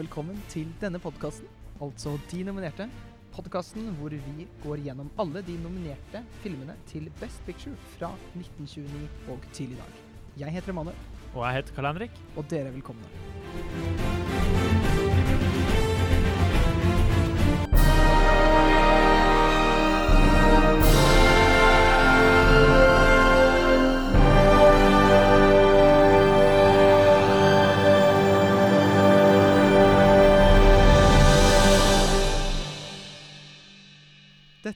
velkommen 0.00 0.38
til 0.48 0.70
denne 0.80 1.00
podkasten, 1.02 1.48
altså 1.82 2.14
De 2.30 2.44
nominerte. 2.46 2.86
Podkasten 3.34 3.90
hvor 3.98 4.10
vi 4.10 4.46
går 4.64 4.80
gjennom 4.86 5.10
alle 5.20 5.42
de 5.46 5.56
nominerte 5.62 6.22
filmene 6.42 6.74
til 6.90 7.10
Best 7.20 7.42
Picture 7.46 7.76
fra 7.98 8.10
1929 8.34 9.04
og 9.34 9.44
til 9.56 9.74
i 9.76 9.78
dag. 9.78 10.00
Jeg 10.44 10.56
heter 10.56 10.72
Emanuel, 10.74 10.96
Og 11.34 11.44
jeg 11.46 11.60
heter 11.60 11.76
Karl 11.76 11.92
Henrik. 11.92 12.24
og 12.36 12.50
dere 12.50 12.72
er 12.72 12.78
velkomne. 12.78 14.19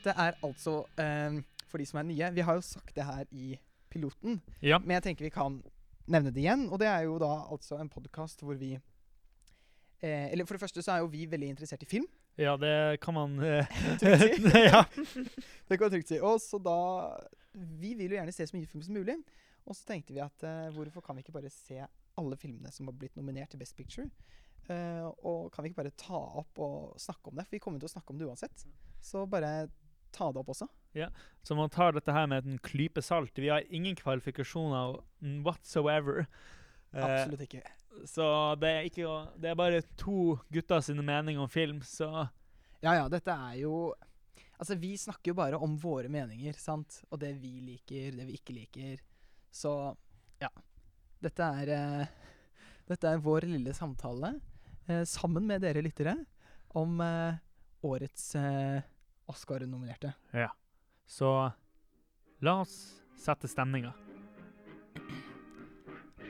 Dette 0.04 0.20
er 0.20 0.36
altså 0.44 0.82
eh, 1.00 1.38
for 1.70 1.80
de 1.80 1.86
som 1.88 1.98
er 2.02 2.04
nye. 2.10 2.28
Vi 2.36 2.42
har 2.44 2.58
jo 2.58 2.64
sagt 2.66 2.94
det 2.96 3.04
her 3.08 3.24
i 3.32 3.54
piloten, 3.90 4.40
Ja. 4.60 4.78
men 4.78 4.96
jeg 4.98 5.02
tenker 5.08 5.24
vi 5.24 5.30
kan 5.32 5.62
nevne 6.06 6.30
det 6.34 6.42
igjen. 6.42 6.66
Og 6.68 6.78
det 6.82 6.88
er 6.90 7.06
jo 7.06 7.14
da 7.22 7.30
altså 7.48 7.78
en 7.80 7.88
podkast 7.88 8.42
hvor 8.44 8.58
vi 8.60 8.74
eh, 10.02 10.26
Eller 10.32 10.44
for 10.44 10.54
det 10.58 10.60
første 10.66 10.82
så 10.84 10.92
er 10.96 10.98
jo 11.04 11.08
vi 11.12 11.24
veldig 11.30 11.48
interessert 11.54 11.82
i 11.82 11.88
film. 11.88 12.06
ja, 12.36 12.56
det 12.60 13.00
kan 13.00 13.14
man 13.14 13.38
eh, 13.40 13.66
Trygt 14.02 14.42
si. 14.50 14.64
ja. 14.72 14.84
Det 15.68 15.78
kan 15.78 15.86
man 15.86 15.94
trygt 15.96 16.08
si. 16.12 16.20
Og 16.20 16.40
så 16.42 16.58
da 16.60 16.76
Vi 17.80 17.94
vil 17.94 18.10
jo 18.10 18.18
gjerne 18.18 18.32
se 18.34 18.46
så 18.46 18.56
mye 18.56 18.66
film 18.68 18.82
som 18.82 18.94
mulig. 18.98 19.16
Og 19.64 19.74
så 19.78 19.86
tenkte 19.88 20.12
vi 20.12 20.20
at 20.20 20.42
eh, 20.44 20.68
hvorfor 20.74 21.00
kan 21.00 21.16
vi 21.16 21.22
ikke 21.24 21.32
bare 21.38 21.50
se 21.50 21.80
alle 22.18 22.36
filmene 22.36 22.70
som 22.70 22.86
har 22.90 22.94
blitt 22.98 23.16
nominert 23.16 23.50
til 23.54 23.58
Best 23.62 23.76
Picture? 23.78 24.10
Eh, 24.68 25.06
og 25.24 25.48
kan 25.52 25.64
vi 25.64 25.70
ikke 25.72 25.80
bare 25.82 25.94
ta 25.96 26.18
opp 26.42 26.58
og 26.60 26.98
snakke 27.00 27.30
om 27.30 27.38
det? 27.38 27.46
For 27.46 27.56
vi 27.56 27.62
kommer 27.64 27.80
til 27.80 27.88
å 27.88 27.94
snakke 27.94 28.12
om 28.12 28.18
det 28.20 28.28
uansett. 28.28 28.66
Så 29.04 29.24
bare 29.30 29.68
ta 30.14 30.30
det 30.32 30.40
opp 30.42 30.52
også. 30.54 30.68
Ja, 30.94 31.08
Så 31.42 31.56
man 31.58 31.70
tar 31.74 31.92
dette 31.96 32.12
her 32.14 32.26
med 32.30 32.46
en 32.46 32.58
klype 32.62 33.02
salt. 33.02 33.34
Vi 33.36 33.50
har 33.50 33.64
ingen 33.74 33.96
kvalifikasjoner 33.98 35.00
whatsoever. 35.44 36.26
Eh, 36.94 37.02
Absolutt 37.04 37.42
ikke. 37.48 37.62
så 38.06 38.26
det 38.62 38.70
er, 38.70 38.88
ikke, 38.88 39.12
det 39.42 39.50
er 39.50 39.58
bare 39.58 39.82
to 39.98 40.36
gutter 40.54 40.80
sine 40.86 41.02
meninger 41.02 41.42
om 41.42 41.50
film, 41.50 41.82
så 41.82 42.28
Ja 42.84 42.94
ja, 43.00 43.08
dette 43.08 43.32
er 43.34 43.60
jo 43.64 43.92
Altså, 44.54 44.76
vi 44.78 44.92
snakker 44.96 45.32
jo 45.32 45.34
bare 45.34 45.58
om 45.58 45.72
våre 45.82 46.06
meninger, 46.08 46.54
sant? 46.54 47.00
Og 47.10 47.18
det 47.18 47.32
vi 47.42 47.56
liker, 47.60 48.12
det 48.14 48.24
vi 48.28 48.36
ikke 48.38 48.54
liker. 48.54 49.00
Så 49.50 49.72
ja. 50.40 50.48
Dette 51.20 51.48
er 51.58 51.72
eh, 51.74 52.12
Dette 52.86 53.10
er 53.10 53.18
vår 53.24 53.48
lille 53.50 53.74
samtale 53.74 54.30
eh, 54.86 55.02
sammen 55.08 55.46
med 55.48 55.64
dere 55.66 55.82
lyttere 55.82 56.14
om 56.78 57.00
eh, 57.02 57.34
årets 57.84 58.28
eh, 58.38 58.78
Oscar-nominerte. 59.30 60.14
Ja. 60.32 60.50
Så 61.06 61.30
la 62.44 62.60
oss 62.60 62.74
sette 63.20 63.48
stemninga. 63.48 63.92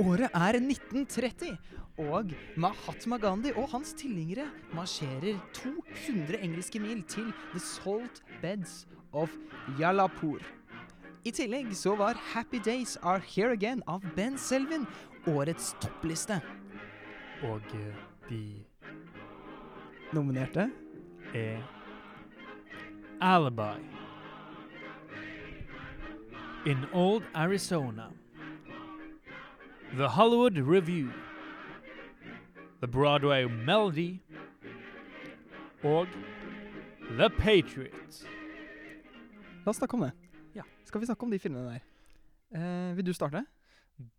Året 0.03 0.33
er 0.35 0.59
1930, 0.59 1.55
og 2.03 2.33
Mahatma 2.59 3.17
Gandhi 3.23 3.53
og 3.55 3.69
hans 3.71 3.93
tilhengere 3.95 4.49
marsjerer 4.75 5.39
200 5.55 6.41
engelske 6.43 6.81
mil 6.83 7.05
til 7.07 7.31
The 7.53 7.63
Salt 7.63 8.23
Beds 8.43 8.89
of 9.13 9.31
Yalapur. 9.79 10.43
I 11.25 11.31
tillegg 11.31 11.71
så 11.79 11.95
var 11.97 12.19
Happy 12.35 12.59
Days 12.59 12.97
Are 13.03 13.23
Here 13.23 13.55
Again 13.55 13.83
av 13.87 14.03
Ben 14.17 14.35
Selvin 14.39 14.85
årets 15.31 15.73
toppliste. 15.81 16.41
Og 17.47 17.63
eh, 17.79 18.03
de 18.29 18.43
Nominerte 20.15 20.69
er 21.35 21.63
Alibi. 23.21 23.81
In 26.67 26.85
Old 26.93 27.23
Arizona. 27.35 28.11
The 29.97 30.09
Hollywood 30.09 30.57
Review. 30.59 31.11
The 32.81 32.89
Broadway 32.89 33.45
Melody. 33.45 34.19
Og 35.85 36.07
The 37.19 37.31
Patriots. 37.31 38.27
La 39.65 39.71
oss 39.71 39.77
snakke 39.77 39.95
om 39.95 40.01
det. 40.01 40.13
Ja. 40.55 40.63
Skal 40.85 41.01
vi 41.01 41.07
snakke 41.07 41.23
om 41.25 41.31
de 41.31 41.39
filmene 41.39 41.65
der? 41.67 41.81
Eh, 42.91 42.97
vil 42.97 43.07
du 43.07 43.13
starte? 43.13 43.45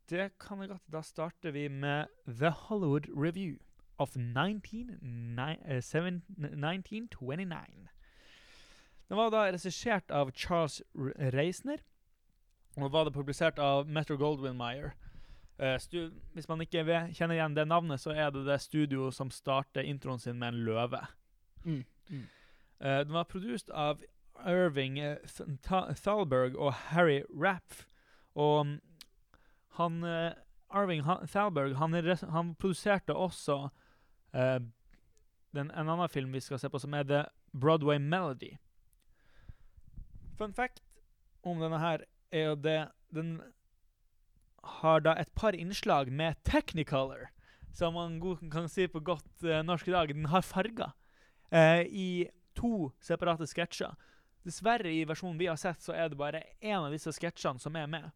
Det 0.10 0.32
kan 0.40 0.60
jeg 0.62 0.70
godt. 0.70 0.82
Da 0.94 1.02
starter 1.02 1.52
vi 1.52 1.68
med 1.68 2.06
The 2.28 2.50
Hollywood 2.50 3.08
Review 3.18 3.56
of 3.98 4.16
19, 4.16 4.88
ni- 5.36 5.76
uh, 5.76 5.82
7, 5.82 5.98
1929. 6.38 7.88
Den 9.10 9.18
var 9.18 9.32
da 9.34 9.46
regissert 9.54 10.12
av 10.12 10.32
Charles 10.34 10.82
Reisner, 11.36 11.84
og 12.76 12.92
var 12.92 13.06
det 13.06 13.14
publisert 13.16 13.60
av 13.62 13.88
Metro 13.88 14.18
Goldwyn 14.18 14.58
Mayer. 14.58 14.96
Uh, 15.56 15.78
hvis 16.36 16.50
man 16.50 16.62
ikke 16.66 16.84
vet, 16.84 17.14
kjenner 17.16 17.38
igjen 17.38 17.56
det 17.56 17.68
navnet, 17.70 18.02
så 18.02 18.12
er 18.12 18.34
det 18.34 18.44
det 18.48 18.58
studioet 18.64 19.16
som 19.16 19.32
starter 19.32 19.88
introen 19.88 20.20
sin 20.20 20.40
med 20.42 20.52
en 20.52 20.66
løve. 20.68 21.00
Mm. 21.64 21.86
Mm. 22.10 22.26
Uh, 22.82 23.00
den 23.06 23.14
var 23.16 23.30
produsert 23.30 23.72
av 23.72 24.04
Irving 24.44 25.00
eh, 25.00 25.18
Th- 25.64 25.94
Thalberg 26.04 26.58
og 26.60 26.74
Harry 26.74 27.22
Rapf. 27.30 27.86
Og 28.36 28.66
mm, 28.66 28.80
han 29.80 30.04
uh, 30.04 30.34
Irving 30.76 31.06
ha 31.06 31.22
Thalberg 31.26 31.76
han, 31.80 31.94
han 32.32 32.56
produserte 32.60 33.16
også 33.16 33.70
eh, 34.34 34.60
den, 35.56 35.72
en 35.72 35.90
annen 35.90 36.10
film 36.10 36.34
vi 36.34 36.44
skal 36.44 36.60
se 36.60 36.70
på, 36.70 36.80
som 36.80 36.94
er 36.94 37.04
The 37.08 37.24
Broadway 37.54 37.98
Melody. 37.98 38.58
Fun 40.36 40.54
fact 40.54 40.82
om 41.46 41.62
denne 41.62 41.80
her 41.80 42.04
er 42.34 42.50
jo 42.50 42.56
det 42.60 42.80
Den 43.14 43.38
har 44.82 45.04
da 45.06 45.14
et 45.16 45.30
par 45.38 45.56
innslag 45.56 46.10
med 46.12 46.40
technicolor, 46.44 47.30
som 47.72 47.94
man 47.94 48.18
kan 48.52 48.66
si 48.70 48.88
på 48.90 49.00
godt 49.00 49.44
eh, 49.46 49.62
norsk 49.64 49.88
i 49.88 49.94
dag. 49.94 50.10
Den 50.10 50.26
har 50.32 50.42
farger 50.42 50.92
eh, 51.52 51.86
i 51.86 52.08
to 52.58 52.90
separate 53.00 53.46
sketsjer. 53.48 53.94
Dessverre, 54.46 54.90
i 54.90 55.06
versjonen 55.06 55.38
vi 55.38 55.48
har 55.48 55.60
sett, 55.62 55.82
så 55.86 55.94
er 55.94 56.10
det 56.10 56.18
bare 56.18 56.44
én 56.62 56.82
av 56.82 56.92
disse 56.94 57.14
sketsjene 57.14 57.62
som 57.62 57.78
er 57.78 57.88
med. 57.90 58.10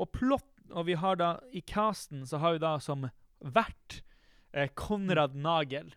Og 0.00 0.08
plott 0.16 0.46
Og 0.70 0.86
vi 0.86 0.94
har 0.94 1.16
da 1.18 1.40
i 1.50 1.60
casten 1.66 2.22
så 2.30 2.38
har 2.38 2.52
vi 2.54 2.60
da 2.62 2.76
som 2.78 3.08
vert 3.42 4.02
eh, 4.52 4.68
Konrad 4.78 5.34
Nagel. 5.34 5.88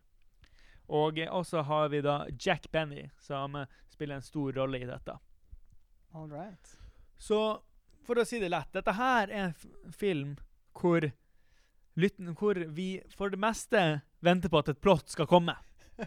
Og 0.93 1.17
også 1.25 1.63
har 1.65 1.89
vi 1.89 2.03
da 2.05 2.19
Jack 2.37 2.69
Benny, 2.71 3.07
som 3.21 3.55
eh, 3.57 3.69
spiller 3.89 4.19
en 4.19 4.25
stor 4.25 4.53
rolle 4.53 4.81
i 4.83 4.89
dette. 4.89 5.15
All 6.13 6.29
right. 6.29 6.75
Så 7.17 7.39
for 8.05 8.19
å 8.19 8.25
si 8.27 8.39
det 8.41 8.51
lett, 8.51 8.69
dette 8.75 8.93
her 8.97 9.31
er 9.31 9.47
en 9.47 9.93
film 9.95 10.35
hvor, 10.77 11.05
lytten, 11.99 12.33
hvor 12.37 12.59
vi 12.75 12.87
for 13.15 13.33
det 13.33 13.39
meste 13.41 13.83
venter 14.23 14.51
på 14.51 14.61
at 14.61 14.73
et 14.73 14.81
plott 14.83 15.09
skal 15.13 15.29
komme. 15.29 15.55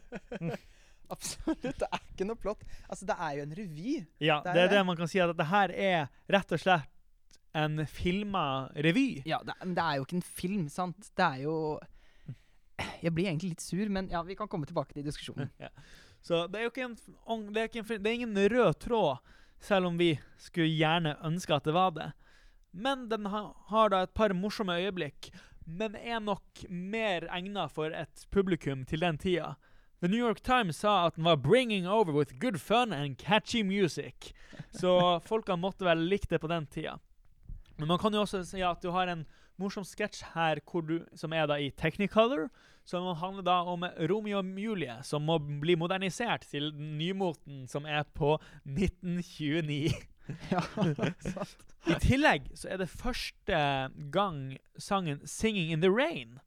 Absolutt. 1.15 1.63
Det 1.63 1.87
er 1.87 2.03
ikke 2.03 2.27
noe 2.27 2.39
plott. 2.41 2.63
Altså, 2.89 3.07
det 3.09 3.17
er 3.19 3.37
jo 3.39 3.47
en 3.47 3.57
revy. 3.59 3.97
Ja, 4.23 4.41
Det 4.43 4.51
er 4.51 4.55
det 4.55 4.63
er 4.67 4.73
det 4.75 4.85
man 4.89 4.99
kan 4.99 5.11
si, 5.11 5.21
at 5.23 5.31
dette 5.33 5.49
her 5.51 5.73
er 5.73 6.09
rett 6.33 6.55
og 6.55 6.63
slett 6.63 6.93
en 7.57 7.87
filma 7.89 8.69
revy. 8.85 9.23
Ja, 9.29 9.41
det, 9.47 9.55
men 9.63 9.77
det 9.79 9.85
er 9.85 9.99
jo 10.01 10.07
ikke 10.07 10.19
en 10.19 10.27
film, 10.43 10.65
sant? 10.73 11.11
Det 11.17 11.27
er 11.27 11.45
jo 11.47 11.57
Jeg 13.03 13.13
blir 13.15 13.29
egentlig 13.31 13.55
litt 13.55 13.65
sur, 13.65 13.89
men 13.93 14.11
ja, 14.13 14.23
vi 14.27 14.37
kan 14.37 14.49
komme 14.49 14.69
tilbake 14.69 14.97
til 14.97 15.07
diskusjonen. 15.07 15.51
Ja. 15.63 15.71
Så 16.27 16.47
det 16.51 16.59
er 16.59 16.65
jo 16.67 16.71
ikke 16.73 16.87
en, 16.89 16.97
det 17.55 17.61
er 17.61 17.69
ikke 17.69 17.83
en, 17.85 18.03
det 18.03 18.11
er 18.11 18.15
ingen 18.17 18.39
rød 18.51 18.79
tråd, 18.83 19.35
selv 19.63 19.87
om 19.87 19.99
vi 20.01 20.17
skulle 20.43 20.73
gjerne 20.75 21.13
ønske 21.25 21.55
at 21.55 21.69
det 21.69 21.75
var 21.77 21.93
det. 21.95 22.09
Men 22.75 23.07
den 23.09 23.29
ha, 23.31 23.45
har 23.71 23.93
da 23.93 24.03
et 24.05 24.15
par 24.17 24.35
morsomme 24.35 24.75
øyeblikk, 24.75 25.31
men 25.67 25.95
er 25.95 26.19
nok 26.21 26.65
mer 26.69 27.29
egna 27.31 27.69
for 27.71 27.95
et 27.95 28.27
publikum 28.35 28.83
til 28.91 29.07
den 29.07 29.19
tida. 29.23 29.55
The 30.03 30.11
New 30.11 30.21
York 30.21 30.43
Times 30.43 30.83
sa 30.83 31.07
at 31.07 31.17
den 31.17 31.25
var 31.25 31.37
'bringing 31.37 31.87
over 31.89 32.13
with 32.13 32.39
good 32.39 32.61
fun 32.61 32.93
and 32.93 33.17
catchy 33.17 33.63
music'. 33.63 34.35
Så 34.81 35.21
folka 35.21 35.57
måtte 35.57 35.85
vel 35.85 35.99
likt 36.11 36.31
det 36.31 36.39
på 36.39 36.51
den 36.51 36.67
tida. 36.67 36.99
Men 37.79 37.89
man 37.89 37.99
kan 37.99 38.13
jo 38.15 38.21
også 38.21 38.45
si 38.45 38.63
at 38.63 38.83
du 38.83 38.91
har 38.91 39.07
en 39.07 39.27
morsom 39.59 39.85
sketsj 39.85 40.23
her 40.35 40.61
du, 40.87 40.99
som 41.15 41.33
er 41.33 41.47
da 41.47 41.59
i 41.59 41.71
Technicolor, 41.71 42.49
som 42.87 43.07
handler 43.19 43.43
da 43.43 43.57
om 43.67 43.83
Romeo 44.09 44.39
og 44.39 44.59
Julie, 44.61 44.99
som 45.03 45.25
må 45.27 45.39
bli 45.41 45.75
modernisert 45.77 46.47
til 46.47 46.71
nymoten 46.75 47.67
som 47.69 47.87
er 47.87 48.05
på 48.15 48.37
1929. 48.65 49.91
ja, 50.53 50.63
sant. 51.23 51.57
I 51.87 51.95
tillegg 52.03 52.51
så 52.59 52.71
er 52.75 52.81
det 52.83 52.91
første 52.91 53.59
gang 54.15 54.59
sangen 54.79 55.21
'Singing 55.25 55.73
in 55.73 55.81
the 55.81 55.91
Rain' 55.91 56.39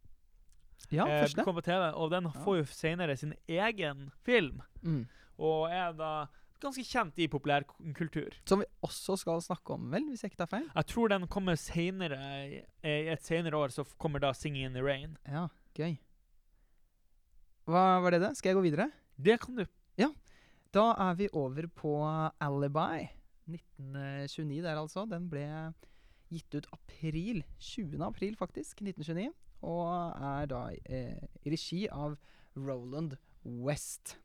Ja, 0.92 1.06
eh, 1.06 1.28
kom 1.46 1.56
på 1.56 1.62
TV, 1.62 1.92
og 1.94 2.10
den 2.12 2.32
får 2.44 2.58
jo 2.58 2.66
senere 2.66 3.16
sin 3.18 3.34
egen 3.48 4.12
film, 4.26 4.62
Mm. 4.82 5.08
og 5.38 5.70
er 5.72 5.92
da 5.94 6.28
ganske 6.64 6.84
kjent 6.86 7.20
i 7.20 7.28
populærkultur. 7.32 8.36
Som 8.50 8.64
vi 8.64 8.68
også 8.86 9.18
skal 9.22 9.42
snakke 9.44 9.76
om, 9.76 9.90
vel, 9.94 10.06
hvis 10.10 10.24
jeg 10.24 10.32
ikke 10.34 10.42
tar 10.44 10.52
feil? 10.52 10.68
Jeg 10.76 10.90
tror 10.92 11.12
den 11.12 11.28
kommer 11.32 11.60
senere, 11.60 12.20
i 12.48 12.62
i 12.84 13.12
et 13.14 13.24
senere 13.24 13.58
år, 13.58 13.74
så 13.76 13.84
kommer 13.98 14.20
da 14.20 14.32
'Singing 14.32 14.66
in 14.66 14.74
the 14.74 14.84
Rain'. 14.84 15.18
Ja, 15.28 15.48
gøy. 15.76 15.98
Hva 17.70 18.00
var 18.02 18.12
det, 18.12 18.22
det? 18.22 18.38
Skal 18.38 18.50
jeg 18.50 18.56
gå 18.56 18.62
videre? 18.66 18.92
Det 19.18 19.40
kan 19.40 19.56
du. 19.56 19.66
Ja. 19.98 20.10
Da 20.74 20.94
er 20.98 21.16
vi 21.16 21.30
over 21.34 21.68
på 21.68 21.94
Alibi. 22.42 23.10
1929 23.50 24.62
der, 24.62 24.78
altså. 24.78 25.06
Den 25.06 25.30
ble 25.30 25.74
gitt 26.30 26.56
ut 26.56 26.68
april. 26.74 27.44
20. 27.60 28.02
april, 28.06 28.36
faktisk. 28.36 28.82
1929. 28.82 29.34
Og 29.62 29.90
er 30.22 30.46
da 30.50 30.64
eh, 30.86 31.28
i 31.44 31.54
regi 31.54 31.88
av 31.92 32.18
Roland 32.56 33.18
West. 33.46 34.18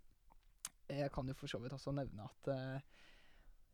Jeg 0.90 1.12
kan 1.14 1.28
jo 1.28 1.36
for 1.38 1.50
så 1.50 1.60
vidt 1.62 1.72
også 1.76 1.94
nevne 1.96 2.26
at 2.26 2.50
eh, 2.52 2.80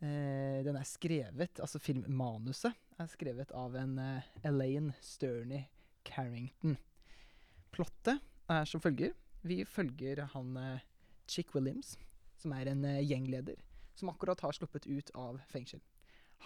eh, 0.06 0.58
den 0.66 0.78
er 0.78 0.86
skrevet 0.86 1.58
Altså 1.62 1.80
filmmanuset 1.82 2.76
er 3.00 3.10
skrevet 3.10 3.50
av 3.56 3.74
en 3.80 3.96
eh, 3.98 4.28
Elaine 4.46 4.94
Sterney 5.02 5.64
Carrington. 6.06 6.76
Plottet 7.74 8.20
er 8.50 8.68
som 8.68 8.82
følger. 8.82 9.14
Vi 9.46 9.62
følger 9.64 10.24
han 10.34 10.56
eh, 10.56 10.86
Chick 11.30 11.54
Williams, 11.54 11.96
som 12.36 12.52
er 12.56 12.70
en 12.72 12.84
eh, 12.84 13.02
gjengleder, 13.06 13.60
som 13.94 14.10
akkurat 14.12 14.40
har 14.44 14.56
sluppet 14.56 14.86
ut 14.86 15.12
av 15.14 15.40
fengsel. 15.48 15.80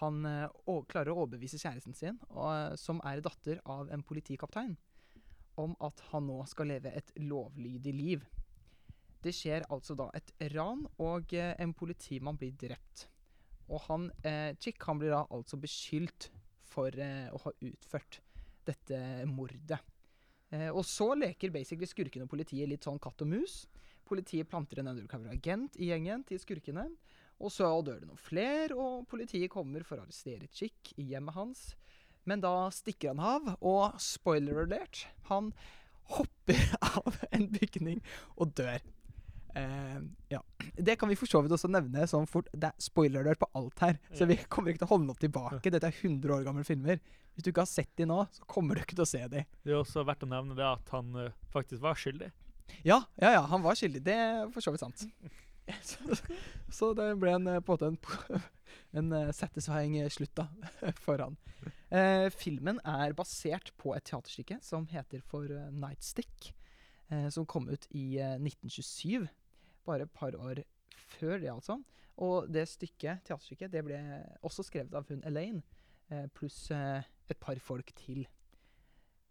Han 0.01 0.25
eh, 0.27 0.49
klarer 0.91 1.13
å 1.13 1.25
overbevise 1.25 1.59
kjæresten 1.61 1.97
sin, 1.97 2.19
og, 2.31 2.79
som 2.81 3.03
er 3.07 3.23
datter 3.25 3.61
av 3.65 3.91
en 3.95 4.03
politikaptein, 4.07 4.77
om 5.61 5.77
at 5.87 6.03
han 6.11 6.27
nå 6.29 6.41
skal 6.51 6.73
leve 6.73 6.93
et 6.95 7.13
lovlydig 7.21 7.95
liv. 7.95 8.25
Det 9.25 9.33
skjer 9.33 9.65
altså 9.73 9.97
da 9.97 10.11
et 10.17 10.33
ran, 10.53 10.85
og 11.01 11.33
eh, 11.33 11.55
en 11.63 11.73
politimann 11.77 12.37
blir 12.41 12.53
drept. 12.61 13.07
Og 13.73 13.81
han, 13.87 14.11
eh, 14.27 14.53
Chick 14.61 14.83
han 14.85 15.01
blir 15.01 15.15
da 15.15 15.23
altså 15.33 15.57
beskyldt 15.61 16.29
for 16.69 16.93
eh, 16.93 17.31
å 17.33 17.41
ha 17.47 17.55
utført 17.65 18.21
dette 18.69 18.99
mordet. 19.29 19.81
Og 20.71 20.85
så 20.87 21.09
leker 21.19 21.51
basically 21.51 21.89
skurkene 21.91 22.29
og 22.29 22.31
politiet 22.31 22.69
litt 22.71 22.85
sånn 22.87 23.01
katt 23.03 23.25
og 23.25 23.27
mus. 23.27 23.65
Politiet 24.07 24.47
planter 24.47 24.79
en 24.79 24.93
undercover 24.93 25.33
agent 25.33 25.75
i 25.83 25.89
gjengen 25.89 26.23
til 26.29 26.39
skurkene. 26.39 26.85
Og 27.43 27.51
så 27.51 27.67
dør 27.83 27.99
det 27.99 28.07
noen 28.07 28.21
flere, 28.21 28.77
og 28.79 29.09
politiet 29.11 29.51
kommer 29.51 29.83
for 29.83 29.99
å 29.99 30.05
arrestere 30.05 30.47
Chick 30.55 30.93
i 31.01 31.09
hjemmet 31.11 31.35
hans. 31.35 31.65
Men 32.29 32.45
da 32.45 32.69
stikker 32.73 33.17
han 33.17 33.25
av, 33.25 33.51
og 33.67 33.99
spoiler 34.01 34.63
alert, 34.63 35.09
han 35.33 35.51
hopper 36.15 36.61
av 36.95 37.19
en 37.33 37.49
bygning 37.51 38.05
og 38.37 38.55
dør. 38.57 38.79
Eh, 39.55 39.99
ja. 40.29 40.41
Det 40.75 40.97
kan 40.99 41.09
vi 41.09 41.17
for 41.19 41.31
så 41.31 41.41
vidt 41.45 41.55
også 41.55 41.71
nevne 41.71 42.07
sånn 42.11 42.27
fort. 42.31 42.49
Det 42.53 42.71
er 42.71 42.83
spoiler 42.83 43.23
alert 43.23 43.41
på 43.43 43.49
alt 43.59 43.85
her, 43.85 44.01
så 44.17 44.27
vi 44.27 44.39
kommer 44.51 44.73
ikke 44.73 44.83
til 44.83 44.89
å 44.89 44.95
holde 44.95 45.09
noe 45.11 45.21
tilbake. 45.21 45.71
Dette 45.71 45.91
er 45.91 46.01
100 46.01 46.35
år 46.35 46.47
gamle 46.47 46.67
filmer. 46.67 46.99
Hvis 47.35 47.47
du 47.47 47.51
ikke 47.53 47.65
har 47.65 47.71
sett 47.71 47.93
de 47.99 48.07
nå, 48.09 48.21
så 48.35 48.47
kommer 48.51 48.75
du 48.77 48.83
ikke 48.83 48.99
til 48.99 49.07
å 49.07 49.11
se 49.11 49.23
de. 49.31 49.45
Det 49.63 49.75
er 49.75 49.81
også 49.81 50.05
verdt 50.07 50.27
å 50.27 50.31
nevne 50.31 50.59
det 50.59 50.67
at 50.67 50.91
han 50.95 51.15
uh, 51.19 51.31
faktisk 51.55 51.83
var 51.83 51.99
skyldig. 51.99 52.31
Ja, 52.87 53.01
ja, 53.21 53.35
ja, 53.37 53.43
han 53.51 53.63
var 53.65 53.79
skyldig. 53.79 54.03
Det 54.07 54.15
er 54.15 54.51
for 54.55 54.65
så 54.65 54.75
vidt 54.75 54.85
sant. 54.85 55.07
Så, 55.81 55.97
så 56.69 56.91
det 56.93 57.07
ble 57.17 57.31
en, 57.39 57.47
eh, 57.49 57.63
på 57.65 57.73
en 57.73 57.95
måte 57.97 58.19
en, 59.01 59.15
en 59.17 59.31
satisfying 59.33 59.95
slutt 60.13 60.35
da, 60.37 60.45
for 61.07 61.23
han. 61.25 61.39
Eh, 61.89 62.27
filmen 62.29 62.83
er 62.85 63.15
basert 63.17 63.71
på 63.81 63.95
et 63.97 64.05
teaterstykke 64.05 64.59
som 64.61 64.85
heter 64.93 65.23
for 65.25 65.49
Nightstick, 65.73 66.51
som 67.33 67.49
kom 67.49 67.71
ut 67.73 67.89
i 67.97 68.19
eh, 68.21 68.37
1927. 68.37 69.25
Bare 69.85 70.07
et 70.07 70.15
par 70.15 70.37
år 70.39 70.63
før 71.19 71.39
det, 71.39 71.51
altså. 71.53 71.79
Og 72.23 72.49
det 72.53 72.67
stykket, 72.71 73.25
teaterstykket 73.27 73.73
det 73.73 73.83
ble 73.87 73.99
også 74.47 74.65
skrevet 74.67 74.95
av 74.95 75.09
hun 75.11 75.25
Elaine, 75.27 75.63
eh, 76.11 76.27
pluss 76.35 76.69
eh, 76.71 77.03
et 77.31 77.41
par 77.43 77.59
folk 77.63 77.91
til. 77.99 78.25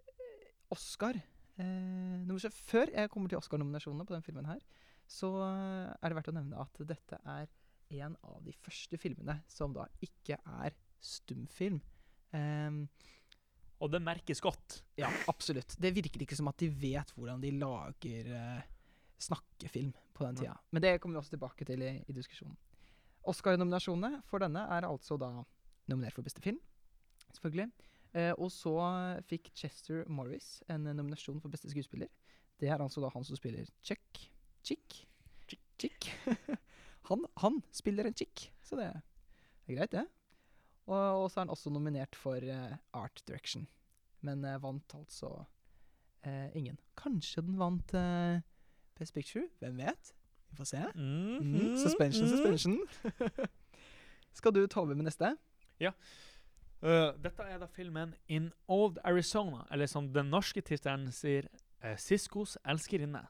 Eh, 0.09 0.49
Oscar 0.73 1.15
eh, 1.15 2.49
Før 2.51 2.91
jeg 2.91 3.11
kommer 3.13 3.31
til 3.31 3.39
Oscar-nominasjonene 3.39 4.07
på 4.07 4.15
den 4.17 4.25
filmen 4.25 4.49
her, 4.49 4.59
så 5.07 5.29
er 5.43 6.09
det 6.09 6.15
verdt 6.17 6.31
å 6.31 6.35
nevne 6.35 6.61
at 6.63 6.79
dette 6.87 7.19
er 7.27 7.49
en 8.03 8.15
av 8.23 8.39
de 8.43 8.53
første 8.63 8.97
filmene 8.97 9.35
som 9.51 9.73
da 9.75 9.85
ikke 10.01 10.39
er 10.63 10.73
stumfilm. 11.03 11.81
Um, 12.33 12.87
Og 13.83 13.91
det 13.91 13.99
merkes 14.01 14.41
godt. 14.41 14.79
ja, 14.97 15.09
absolutt. 15.27 15.75
Det 15.77 15.91
virker 15.93 16.23
ikke 16.23 16.37
som 16.39 16.47
at 16.49 16.57
de 16.57 16.69
vet 16.71 17.11
hvordan 17.13 17.41
de 17.43 17.51
lager 17.59 18.31
eh, 19.23 19.27
snakkefilm 19.27 19.93
på 20.13 20.25
den 20.27 20.37
tida. 20.41 20.57
Men 20.71 20.85
det 20.85 20.97
kommer 21.01 21.17
vi 21.17 21.23
også 21.23 21.35
tilbake 21.35 21.67
til 21.67 21.83
i, 21.83 21.95
i 22.07 22.15
diskusjonen. 22.15 22.57
Oscar-nominasjonene 23.29 24.21
for 24.27 24.43
denne 24.43 24.65
er 24.75 24.87
altså 24.87 25.17
da 25.19 25.31
nominert 25.87 26.15
for 26.15 26.25
beste 26.25 26.43
film, 26.43 26.59
selvfølgelig. 27.31 27.69
Eh, 28.13 28.33
og 28.37 28.51
så 28.53 28.75
fikk 29.29 29.49
Chester 29.57 30.03
Morris 30.11 30.59
en 30.69 30.85
eh, 30.87 30.95
nominasjon 30.97 31.39
for 31.41 31.53
beste 31.53 31.71
skuespiller. 31.71 32.11
Det 32.59 32.69
er 32.69 32.83
altså 32.83 33.01
da 33.01 33.09
han 33.13 33.25
som 33.25 33.39
spiller 33.39 33.69
Chick. 33.81 34.27
Chick? 34.63 34.99
Chick. 35.79 36.11
han, 37.09 37.25
han 37.41 37.63
spiller 37.73 38.07
en 38.07 38.15
chick, 38.15 38.51
så 38.63 38.77
det 38.79 38.91
er 38.91 39.01
greit, 39.73 39.95
det. 39.95 40.05
Og, 40.91 41.23
og 41.23 41.29
så 41.31 41.39
er 41.39 41.45
han 41.45 41.53
også 41.53 41.71
nominert 41.73 42.17
for 42.19 42.43
eh, 42.43 42.75
Art 42.95 43.23
Direction, 43.27 43.65
men 44.27 44.43
eh, 44.47 44.59
vant 44.63 44.95
altså 44.97 45.31
eh, 46.27 46.51
ingen. 46.59 46.79
Kanskje 46.99 47.45
den 47.47 47.59
vant 47.59 47.95
eh, 49.03 49.05
Best 49.05 49.13
Picture? 49.13 49.47
Hvem 49.59 49.77
vet? 49.77 50.13
Vi 50.49 50.57
får 50.57 50.69
se. 50.69 50.83
Mm, 50.95 51.37
mm, 51.41 51.77
suspension, 51.77 52.25
mhm. 52.25 52.37
suspension. 52.37 52.79
Skal 54.39 54.53
du 54.55 54.67
ta 54.67 54.79
over 54.79 54.95
med 54.95 55.05
neste? 55.05 55.35
Eh, 56.83 57.13
dette 57.23 57.45
er 57.47 57.59
da 57.61 57.67
filmen 57.71 58.13
In 58.27 58.51
Old 58.67 58.97
Arizona, 59.03 59.63
eller 59.71 59.87
som 59.87 60.09
den 60.13 60.31
norske 60.33 60.61
tittelen 60.61 61.11
sier, 61.15 61.47
uh, 61.83 61.95
Siskos 61.97 62.57
elskerinne. 62.65 63.23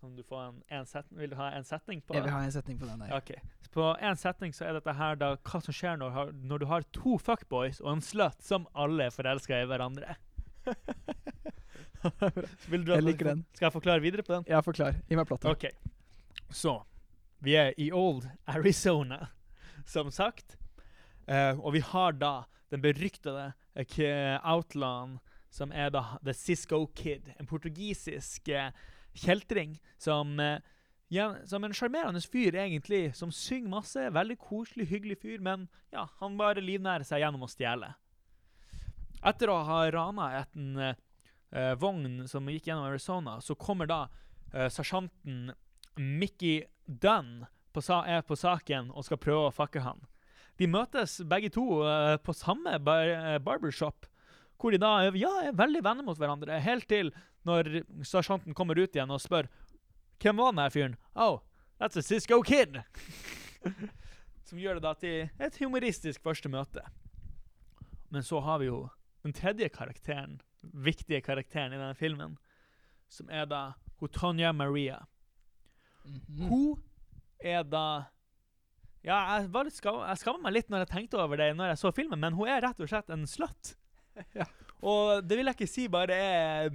Kan 0.00 0.16
du 0.16 0.22
få 0.22 0.38
en, 0.38 0.62
en 0.70 0.86
setning? 0.86 1.20
Vil 1.20 1.30
du 1.30 1.36
ha 1.36 1.50
en 1.56 1.64
setning 1.64 2.02
på 2.06 2.14
Jeg 2.14 2.26
vil 2.26 2.34
ha 2.34 2.42
en 2.44 2.52
setning 2.52 2.78
på 2.78 2.86
den. 2.86 3.06
Ja, 3.08 3.16
Ok. 3.16 3.34
På 3.76 3.90
en 4.00 4.16
setning 4.16 4.54
så 4.56 4.64
er 4.64 4.72
dette 4.78 4.92
her 4.96 5.18
da 5.20 5.34
hva 5.36 5.58
som 5.60 5.74
skjer 5.74 5.98
når, 6.00 6.30
når 6.32 6.62
du 6.62 6.66
har 6.70 6.86
to 6.96 7.18
fuckboys 7.20 7.82
og 7.82 7.90
en 7.96 8.04
slut 8.04 8.40
som 8.40 8.64
alle 8.72 9.10
er 9.10 9.12
forelska 9.12 9.58
i 9.60 9.66
hverandre. 9.68 10.16
Jeg 12.70 13.04
liker 13.04 13.32
den. 13.32 13.44
Skal 13.56 13.68
jeg 13.68 13.74
forklare 13.74 14.02
videre 14.04 14.24
på 14.26 14.34
den? 14.34 14.46
Ja, 14.50 14.60
forklar. 14.64 14.98
Gi 15.08 15.18
meg 15.18 15.28
plottet. 15.28 15.50
OK. 15.50 15.66
Så 16.54 16.78
Vi 17.44 17.54
er 17.58 17.74
i 17.76 17.90
Old 17.92 18.24
Arizona, 18.48 19.28
som 19.94 20.10
sagt. 20.10 20.56
Uh, 21.26 21.58
og 21.58 21.74
vi 21.74 21.82
har 21.84 22.14
da 22.16 22.46
den 22.70 22.82
beryktede 22.82 23.52
outland 23.76 24.40
outlawen 24.44 25.18
som 25.50 25.72
er 25.72 25.90
da 25.90 26.18
The 26.24 26.34
Cisco 26.34 26.86
Kid. 26.94 27.28
En 27.40 27.46
portugisisk 27.46 28.48
uh, 28.48 28.70
kjeltring 29.14 29.76
som 29.98 30.38
uh, 30.40 30.58
ja, 31.08 31.34
som 31.46 31.64
en 31.64 31.74
sjarmerende 31.74 32.20
fyr, 32.20 32.56
egentlig, 32.58 33.14
som 33.14 33.30
synger 33.32 33.70
masse. 33.70 34.08
Veldig 34.10 34.38
koselig, 34.42 34.88
hyggelig 34.90 35.20
fyr, 35.22 35.38
men 35.38 35.68
ja, 35.94 36.08
han 36.20 36.38
bare 36.38 36.64
livnærer 36.64 37.06
seg 37.06 37.22
gjennom 37.22 37.46
å 37.46 37.50
stjele. 37.50 37.92
Etter 39.26 39.50
å 39.50 39.60
ha 39.66 39.78
rana 39.90 40.26
en 40.40 40.80
eh, 41.52 41.70
eh, 41.70 41.74
vogn 41.80 42.26
som 42.28 42.48
gikk 42.48 42.66
gjennom 42.70 42.88
Arizona, 42.88 43.38
så 43.40 43.54
kommer 43.54 43.86
da 43.86 44.08
eh, 44.52 44.68
sersjanten 44.68 45.52
Mickey 45.96 46.64
Dunn 46.86 47.46
på 47.76 47.82
er 48.06 48.22
på 48.24 48.36
saken 48.36 48.90
og 48.90 49.04
skal 49.04 49.18
prøve 49.20 49.48
å 49.50 49.52
fucke 49.54 49.82
han. 49.84 50.00
De 50.56 50.66
møtes 50.66 51.18
begge 51.28 51.50
to 51.52 51.82
eh, 51.84 52.16
på 52.16 52.32
samme 52.32 52.78
bar 52.80 53.04
eh, 53.12 53.38
barbershop, 53.38 54.06
hvor 54.56 54.72
de 54.72 54.78
da 54.80 54.94
er- 55.04 55.16
ja, 55.20 55.28
er 55.44 55.52
veldig 55.52 55.82
venner 55.84 56.04
mot 56.06 56.16
hverandre, 56.16 56.60
helt 56.64 56.88
til 56.88 57.12
når 57.44 57.82
sersjanten 58.02 58.54
kommer 58.56 58.78
ut 58.80 58.96
igjen 58.96 59.12
og 59.12 59.20
spør 59.20 59.50
hvem 60.22 60.38
var 60.40 60.52
den 60.54 60.62
her 60.62 60.70
fyren? 60.72 60.96
Oh, 61.14 61.42
that's 61.78 61.96
a 61.96 62.02
Cisco 62.02 62.40
Kid! 62.42 62.80
Som 64.46 64.58
gjør 64.62 64.78
det 64.78 64.84
da 64.86 64.94
til 64.96 65.28
et 65.42 65.58
humoristisk 65.60 66.22
første 66.24 66.48
møte. 66.48 66.80
Men 68.08 68.22
så 68.24 68.40
har 68.40 68.62
vi 68.62 68.68
jo 68.70 68.86
den 69.26 69.34
tredje 69.36 69.68
karakteren, 69.74 70.38
viktige 70.72 71.22
karakteren 71.24 71.74
i 71.74 71.78
denne 71.80 71.96
filmen, 71.98 72.36
som 73.08 73.30
er 73.30 73.46
da 73.50 73.62
hun 74.00 74.12
Tonja 74.12 74.52
Maria. 74.52 75.00
Mhm. 76.04 76.48
Hun 76.48 76.82
er 77.40 77.64
da 77.64 77.86
Ja, 79.06 79.38
jeg, 79.38 79.52
var 79.54 79.68
skammer 79.70 80.42
meg 80.42 80.56
litt 80.56 80.70
når 80.70 80.82
jeg 80.82 80.90
tenkte 80.90 81.20
over 81.22 81.38
det 81.38 81.52
når 81.54 81.68
jeg 81.70 81.78
så 81.78 81.92
filmen, 81.94 82.18
men 82.18 82.34
hun 82.34 82.48
er 82.50 82.64
rett 82.64 82.80
og 82.82 82.90
slett 82.90 83.10
en 83.10 83.26
slott. 83.26 83.76
Ja. 84.34 84.46
Og 84.80 85.26
det 85.28 85.36
vil 85.36 85.44
jeg 85.44 85.58
ikke 85.58 85.68
si 85.68 85.82
bare 85.92 86.14
er, 86.16 86.70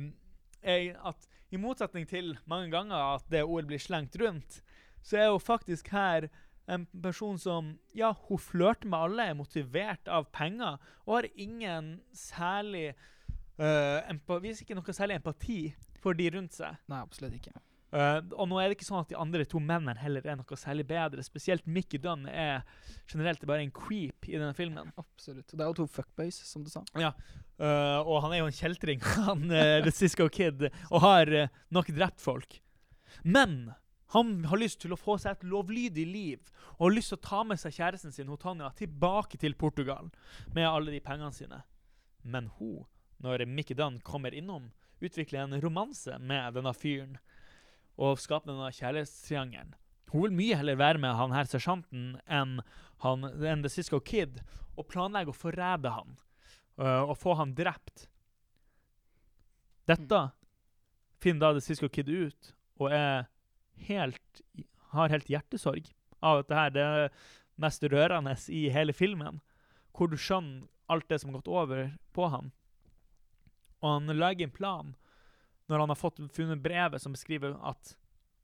er 0.61 0.99
at 1.09 1.25
i 1.49 1.57
motsetning 1.57 2.05
til 2.05 2.35
mange 2.45 2.69
ganger 2.69 3.17
at 3.17 3.25
det 3.33 3.41
ordet 3.43 3.71
blir 3.71 3.81
slengt 3.81 4.15
rundt, 4.21 4.61
så 5.01 5.17
er 5.17 5.31
hun 5.33 5.41
faktisk 5.41 5.89
her 5.89 6.29
en 6.69 6.85
person 7.03 7.39
som 7.41 7.73
Ja, 7.97 8.13
hun 8.27 8.39
flørter 8.39 8.87
med 8.87 8.99
alle, 8.99 9.25
er 9.25 9.37
motivert 9.37 10.07
av 10.07 10.29
penger 10.31 10.77
og 11.05 11.15
har 11.17 11.27
ingen 11.35 11.95
særlig 12.13 12.93
empa 13.61 14.39
Viser 14.41 14.65
ikke 14.65 14.77
noe 14.77 14.95
særlig 14.95 15.19
empati 15.19 15.59
for 16.01 16.17
de 16.17 16.31
rundt 16.33 16.55
seg. 16.57 16.79
Nei, 16.89 17.01
absolutt 17.03 17.35
ikke. 17.37 17.53
Uh, 17.91 18.23
og 18.39 18.47
nå 18.47 18.55
er 18.61 18.69
det 18.69 18.77
ikke 18.77 18.87
sånn 18.87 19.01
at 19.01 19.09
de 19.11 19.17
andre 19.19 19.43
to 19.51 19.59
mennene 19.59 19.99
heller 19.99 20.23
er 20.23 20.37
noe 20.39 20.57
særlig 20.59 20.85
bedre. 20.87 21.23
Spesielt 21.27 21.65
Mickey 21.67 21.99
Dunn 21.99 22.23
er 22.31 22.63
generelt 23.11 23.43
bare 23.47 23.65
en 23.65 23.73
creep 23.75 24.29
i 24.29 24.37
denne 24.37 24.55
filmen. 24.55 24.93
Absolutt. 25.01 25.51
Det 25.51 25.59
er 25.59 25.67
jo 25.67 25.81
to 25.81 25.87
fuckboys, 25.91 26.39
som 26.47 26.63
du 26.63 26.71
sa. 26.71 26.85
Eh, 26.95 27.99
og 27.99 28.21
han 28.23 28.31
er 28.31 28.41
jo 28.41 28.47
en 28.47 28.55
kjeltring, 28.55 29.03
han 29.27 29.43
uh, 29.51 29.81
The 29.83 29.91
Cisco 29.91 30.29
Kid, 30.31 30.69
og 30.87 31.03
har 31.03 31.33
nok 31.75 31.91
drept 31.91 32.23
folk. 32.23 32.61
Men 33.27 33.73
han 34.15 34.31
har 34.47 34.59
lyst 34.59 34.79
til 34.83 34.95
å 34.95 34.99
få 34.99 35.17
seg 35.19 35.35
et 35.35 35.45
lovlydig 35.51 36.07
liv 36.07 36.39
og 36.77 36.87
har 36.87 36.95
lyst 36.95 37.11
til 37.13 37.19
å 37.19 37.27
ta 37.27 37.43
med 37.47 37.59
seg 37.59 37.75
kjæresten 37.75 38.15
sin 38.15 38.31
Tanja, 38.39 38.71
tilbake 38.75 39.37
til 39.39 39.55
Portugal 39.59 40.09
med 40.55 40.67
alle 40.67 40.95
de 40.95 41.03
pengene 41.03 41.31
sine. 41.35 41.61
Men 42.23 42.49
hun, 42.57 42.87
når 43.21 43.45
Mickey 43.45 43.77
Dunn 43.77 43.99
kommer 44.05 44.33
innom, 44.33 44.71
utvikler 45.01 45.45
en 45.45 45.61
romanse 45.61 46.17
med 46.19 46.57
denne 46.57 46.73
fyren 46.77 47.17
og 48.01 48.19
skaper 48.21 48.51
denne 48.51 48.71
kjærlighetstriangelen. 48.73 49.75
Hun 50.11 50.25
vil 50.25 50.35
mye 50.35 50.57
heller 50.59 50.79
være 50.79 50.99
med 50.99 51.15
han 51.15 51.33
her 51.35 51.47
sersjanten 51.47 52.17
enn, 52.27 52.59
han, 53.05 53.23
enn 53.23 53.63
The 53.63 53.71
Cisco 53.71 54.01
Kid 54.03 54.41
og 54.75 54.89
planlegger 54.91 55.31
å 55.31 55.37
forræde 55.37 55.93
han 55.93 56.17
uh, 56.81 57.07
og 57.07 57.15
få 57.19 57.37
han 57.39 57.53
drept. 57.55 58.07
Dette 59.87 60.23
finner 61.21 61.45
da 61.45 61.53
The 61.55 61.63
Cisco 61.63 61.89
Kid 61.91 62.11
ut 62.11 62.51
og 62.81 62.91
er 62.95 63.29
helt, 63.87 64.43
har 64.95 65.13
helt 65.13 65.31
hjertesorg 65.31 65.87
av 66.21 66.43
at 66.43 66.49
det 66.49 66.59
her 66.59 66.75
det 66.75 66.85
er 66.85 67.15
mest 67.61 67.83
rørende 67.85 68.35
i 68.53 68.67
hele 68.73 68.93
filmen, 68.93 69.39
hvor 69.95 70.09
du 70.09 70.17
skjønner 70.17 70.67
alt 70.91 71.07
det 71.09 71.21
som 71.21 71.31
har 71.31 71.39
gått 71.39 71.51
over 71.51 71.93
på 72.15 72.27
han. 72.33 72.51
Og 73.81 73.97
han 73.97 74.17
legger 74.17 74.47
en 74.47 74.53
plan 74.53 74.93
når 75.71 75.79
han 75.79 75.93
har 75.93 75.99
fått 75.99 76.19
funnet 76.35 76.61
brevet 76.61 77.01
som 77.01 77.13
beskriver 77.15 77.55
at 77.67 77.95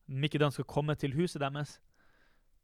Mickey 0.08 0.40
Dunn 0.40 0.54
skal 0.56 0.68
komme 0.70 0.96
til 0.96 1.16
huset 1.18 1.42
deres. 1.44 1.78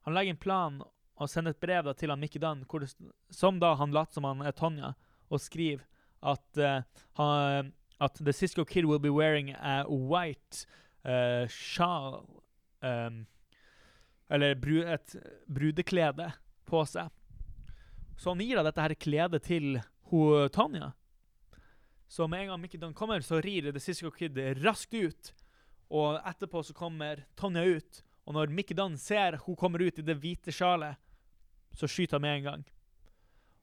Han 0.08 0.15
legger 0.15 0.34
en 0.34 0.44
plan 0.44 0.82
og 1.13 1.30
sender 1.30 1.53
et 1.53 1.62
brev 1.62 1.84
da, 1.86 1.94
til 1.94 2.12
han 2.12 2.22
Mickey 2.22 2.42
Dunn, 2.42 2.63
det, 2.63 2.94
som 3.30 3.60
da 3.62 3.74
han 3.80 3.94
later 3.94 4.18
som 4.18 4.27
han 4.27 4.42
er 4.42 4.56
Tonja, 4.56 4.94
og 5.30 5.42
skriver 5.42 5.84
at, 6.24 6.46
uh, 6.58 6.82
han, 7.20 7.74
at 8.00 8.20
The 8.20 8.34
Cisco 8.34 8.63
Kid 8.63 8.86
will 8.86 9.00
be 9.00 9.12
wearing 9.12 9.51
a 9.51 9.84
white 9.88 10.65
uh, 11.06 11.48
shawl 11.48 12.24
um, 12.82 13.25
Eller 14.30 14.56
bru, 14.56 14.80
et 14.88 15.15
brudeklede 15.46 16.32
på 16.65 16.86
seg. 16.88 17.12
Så 18.18 18.32
han 18.32 18.42
gir 18.42 18.58
da 18.58 18.63
dette 18.65 18.82
her 18.82 18.94
kledet 18.98 19.44
til 19.46 19.75
hun, 20.10 20.48
Tanja. 20.50 20.94
Så 22.07 22.27
med 22.27 22.43
en 22.43 22.53
gang 22.53 22.62
Mickey 22.62 22.79
Dunn 22.79 22.93
kommer, 22.93 23.22
så 23.22 23.41
rir 23.41 23.72
The 23.72 23.79
Cisco 23.79 24.12
Kid 24.12 24.38
raskt 24.63 24.93
ut. 24.93 25.33
Og 25.93 26.19
etterpå 26.25 26.63
så 26.63 26.74
kommer 26.74 27.25
Tonja 27.38 27.63
ut, 27.63 28.03
og 28.25 28.38
når 28.38 28.53
Mickey 28.53 28.75
Dunn 28.77 28.98
ser 28.98 29.38
hun 29.45 29.57
kommer 29.60 29.81
ut 29.83 30.00
i 30.00 30.05
det 30.05 30.15
hvite 30.22 30.53
sjalet, 30.53 30.98
så 31.74 31.89
skyter 31.89 32.17
han 32.17 32.25
med 32.25 32.38
en 32.38 32.48
gang. 32.48 32.63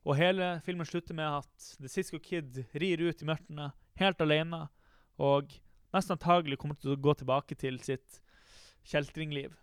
Og 0.05 0.17
hele 0.17 0.53
filmen 0.65 0.89
slutter 0.89 1.17
med 1.17 1.41
at 1.41 1.71
The 1.79 1.89
Cisco 1.89 2.19
Kid 2.23 2.63
rir 2.73 3.03
ut 3.03 3.23
i 3.23 3.29
mørkene 3.29 3.71
helt 4.01 4.23
alene, 4.25 4.67
og 5.21 5.53
mest 5.95 6.13
antagelig 6.13 6.59
kommer 6.61 6.79
til 6.81 6.95
å 6.95 7.01
gå 7.01 7.15
tilbake 7.21 7.57
til 7.59 7.81
sitt 7.85 8.21
kjeltringliv. 8.89 9.57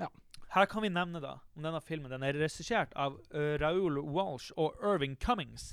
Ja. 0.00 0.08
Her 0.52 0.66
kan 0.68 0.84
vi 0.84 0.90
nevne 0.92 1.22
da 1.22 1.36
om 1.56 1.64
denne 1.64 1.80
filmen. 1.84 2.10
Den 2.12 2.24
er 2.26 2.36
regissert 2.36 2.92
av 2.98 3.16
uh, 3.32 3.54
Raoul 3.62 4.00
Walsh 4.02 4.52
og 4.56 4.80
Irving 4.82 5.14
Cummings 5.16 5.72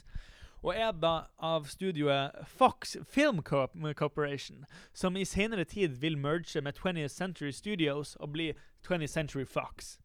og 0.62 0.76
er 0.76 0.92
da 0.92 1.14
av 1.40 1.68
studioet 1.72 2.36
Fox 2.48 2.98
Film 3.08 3.42
Corporation, 3.44 4.66
som 4.94 5.18
i 5.18 5.26
senere 5.26 5.64
tid 5.64 6.00
vil 6.02 6.18
merge 6.18 6.62
med 6.62 6.78
20th 6.78 7.08
Century 7.08 7.52
Studios 7.52 8.16
og 8.16 8.34
bli 8.34 8.54
20th 8.88 9.08
Century 9.08 9.46
Fox. 9.46 9.98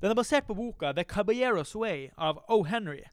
Den 0.00 0.10
er 0.10 0.14
basert 0.14 0.46
på 0.46 0.54
boka 0.54 0.92
The 0.92 1.04
Caballero's 1.04 1.74
Way 1.78 2.10
av 2.18 2.42
O. 2.48 2.62
Henry. 2.62 3.04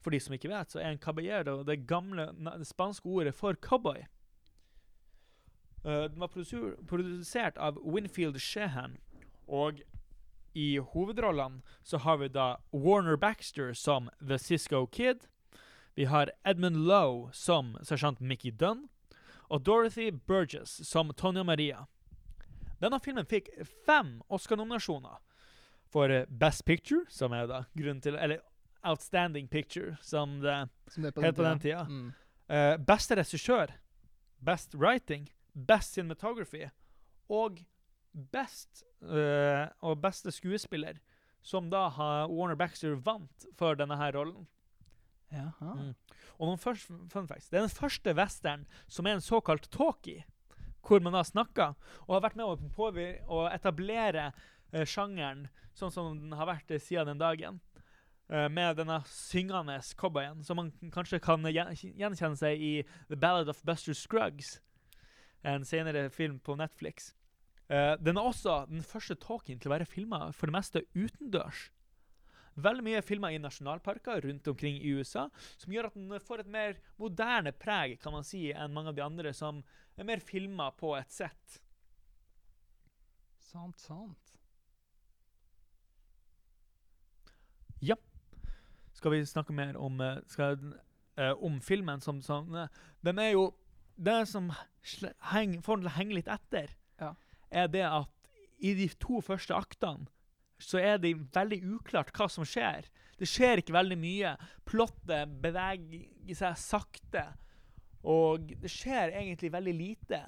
For 0.00 0.10
de 0.10 0.20
som 0.20 0.34
ikke 0.34 0.50
vet, 0.50 0.70
så 0.70 0.80
er 0.80 0.90
en 0.90 0.98
caballero 0.98 1.62
det 1.62 1.86
gamle 1.86 2.28
det 2.58 2.66
spanske 2.66 3.06
ordet 3.06 3.34
for 3.34 3.54
cowboy. 3.54 4.04
Uh, 5.84 6.10
den 6.10 6.20
var 6.20 6.26
produsert 6.86 7.58
av 7.58 7.78
Winfield 7.82 8.38
Shehan, 8.38 8.98
og 9.46 9.80
i 10.54 10.78
hovedrollene 10.78 11.62
så 11.82 11.98
har 11.98 12.16
vi 12.16 12.28
da 12.28 12.56
Warner 12.72 13.16
Baxter 13.16 13.72
som 13.72 14.10
The 14.20 14.38
Cisco 14.38 14.86
Kid. 14.86 15.26
Vi 15.96 16.04
har 16.04 16.30
Edmund 16.44 16.76
Lowe 16.76 17.30
som 17.32 17.78
sersjant 17.82 18.20
Mickey 18.20 18.50
Dunn, 18.50 18.88
og 19.48 19.62
Dorothy 19.64 20.10
Burgess 20.10 20.88
som 20.88 21.08
Tonja 21.16 21.40
Maria. 21.44 21.86
Denne 22.82 22.98
filmen 23.00 23.24
fikk 23.24 23.46
fem 23.86 24.18
Oscar-nominasjoner 24.28 25.22
for 25.88 26.12
Best 26.28 26.66
Picture, 26.68 27.06
som 27.08 27.32
er 27.32 27.46
da 27.48 27.62
grunnen 27.72 28.02
til 28.04 28.18
Eller 28.20 28.42
Outstanding 28.84 29.48
Picture, 29.48 29.96
som 30.02 30.34
det, 30.42 30.68
som 30.92 31.06
det 31.06 31.14
på 31.16 31.24
het 31.24 31.38
på 31.38 31.46
den 31.46 31.62
tida. 31.64 31.86
Mm. 31.88 32.10
Uh, 32.44 32.74
beste 32.76 33.16
regissør, 33.16 33.72
Best 34.44 34.76
Writing, 34.76 35.30
Best 35.54 35.96
Cinematography 35.96 36.66
og 37.32 37.62
Best 38.12 38.84
uh, 39.00 39.64
og 39.80 39.96
beste 40.04 40.34
skuespiller, 40.34 41.00
som 41.40 41.72
da 41.72 41.86
har 41.88 42.28
Warner 42.28 42.60
Baxter 42.60 43.00
vant 43.00 43.48
for 43.56 43.80
denne 43.80 43.96
her 43.96 44.12
rollen. 44.12 44.44
Mm. 45.32 45.92
Og 46.38 46.48
noen 46.50 46.60
først, 46.60 46.90
fun 47.12 47.28
facts. 47.28 47.48
Det 47.50 47.58
er 47.58 47.66
den 47.66 47.74
første 47.74 48.14
western 48.16 48.66
som 48.86 49.06
er 49.06 49.16
en 49.16 49.24
såkalt 49.24 49.68
talkie, 49.74 50.24
hvor 50.86 51.02
man 51.02 51.16
har 51.18 51.26
snakka 51.26 51.72
og 52.06 52.12
har 52.14 52.26
vært 52.28 52.38
med 52.38 52.46
å, 52.46 52.90
å 53.26 53.46
etablere 53.50 54.28
uh, 54.30 54.84
sjangeren 54.86 55.48
sånn 55.76 55.92
som 55.92 56.12
den 56.14 56.36
har 56.36 56.48
vært 56.48 56.70
uh, 56.70 56.80
siden 56.80 57.10
den 57.10 57.22
dagen. 57.22 57.60
Uh, 58.30 58.46
med 58.50 58.78
denne 58.78 59.00
syngende 59.10 59.78
cowboyen, 59.98 60.42
som 60.46 60.58
man 60.58 60.72
kanskje 60.94 61.22
kan 61.22 61.46
gjenkjenne 61.46 62.38
seg 62.38 62.62
i 62.62 62.72
The 63.10 63.18
Ballad 63.18 63.50
of 63.50 63.62
Buster 63.66 63.94
Scruggs, 63.94 64.56
en 65.46 65.66
senere 65.66 66.08
film 66.10 66.40
på 66.42 66.56
Netflix. 66.58 67.12
Uh, 67.70 67.94
den 67.98 68.18
er 68.18 68.26
også 68.26 68.64
den 68.70 68.82
første 68.86 69.18
talkien 69.18 69.58
til 69.58 69.70
å 69.70 69.76
være 69.76 69.90
filma 69.90 70.28
for 70.34 70.50
det 70.50 70.54
meste 70.58 70.84
utendørs. 70.94 71.68
Veldig 72.56 72.84
mye 72.86 73.02
filma 73.04 73.28
i 73.34 73.40
nasjonalparker 73.40 74.22
rundt 74.24 74.48
omkring 74.48 74.78
i 74.80 74.94
USA, 74.96 75.26
som 75.60 75.72
gjør 75.72 75.90
at 75.90 75.98
den 75.98 76.22
får 76.24 76.42
et 76.42 76.52
mer 76.52 76.78
moderne 76.96 77.52
preg 77.52 77.98
kan 78.00 78.14
man 78.16 78.24
si, 78.24 78.48
enn 78.52 78.72
mange 78.72 78.94
av 78.94 78.96
de 78.96 79.04
andre 79.04 79.32
som 79.36 79.60
er 79.96 80.08
mer 80.08 80.24
filma 80.24 80.70
på 80.76 80.94
et 80.96 81.12
sett. 81.12 81.58
Sant, 83.44 83.80
sant. 83.80 84.32
Ja. 87.84 87.96
Skal 88.96 89.12
vi 89.12 89.20
snakke 89.28 89.52
mer 89.52 89.76
om, 89.76 90.00
eh, 90.00 90.18
skal, 90.26 90.56
uh, 91.20 91.34
om 91.44 91.60
filmen 91.60 92.00
som 92.00 92.22
sånn 92.22 92.68
Den 93.04 93.18
er 93.18 93.32
jo 93.32 93.54
Det 93.96 94.28
som 94.28 94.50
heng, 95.32 95.62
får 95.62 95.76
den 95.76 95.84
til 95.84 95.88
å 95.88 95.96
henge 95.96 96.14
litt 96.14 96.28
etter, 96.28 96.68
ja. 97.00 97.14
er 97.50 97.66
det 97.66 97.84
at 97.88 98.10
i 98.60 98.74
de 98.74 98.88
to 99.00 99.22
første 99.24 99.56
aktene 99.56 100.04
så 100.58 100.80
er 100.80 101.00
det 101.02 101.14
veldig 101.34 101.60
uklart 101.76 102.12
hva 102.16 102.28
som 102.32 102.46
skjer. 102.48 102.88
Det 103.16 103.28
skjer 103.28 103.62
ikke 103.62 103.74
veldig 103.76 103.98
mye. 104.00 104.34
Plottet 104.68 105.36
beveger 105.42 106.36
seg 106.36 106.58
sakte. 106.60 107.24
Og 108.06 108.52
det 108.60 108.70
skjer 108.70 109.14
egentlig 109.16 109.50
veldig 109.52 109.74
lite. 109.76 110.20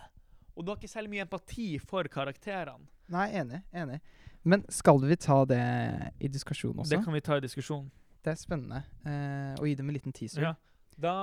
Og 0.56 0.64
du 0.64 0.72
har 0.72 0.80
ikke 0.80 0.90
særlig 0.90 1.12
mye 1.12 1.26
empati 1.26 1.68
for 1.78 2.08
karakterene. 2.10 2.88
Nei, 3.12 3.28
enig. 3.40 3.62
enig. 3.72 4.00
Men 4.48 4.64
skal 4.72 5.00
vi 5.04 5.16
ta 5.16 5.42
det 5.48 5.62
i 6.20 6.28
diskusjon 6.32 6.76
også? 6.76 6.90
Det 6.92 7.04
kan 7.04 7.14
vi 7.14 7.22
ta 7.24 7.38
i 7.38 7.44
diskusjon. 7.44 7.86
Det 8.24 8.32
er 8.34 8.40
spennende. 8.40 8.82
Eh, 9.06 9.54
å 9.60 9.68
gi 9.68 9.76
dem 9.78 9.88
en 9.88 9.96
liten 9.96 10.14
teaser. 10.14 10.42
Ja. 10.44 10.54
Da 10.98 11.14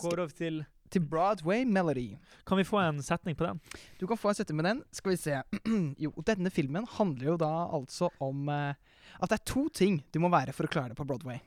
går 0.00 0.16
vi 0.16 0.24
over 0.24 0.36
til 0.36 0.62
til 0.90 1.04
Broadway 1.06 1.64
Melody. 1.64 2.16
Kan 2.46 2.60
vi 2.60 2.66
få 2.66 2.80
en 2.82 3.00
setning 3.04 3.38
på 3.38 3.46
den? 3.46 3.60
Du 4.00 4.06
kan 4.10 4.18
få 4.18 4.32
en 4.32 4.38
setning 4.38 4.60
med 4.60 4.68
den. 4.68 4.82
Skal 4.92 5.14
vi 5.14 5.20
se. 5.20 5.40
jo, 6.04 6.12
denne 6.26 6.52
filmen 6.52 6.86
handler 6.98 7.32
jo 7.32 7.38
da 7.40 7.52
altså 7.70 8.10
om 8.22 8.50
uh, 8.50 8.74
at 9.20 9.32
det 9.32 9.40
er 9.40 9.48
to 9.52 9.68
ting 9.74 10.02
du 10.12 10.20
må 10.22 10.30
være 10.32 10.54
for 10.56 10.66
å 10.66 10.72
klare 10.72 10.92
det 10.92 11.00
på 11.00 11.06
Broadway. 11.08 11.40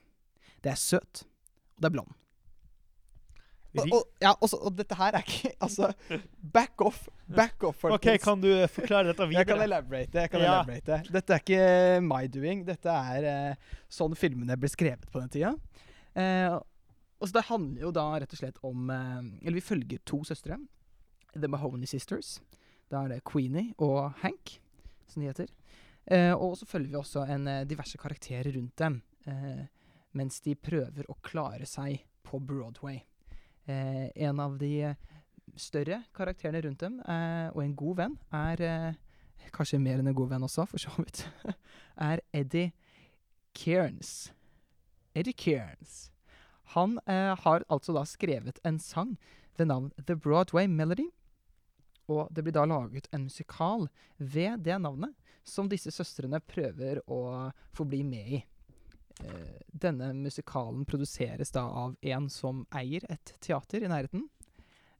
Det 0.64 0.72
er 0.72 0.80
søt, 0.80 1.24
og 1.76 1.84
det 1.84 1.90
er 1.90 1.96
blond. 1.98 2.20
Og, 3.74 3.88
og, 3.90 4.02
ja, 4.22 4.30
også, 4.38 4.58
og 4.68 4.76
dette 4.78 4.94
her 4.94 5.16
er 5.18 5.24
ikke 5.26 5.50
Altså, 5.66 5.90
back 6.54 6.82
off. 6.84 7.08
Back 7.26 7.64
off, 7.66 7.80
folkens. 7.82 8.20
Ok, 8.20 8.22
Kan 8.22 8.42
du 8.42 8.50
forklare 8.70 9.10
dette 9.10 9.26
videre? 9.26 9.40
Jeg 9.40 9.48
kan 9.48 9.62
elaborate. 9.64 10.20
Jeg 10.20 10.30
kan 10.30 10.44
ja. 10.44 10.52
elaborate. 10.52 11.00
Dette 11.10 11.34
er 11.34 11.42
ikke 11.42 12.04
my 12.04 12.28
doing. 12.30 12.62
Dette 12.68 12.94
er 13.14 13.26
uh, 13.26 13.80
sånn 13.90 14.14
filmene 14.18 14.58
ble 14.60 14.70
skrevet 14.70 15.08
på 15.10 15.22
den 15.22 15.32
tida. 15.32 15.54
Uh, 16.14 16.60
og 17.24 17.30
så 17.30 17.38
Det 17.38 17.48
handler 17.48 17.86
jo 17.86 17.90
da 17.96 18.04
rett 18.20 18.32
og 18.36 18.36
slett 18.36 18.58
om 18.68 18.90
eh, 18.92 19.20
Eller 19.46 19.56
vi 19.56 19.64
følger 19.64 20.02
to 20.04 20.20
søstre. 20.28 20.58
The 21.32 21.48
Mahoney 21.48 21.88
Sisters. 21.88 22.36
Da 22.92 23.00
er 23.04 23.14
det 23.14 23.24
Queenie 23.24 23.72
og 23.82 24.12
Hank, 24.20 24.58
som 25.08 25.22
de 25.22 25.30
heter. 25.30 25.48
Eh, 26.04 26.34
og 26.36 26.58
så 26.60 26.68
følger 26.68 26.92
vi 26.92 27.00
også 27.00 27.24
en 27.32 27.48
eh, 27.48 27.64
diverse 27.64 27.96
karakterer 27.98 28.52
rundt 28.52 28.76
dem 28.78 29.00
eh, 29.24 29.64
mens 30.12 30.42
de 30.44 30.52
prøver 30.54 31.08
å 31.08 31.16
klare 31.24 31.64
seg 31.66 32.04
på 32.22 32.38
Broadway. 32.44 33.00
Eh, 33.64 34.12
en 34.28 34.44
av 34.44 34.58
de 34.60 34.92
større 35.56 36.02
karakterene 36.14 36.60
rundt 36.68 36.84
dem, 36.84 37.00
eh, 37.00 37.48
og 37.54 37.64
en 37.64 37.74
god 37.74 37.96
venn, 38.02 38.18
er 38.36 38.94
Kanskje 39.52 39.76
mer 39.78 40.00
enn 40.00 40.08
en 40.08 40.16
god 40.16 40.30
venn 40.30 40.46
også, 40.46 40.64
for 40.66 40.80
så 40.80 40.92
vidt. 40.96 41.26
er 42.08 42.22
Eddie 42.32 42.72
Cairns. 43.52 44.32
Eddie 45.14 45.36
Cairns. 45.36 46.13
Han 46.74 46.98
eh, 47.06 47.34
har 47.38 47.66
altså 47.68 47.94
da 47.96 48.04
skrevet 48.08 48.58
en 48.66 48.78
sang 48.82 49.16
ved 49.56 49.70
navn 49.70 49.92
The 50.06 50.16
Broadway 50.16 50.66
Melody. 50.66 51.08
Og 52.10 52.28
det 52.34 52.44
blir 52.44 52.54
da 52.56 52.66
laget 52.68 53.08
en 53.12 53.28
musikal 53.28 53.86
ved 54.18 54.64
det 54.66 54.76
navnet, 54.82 55.14
som 55.44 55.68
disse 55.68 55.92
søstrene 55.92 56.40
prøver 56.40 57.00
å 57.08 57.50
få 57.72 57.86
bli 57.88 58.02
med 58.04 58.34
i. 58.38 58.42
Eh, 59.20 59.60
denne 59.68 60.12
musikalen 60.18 60.84
produseres 60.84 61.52
da 61.54 61.62
av 61.62 61.96
en 62.00 62.28
som 62.30 62.64
eier 62.74 63.06
et 63.12 63.34
teater 63.40 63.84
i 63.84 63.90
nærheten. 63.90 64.26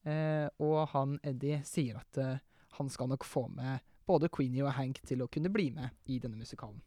Eh, 0.05 0.47
og 0.63 0.89
han 0.93 1.19
Eddie 1.25 1.63
sier 1.67 1.99
at 2.01 2.21
eh, 2.21 2.43
han 2.79 2.91
skal 2.93 3.11
nok 3.11 3.25
få 3.25 3.47
med 3.49 3.83
både 4.07 4.29
Queenie 4.29 4.65
og 4.67 4.75
Hank 4.77 5.01
til 5.09 5.25
å 5.25 5.31
kunne 5.33 5.53
bli 5.53 5.71
med 5.75 5.91
i 6.13 6.21
denne 6.21 6.39
musikalen. 6.39 6.83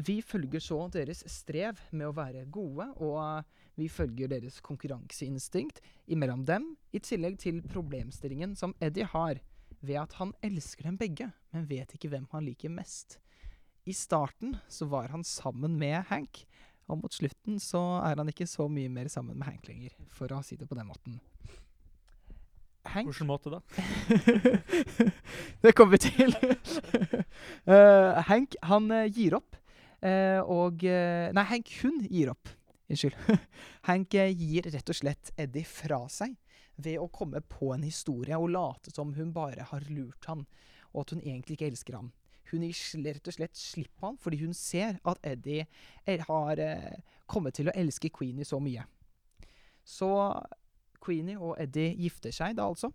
Vi 0.00 0.20
følger 0.24 0.62
så 0.64 0.78
deres 0.92 1.20
strev 1.28 1.80
med 1.90 2.08
å 2.08 2.14
være 2.16 2.46
gode, 2.48 2.86
og 3.04 3.44
vi 3.76 3.88
følger 3.92 4.30
deres 4.30 4.60
konkurranseinstinkt 4.64 5.82
imellom 6.08 6.46
dem, 6.48 6.70
i 6.96 7.02
tillegg 7.04 7.36
til 7.42 7.60
problemstillingen 7.68 8.54
som 8.56 8.72
Eddie 8.80 9.08
har 9.12 9.42
ved 9.80 9.98
at 10.00 10.16
han 10.20 10.32
elsker 10.46 10.88
dem 10.88 10.96
begge, 11.00 11.28
men 11.52 11.68
vet 11.68 11.92
ikke 11.96 12.12
hvem 12.14 12.26
han 12.32 12.46
liker 12.48 12.72
mest. 12.72 13.18
I 13.84 13.92
starten 13.96 14.56
så 14.72 14.88
var 14.88 15.12
han 15.12 15.24
sammen 15.26 15.76
med 15.80 16.08
Hank, 16.08 16.46
og 16.88 17.02
mot 17.02 17.14
slutten 17.14 17.60
så 17.60 17.82
er 18.00 18.16
han 18.16 18.32
ikke 18.32 18.48
så 18.48 18.70
mye 18.72 18.92
mer 18.92 19.10
sammen 19.12 19.36
med 19.36 19.50
Hank 19.50 19.68
lenger, 19.68 19.92
for 20.08 20.32
å 20.32 20.40
si 20.46 20.56
det 20.56 20.68
på 20.70 20.78
den 20.78 20.88
måten. 20.88 21.20
Hank 22.88 23.10
Hvilken 23.10 23.28
måte 23.28 23.52
da? 23.52 23.60
det 25.62 25.74
kommer 25.76 25.98
vi 25.98 26.04
til. 26.08 26.32
uh, 27.68 28.16
Hank, 28.30 28.56
han 28.64 28.88
eh, 28.96 29.10
gir 29.12 29.36
opp. 29.36 29.59
Eh, 30.06 30.40
og 30.40 30.84
eh, 30.86 31.30
Nei, 31.36 31.44
Hank, 31.50 31.72
hun 31.82 32.00
gir 32.06 32.32
opp. 32.32 32.50
Unnskyld. 32.90 33.16
Hank 33.88 34.16
eh, 34.18 34.32
gir 34.34 34.68
rett 34.72 34.92
og 34.92 34.98
slett 34.98 35.32
Eddie 35.40 35.66
fra 35.68 36.02
seg 36.12 36.36
ved 36.80 36.96
å 37.00 37.10
komme 37.12 37.42
på 37.44 37.74
en 37.74 37.84
historie 37.84 38.38
og 38.40 38.52
late 38.54 38.92
som 38.94 39.12
hun 39.16 39.34
bare 39.36 39.66
har 39.68 39.84
lurt 39.92 40.30
han, 40.30 40.46
og 40.94 41.04
at 41.04 41.14
hun 41.14 41.20
egentlig 41.22 41.58
ikke 41.58 41.68
elsker 41.70 41.98
ham. 41.98 42.12
Hun 42.50 42.64
gir 42.66 43.04
rett 43.04 43.28
og 43.30 43.36
slett 43.36 43.58
slipp 43.58 43.92
på 44.00 44.08
han 44.08 44.16
fordi 44.18 44.40
hun 44.40 44.56
ser 44.56 44.96
at 45.06 45.20
Eddie 45.22 45.68
har 46.24 46.62
kommet 47.30 47.54
til 47.54 47.70
å 47.70 47.76
elske 47.78 48.10
Queenie 48.10 48.48
så 48.48 48.58
mye. 48.64 48.88
Så 49.86 50.08
Queenie 51.04 51.38
og 51.38 51.60
Eddie 51.62 51.94
gifter 52.00 52.34
seg 52.34 52.56
da 52.58 52.66
altså. 52.66 52.90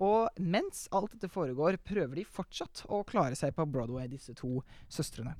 Og 0.00 0.40
mens 0.40 0.86
alt 0.94 1.12
dette 1.12 1.28
foregår, 1.28 1.76
prøver 1.84 2.20
de 2.20 2.24
fortsatt 2.24 2.84
å 2.88 3.02
klare 3.04 3.36
seg 3.36 3.54
på 3.56 3.66
Broadway, 3.68 4.08
disse 4.08 4.34
to 4.38 4.62
søstrene. 4.88 5.34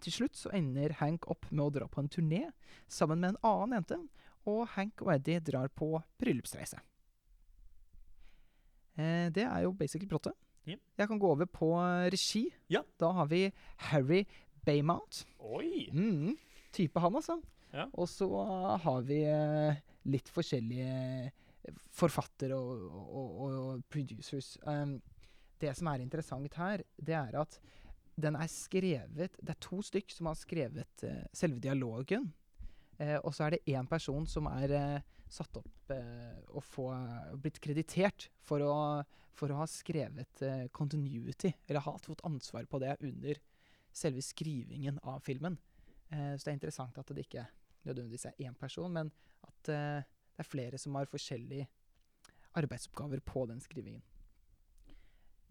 Til 0.00 0.14
slutt 0.14 0.38
så 0.38 0.52
ender 0.56 0.96
Hank 1.00 1.26
opp 1.32 1.48
med 1.50 1.64
å 1.66 1.72
dra 1.74 1.88
på 1.90 2.02
en 2.02 2.10
turné 2.12 2.46
sammen 2.88 3.20
med 3.20 3.34
en 3.34 3.42
annen 3.50 3.80
jente, 3.80 3.98
og 4.48 4.62
Hank 4.74 5.02
og 5.04 5.12
Eddie 5.14 5.42
drar 5.44 5.68
på 5.76 5.92
bryllupsreise. 6.20 6.80
Eh, 8.96 9.26
det 9.34 9.44
er 9.46 9.66
jo 9.66 9.74
basically 9.76 10.08
plottet. 10.08 10.36
Ja. 10.68 10.76
Jeg 10.98 11.08
kan 11.10 11.20
gå 11.20 11.30
over 11.32 11.48
på 11.48 11.72
eh, 11.78 12.08
regi. 12.12 12.46
Ja. 12.72 12.82
Da 13.00 13.12
har 13.16 13.28
vi 13.30 13.46
Harry 13.90 14.24
Baymount. 14.66 15.24
Oi! 15.38 15.88
Mm, 15.92 16.36
type 16.72 17.00
han, 17.00 17.16
altså. 17.16 17.40
Ja. 17.72 17.86
Og 17.94 18.08
så 18.10 18.26
har 18.82 19.04
vi 19.06 19.20
uh, 19.30 19.78
litt 20.10 20.28
forskjellige 20.32 20.90
eh, 20.90 21.76
forfattere 21.94 22.56
og, 22.58 22.82
og, 22.90 23.28
og, 23.28 23.58
og 23.60 23.84
producers. 23.92 24.56
Um, 24.66 24.98
det 25.60 25.76
som 25.78 25.90
er 25.92 26.02
interessant 26.02 26.56
her, 26.58 26.82
det 26.96 27.14
er 27.14 27.36
at 27.40 27.60
den 28.22 28.36
er 28.38 28.50
skrevet 28.50 29.36
Det 29.40 29.54
er 29.54 29.62
to 29.62 29.80
stykk 29.84 30.12
som 30.14 30.30
har 30.30 30.38
skrevet 30.38 31.04
eh, 31.06 31.24
selve 31.36 31.60
dialogen. 31.62 32.30
Eh, 32.98 33.16
og 33.18 33.32
så 33.34 33.46
er 33.46 33.56
det 33.56 33.76
én 33.76 33.88
person 33.88 34.26
som 34.28 34.48
er 34.50 34.74
eh, 34.76 35.08
satt 35.30 35.60
opp 35.60 35.94
eh, 35.94 36.40
og 36.50 36.64
få, 36.66 36.90
blitt 37.40 37.60
kreditert 37.62 38.28
for 38.44 38.64
å, 38.66 38.74
for 39.36 39.52
å 39.52 39.60
ha 39.62 39.68
skrevet 39.70 40.42
eh, 40.46 40.66
continuity, 40.74 41.52
eller 41.66 41.86
har 41.86 42.00
fått 42.02 42.24
ansvar 42.26 42.66
på 42.70 42.82
det 42.82 42.96
under 43.06 43.40
selve 43.92 44.22
skrivingen 44.22 45.00
av 45.02 45.22
filmen. 45.26 45.58
Eh, 46.10 46.34
så 46.36 46.44
det 46.44 46.52
er 46.52 46.58
interessant 46.58 46.98
at 47.00 47.12
det 47.14 47.26
ikke 47.26 47.46
nødvendigvis 47.86 48.28
er 48.30 48.46
én 48.46 48.56
person, 48.58 48.92
men 48.92 49.12
at 49.46 49.70
det 49.70 49.82
er 50.40 50.48
flere 50.48 50.78
som 50.80 50.96
har 50.98 51.08
forskjellige 51.10 51.68
arbeidsoppgaver 52.58 53.22
på 53.24 53.46
den 53.48 53.60
skrivingen. 53.62 54.02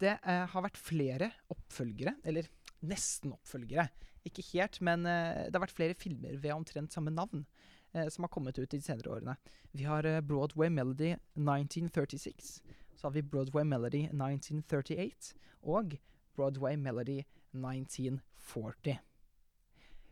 Det 0.00 0.14
eh, 0.16 0.46
har 0.48 0.64
vært 0.64 0.80
flere 0.80 1.28
oppfølgere, 1.52 2.16
eller 2.24 2.48
nesten 2.86 3.34
oppfølgere. 3.36 3.88
Ikke 4.28 4.44
helt, 4.52 4.80
men 4.84 5.06
eh, 5.08 5.46
det 5.48 5.56
har 5.56 5.64
vært 5.64 5.76
flere 5.76 5.96
filmer 5.98 6.36
ved 6.40 6.54
omtrent 6.54 6.92
samme 6.92 7.12
navn 7.14 7.46
eh, 7.94 8.08
som 8.12 8.26
har 8.26 8.32
kommet 8.32 8.58
ut 8.58 8.68
i 8.68 8.78
de 8.78 8.84
senere 8.84 9.12
årene. 9.12 9.36
Vi 9.72 9.86
har 9.88 10.06
eh, 10.08 10.20
Broadway 10.20 10.68
Melody 10.72 11.14
1936. 11.36 12.60
Så 12.96 13.08
har 13.08 13.14
vi 13.16 13.22
Broadway 13.22 13.64
Melody 13.64 14.04
1938 14.10 15.34
og 15.62 15.96
Broadway 16.36 16.76
Melody 16.76 17.22
1940. 17.56 18.98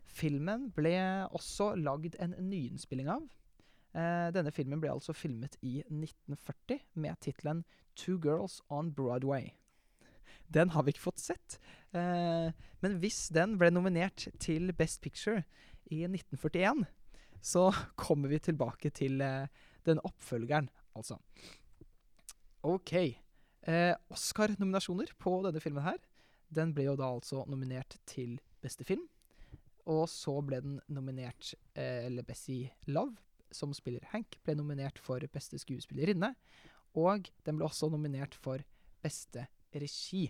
Filmen 0.09 0.71
ble 0.75 0.95
også 1.37 1.75
lagd 1.77 2.17
en 2.19 2.35
nyinnspilling 2.49 3.11
av. 3.13 3.29
Eh, 3.97 4.29
denne 4.35 4.53
filmen 4.53 4.81
ble 4.83 4.93
altså 4.93 5.15
filmet 5.17 5.57
i 5.63 5.79
1940 5.85 6.81
med 7.01 7.21
tittelen 7.25 7.65
Two 7.99 8.19
Girls 8.23 8.61
on 8.69 8.93
Broadway. 8.95 9.53
Den 10.53 10.73
har 10.75 10.85
vi 10.85 10.95
ikke 10.95 11.09
fått 11.11 11.23
sett. 11.23 11.59
Eh, 11.97 12.49
men 12.85 12.99
hvis 13.03 13.29
den 13.35 13.57
ble 13.61 13.71
nominert 13.73 14.29
til 14.41 14.73
Best 14.77 15.03
Picture 15.05 15.43
i 15.93 16.05
1941, 16.09 16.87
så 17.41 17.69
kommer 17.97 18.33
vi 18.33 18.41
tilbake 18.43 18.91
til 18.95 19.21
eh, 19.25 19.49
den 19.87 20.01
oppfølgeren, 20.05 20.69
altså. 20.99 21.19
OK. 22.67 22.93
Eh, 23.69 23.95
Oscar-nominasjoner 24.13 25.15
på 25.21 25.39
denne 25.47 25.63
filmen 25.63 25.87
her. 25.87 26.01
Den 26.49 26.73
ble 26.75 26.89
jo 26.89 26.97
da 26.99 27.11
altså 27.13 27.45
nominert 27.49 27.99
til 28.09 28.39
beste 28.65 28.87
film. 28.89 29.05
Og 29.89 30.05
så 30.13 30.35
ble 30.45 30.61
den 30.65 30.79
nominert, 30.93 31.55
eh, 31.75 32.07
eller 32.09 32.27
Bessie 32.27 32.73
Love, 32.87 33.17
som 33.53 33.73
spiller 33.73 34.05
Hank, 34.13 34.37
ble 34.45 34.57
nominert 34.59 34.99
for 35.01 35.23
beste 35.33 35.61
skuespillerinne. 35.61 36.35
Og 36.99 37.31
den 37.47 37.57
ble 37.57 37.69
også 37.69 37.89
nominert 37.93 38.37
for 38.37 38.65
beste 39.05 39.47
regi. 39.75 40.29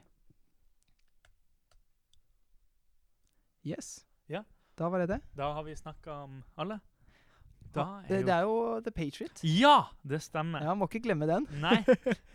Yes. 3.66 4.06
Ja. 4.26 4.44
Da 4.78 4.88
var 4.88 5.02
det 5.02 5.10
det. 5.12 5.20
Da 5.36 5.52
har 5.52 5.66
vi 5.66 5.76
snakka 5.76 6.22
om 6.24 6.42
alle. 6.56 6.78
Da 7.74 7.84
er 8.04 8.08
det, 8.08 8.20
det 8.26 8.34
er 8.34 8.46
jo 8.46 8.80
The 8.84 8.92
Patriot. 8.94 9.42
Ja, 9.44 9.90
det 10.02 10.22
stemmer. 10.24 10.64
Ja, 10.64 10.74
Må 10.74 10.88
ikke 10.88 11.02
glemme 11.04 11.28
den. 11.28 11.48
Nei, 11.64 11.82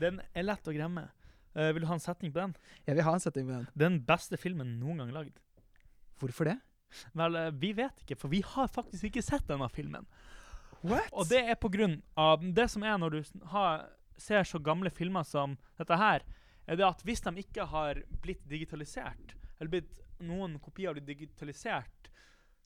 den 0.01 0.21
er 0.33 0.45
lett 0.45 0.67
å 0.67 0.75
glemme. 0.75 1.07
Uh, 1.53 1.69
vil 1.73 1.85
du 1.85 1.89
ha 1.89 1.97
en 1.97 2.03
setning 2.03 2.33
på 2.33 2.41
den? 2.41 2.53
Jeg 2.87 2.97
vil 2.97 3.05
ha 3.05 3.15
en 3.15 3.23
setning 3.23 3.47
på 3.49 3.55
den. 3.55 3.65
Den 3.77 3.97
beste 4.05 4.37
filmen 4.41 4.77
noen 4.81 5.03
gang 5.03 5.13
lagd. 5.15 5.41
Hvorfor 6.21 6.49
det? 6.49 6.59
Vel, 7.17 7.35
eh, 7.35 7.49
vi 7.57 7.71
vet 7.73 8.03
ikke, 8.03 8.17
for 8.19 8.29
vi 8.29 8.43
har 8.45 8.69
faktisk 8.69 9.09
ikke 9.09 9.23
sett 9.25 9.47
denne 9.49 9.65
filmen. 9.73 10.05
What? 10.83 11.09
Og 11.11 11.29
det 11.29 11.41
er 11.49 11.57
på 11.57 11.71
grunn 11.73 12.01
av 12.19 12.43
det 12.53 12.67
som 12.71 12.83
er 12.85 12.99
når 13.01 13.15
du 13.15 13.47
har, 13.53 13.87
ser 14.19 14.45
så 14.45 14.59
gamle 14.61 14.91
filmer 14.93 15.25
som 15.25 15.55
dette 15.79 15.97
her, 15.97 16.25
er 16.65 16.79
det 16.79 16.87
at 16.87 17.03
hvis 17.05 17.23
de 17.25 17.33
ikke 17.43 17.67
har 17.71 17.99
blitt 18.23 18.43
digitalisert, 18.49 19.35
eller 19.59 19.71
blitt, 19.75 19.99
noen 20.23 20.57
kopier 20.63 20.91
har 20.91 20.97
blitt 20.97 21.09
digitalisert, 21.09 22.09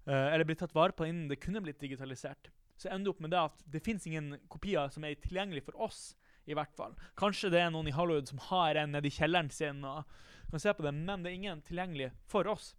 eh, 0.05 0.27
eller 0.33 0.45
blitt 0.47 0.61
tatt 0.63 0.75
vare 0.77 0.95
på 0.95 1.07
innen 1.07 1.27
det 1.31 1.41
kunne 1.43 1.63
blitt 1.65 1.81
digitalisert, 1.81 2.51
så 2.77 2.91
ender 2.91 3.07
det 3.07 3.13
opp 3.15 3.21
med 3.25 3.33
det 3.33 3.41
at 3.41 3.63
det 3.73 3.81
finnes 3.85 4.05
ingen 4.05 4.35
kopier 4.53 4.91
som 4.93 5.05
er 5.07 5.17
tilgjengelig 5.21 5.65
for 5.65 5.79
oss, 5.87 6.01
i 6.47 6.55
hvert 6.55 6.71
fall. 6.77 6.93
Kanskje 7.19 7.49
det 7.51 7.59
er 7.59 7.71
noen 7.73 7.89
i 7.89 7.95
Hollywood 7.95 8.29
som 8.29 8.39
har 8.47 8.77
en 8.79 8.93
nede 8.95 9.09
i 9.09 9.11
kjelleren 9.11 9.49
sin 9.51 9.81
og 9.83 10.05
kan 10.51 10.61
se 10.63 10.71
på 10.77 10.85
det, 10.85 10.93
men 10.95 11.25
det 11.25 11.33
er 11.33 11.39
ingen 11.41 11.63
tilgjengelig 11.65 12.11
for 12.31 12.47
oss. 12.47 12.69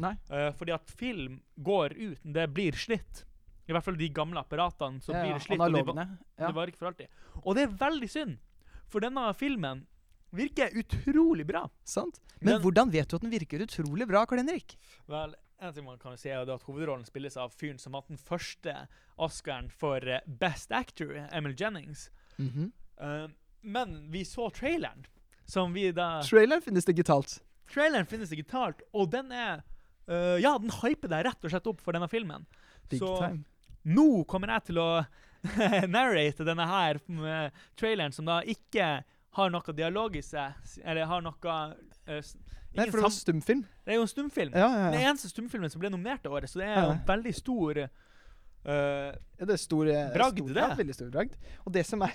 Nei. 0.00 0.16
Uh, 0.26 0.50
fordi 0.58 0.74
at 0.74 0.90
film 0.90 1.38
går 1.62 1.94
ut, 1.94 2.24
det 2.34 2.48
blir 2.50 2.74
slitt. 2.74 3.22
I 3.68 3.72
hvert 3.72 3.86
fall 3.86 3.98
de 4.00 4.08
gamle 4.12 4.42
apparatene, 4.42 5.00
så 5.00 5.14
Ja, 5.14 5.22
blir 5.22 5.44
slitt. 5.44 5.62
Og 5.62 5.94
de. 5.94 6.06
Ja. 6.36 6.48
det 6.48 6.54
var, 6.56 6.68
ikke 6.68 6.82
for 6.82 6.90
alltid. 6.90 7.12
Og 7.44 7.54
det 7.54 7.68
er 7.68 7.76
veldig 7.84 8.10
synd, 8.10 8.34
for 8.90 9.04
denne 9.04 9.28
filmen 9.38 9.84
virker 10.36 10.74
utrolig 10.78 11.46
bra. 11.46 11.64
Sant? 11.84 12.20
Men 12.40 12.54
Men, 12.56 12.62
hvordan 12.62 12.90
vet 12.92 13.08
du 13.08 13.16
at 13.16 13.22
den 13.24 13.32
virker 13.32 13.62
utrolig 13.64 14.06
bra, 14.08 14.24
Karl 14.26 14.42
Henrik? 14.42 14.76
Vel, 15.08 15.34
en 15.58 15.72
ting 15.74 15.86
man 15.86 15.98
kan 15.98 16.18
si 16.20 16.28
er 16.28 16.44
at 16.44 16.66
hovedrollen 16.66 17.06
spilles 17.06 17.36
av 17.40 17.54
fyren 17.56 17.78
som 17.80 17.94
vant 17.96 18.08
den 18.10 18.20
første 18.20 18.74
Oscaren 19.16 19.70
for 19.72 20.04
eh, 20.04 20.24
Best 20.26 20.72
Actor, 20.74 21.14
Emil 21.32 21.54
Jennings. 21.58 22.10
Mm 22.36 22.50
-hmm. 22.50 22.70
uh, 23.00 23.30
men 23.60 24.10
vi 24.10 24.24
så 24.24 24.50
traileren, 24.50 25.06
som 25.44 25.72
vi 25.72 25.92
da 25.92 26.22
Traileren 26.22 26.62
finnes 26.62 26.84
digitalt. 26.84 27.42
Traileren 27.74 28.06
finnes 28.06 28.28
digitalt, 28.28 28.82
og 28.92 29.10
den 29.10 29.32
er 29.32 29.62
uh, 30.08 30.40
Ja, 30.40 30.58
den 30.58 30.70
hyper 30.70 31.08
deg 31.08 31.24
rett 31.24 31.44
og 31.44 31.50
slett 31.50 31.66
opp 31.66 31.80
for 31.80 31.92
denne 31.92 32.08
filmen. 32.08 32.46
Big 32.88 32.98
Så- 32.98 33.18
time. 33.18 33.44
Nå 33.84 34.24
kommer 34.24 34.48
jeg 34.48 34.64
til 34.64 34.78
å 34.78 35.06
narrate 35.96 36.44
denne 36.44 36.66
her 36.66 36.98
traileren, 37.76 38.12
som 38.12 38.24
da 38.24 38.40
ikke 38.40 39.04
har 39.34 39.50
noe 39.50 39.74
dialog 39.76 40.16
i 40.16 40.22
seg, 40.22 40.54
eller 40.84 41.08
har 41.10 41.24
noe 41.24 41.54
uh, 42.08 42.34
Nei, 42.74 42.88
for 42.90 42.98
det 42.98 43.04
var 43.06 43.12
stumfilm. 43.14 43.60
Det 43.86 43.94
er 43.94 44.00
jo 44.00 44.04
en 44.06 44.10
stumfilm. 44.10 44.54
Ja, 44.58 44.66
ja, 44.66 44.86
Den 44.90 45.04
eneste 45.06 45.30
stumfilmen 45.30 45.70
som 45.70 45.82
ble 45.82 45.92
nominert 45.94 46.26
i 46.26 46.30
året, 46.32 46.50
så 46.50 46.58
det 46.58 46.66
er 46.72 46.80
jo 46.80 46.94
en 46.96 47.04
veldig 47.06 47.34
stor 47.38 47.84
uh, 47.84 47.90
ja 48.64 49.46
det 49.46 49.54
er 49.54 49.60
stor, 49.60 49.90
eh, 49.92 50.06
Bragd, 50.14 50.40
stor, 50.40 50.54
det. 50.54 50.62
Ja, 50.62 50.78
veldig 50.78 50.96
stor 50.96 51.10
bragd. 51.12 51.36
Og 51.64 51.74
det 51.74 51.84
som 51.86 52.02
er 52.06 52.14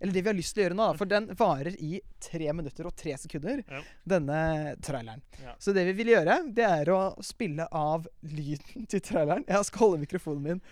Eller 0.00 0.12
det 0.12 0.22
vi 0.24 0.28
har 0.30 0.36
lyst 0.36 0.54
til 0.56 0.62
å 0.62 0.64
gjøre 0.66 0.76
nå. 0.78 0.84
For 0.96 1.08
den 1.08 1.26
varer 1.36 1.74
i 1.84 1.98
tre 2.24 2.52
minutter 2.56 2.86
og 2.88 2.94
tre 2.96 3.12
sekunder, 3.20 3.60
Ja. 3.68 3.82
denne 4.08 4.38
traileren. 4.80 5.20
Ja. 5.42 5.52
Så 5.60 5.74
det 5.76 5.84
vi 5.90 5.92
vil 5.98 6.14
gjøre, 6.14 6.38
det 6.56 6.64
er 6.64 6.90
å 6.94 7.00
spille 7.22 7.68
av 7.70 8.08
lyden 8.22 8.86
til 8.88 9.00
traileren. 9.04 9.44
Jeg 9.44 9.68
skal 9.68 9.84
holde 9.84 10.00
mikrofonen 10.00 10.42
min 10.42 10.62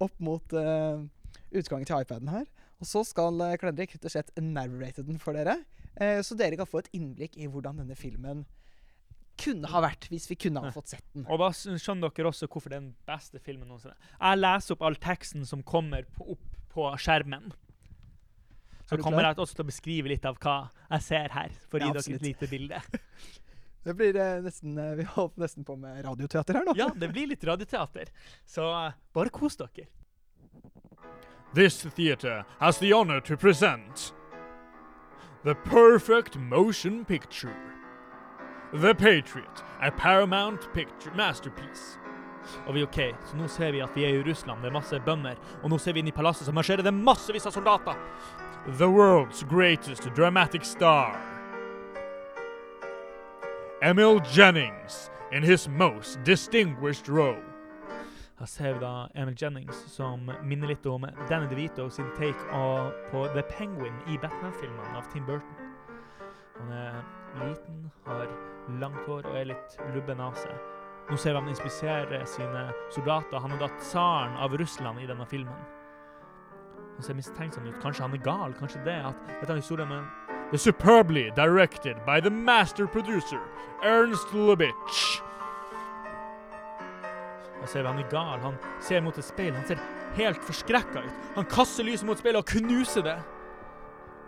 opp 0.00 0.16
mot 0.18 0.56
uh, 0.56 1.04
utgangen 1.52 1.84
til 1.84 2.00
iPaden 2.00 2.32
her. 2.32 2.48
Og 2.82 2.88
så 2.88 3.04
skal 3.06 3.40
uh, 3.40 3.54
Kledrik 3.60 3.94
rett 3.96 4.06
og 4.08 4.14
slett 4.14 4.32
narrate 4.40 5.04
den 5.06 5.20
for 5.22 5.36
dere. 5.36 5.60
eh, 5.96 6.20
så 6.26 6.36
dere 6.38 6.58
kan 6.58 6.68
få 6.68 6.82
et 6.82 6.92
innblikk 6.96 7.38
i 7.38 7.48
hvordan 7.48 7.82
denne 7.82 7.96
filmen 7.98 8.44
kunne 9.40 9.66
ha 9.66 9.80
vært 9.82 10.06
hvis 10.12 10.28
vi 10.30 10.36
kunne 10.38 10.62
ha 10.62 10.70
fått 10.74 10.94
sett 10.94 11.06
den. 11.14 11.26
Og 11.26 11.40
da 11.42 11.50
skjønner 11.54 12.12
dere 12.14 12.30
også 12.30 12.46
hvorfor 12.46 12.70
det 12.70 12.78
er 12.78 12.84
den 12.84 12.94
beste 13.08 13.42
filmen 13.42 13.70
noensinne. 13.70 13.96
Jeg 14.18 14.40
leser 14.40 14.76
opp 14.76 14.84
all 14.86 14.98
teksten 15.02 15.46
som 15.48 15.64
kommer 15.66 16.06
opp 16.22 16.58
på 16.74 16.90
skjermen. 17.02 17.50
Så 18.84 18.98
Er 18.98 19.02
kommer 19.02 19.24
jeg 19.24 19.38
også 19.40 19.56
til 19.56 19.64
å 19.64 19.70
beskrive 19.70 20.10
litt 20.12 20.26
av 20.28 20.36
hva 20.42 20.68
jeg 20.90 21.06
ser 21.06 21.32
her, 21.32 21.54
for 21.70 21.80
å 21.80 21.88
gi 21.88 21.96
dere 21.96 22.18
et 22.18 22.26
lite 22.28 22.50
bilde. 22.50 22.82
Det 23.84 23.92
blir 23.94 24.16
eh, 24.16 24.38
nesten 24.44 24.78
eh, 24.80 24.94
Vi 25.00 25.04
holder 25.14 25.44
nesten 25.44 25.66
på 25.66 25.76
med 25.76 26.00
radioteater 26.06 26.56
her 26.58 26.64
nå. 26.68 26.74
Ja, 26.78 26.88
det 26.96 27.10
blir 27.12 27.28
litt 27.28 27.44
radioteater. 27.44 28.12
Så 28.48 28.64
eh, 28.72 28.96
bare 29.16 29.32
kos 29.34 29.58
dere. 29.60 29.88
This 31.54 31.82
theater 31.82 32.44
has 32.58 32.78
the 32.78 32.92
honor 32.92 33.20
to 33.20 33.36
present 33.36 34.12
the 35.44 35.54
perfect 35.54 36.36
motion 36.36 37.04
picture. 37.04 37.54
The 38.72 38.92
Patriot, 38.92 39.62
a 39.80 39.92
Paramount 39.92 40.72
Picture 40.74 41.14
masterpiece. 41.14 41.98
Og 42.66 42.74
vi 42.74 42.82
OK, 42.82 42.98
så 43.30 43.36
nå 43.36 43.46
ser 43.48 43.70
vi 43.72 43.80
at 43.80 43.94
vi 43.94 44.02
er 44.04 44.18
i 44.18 44.24
Russland, 44.26 44.62
det 44.62 44.72
er 44.72 44.74
masse 44.74 45.00
bønder. 45.06 45.38
Og 45.62 45.70
nå 45.70 45.78
ser 45.78 45.94
vi 45.94 46.02
inn 46.02 46.10
i 46.10 46.16
palasset, 46.16 46.48
så 46.48 46.52
marsjerer 46.52 46.82
det 46.82 46.94
massevis 46.94 47.46
av 47.46 47.54
soldater. 47.54 47.94
The 48.66 48.90
world's 48.90 49.46
greatest 49.46 50.10
dramatic 50.16 50.66
star. 50.66 51.14
Emil 53.80 54.20
Jennings 54.26 55.08
in 55.30 55.44
his 55.44 55.68
most 55.68 56.18
distinguished 56.24 57.08
role. 57.08 57.53
Her 58.44 58.48
ser 58.48 58.72
vi 58.72 58.80
da 58.80 59.06
Emil 59.14 59.36
Jennings 59.40 59.76
som 59.88 60.26
minner 60.44 60.68
litt 60.68 60.84
om 60.86 61.06
Danny 61.30 61.46
DeVito 61.48 61.86
sin 61.88 62.10
take 62.18 62.50
av, 62.52 62.90
på 63.08 63.22
The 63.32 63.40
Penguin 63.48 63.94
i 64.12 64.18
Batman-filmene 64.20 64.98
av 64.98 65.06
Tim 65.12 65.24
Burton. 65.24 65.70
Han 66.58 66.74
er 66.76 66.98
liten, 67.40 67.78
har 68.04 68.28
langt 68.82 69.00
hår 69.08 69.30
og 69.30 69.40
er 69.40 69.48
litt 69.48 69.78
lubben 69.94 70.20
av 70.20 70.36
seg. 70.36 70.52
Nå 71.08 71.16
ser 71.16 71.32
vi 71.32 71.40
han 71.40 71.48
inspisere 71.54 72.20
sine 72.28 72.66
soldater. 72.92 73.40
Han 73.40 73.56
er 73.56 73.64
da 73.64 73.72
tsaren 73.78 74.36
av 74.36 74.60
Russland 74.60 75.00
i 75.00 75.08
denne 75.08 75.24
filmen. 75.32 75.64
Han 76.98 77.08
ser 77.08 77.16
mistenksom 77.16 77.64
ut. 77.64 77.80
Kanskje 77.80 78.04
han 78.04 78.20
er 78.20 78.24
gal? 78.28 78.52
Kanskje 78.60 78.84
det 78.84 79.00
at 79.08 79.24
Dette 79.40 79.56
er 79.56 79.64
historien 79.64 79.88
historie 79.88 79.88
med 79.88 80.50
The 80.52 80.58
superbly 80.58 81.30
directed 81.30 81.96
by 82.04 82.20
the 82.20 82.30
master 82.30 82.86
producer, 82.86 83.40
Ernst 83.80 84.34
Lubitsch. 84.36 85.23
Da 87.64 87.70
ser 87.70 87.86
han 87.88 87.98
er 87.98 88.08
gal. 88.10 88.40
Han 88.42 88.58
ser 88.84 89.00
mot 89.00 89.16
et 89.16 89.24
speil. 89.24 89.54
Han 89.56 89.64
ser 89.64 89.78
helt 90.18 90.42
forskrekka 90.44 91.00
ut. 91.00 91.20
Han 91.38 91.46
kaster 91.48 91.86
lyset 91.86 92.04
mot 92.04 92.20
speilet 92.20 92.42
og 92.42 92.50
knuser 92.50 93.06
det. 93.06 93.16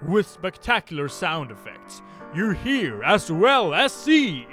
With 0.08 0.28
spectacular 0.28 1.08
sound 1.08 1.50
effects, 1.50 2.00
you 2.34 2.52
hear 2.52 3.02
as 3.04 3.30
well 3.30 3.74
as 3.74 3.92
see. 3.92 4.46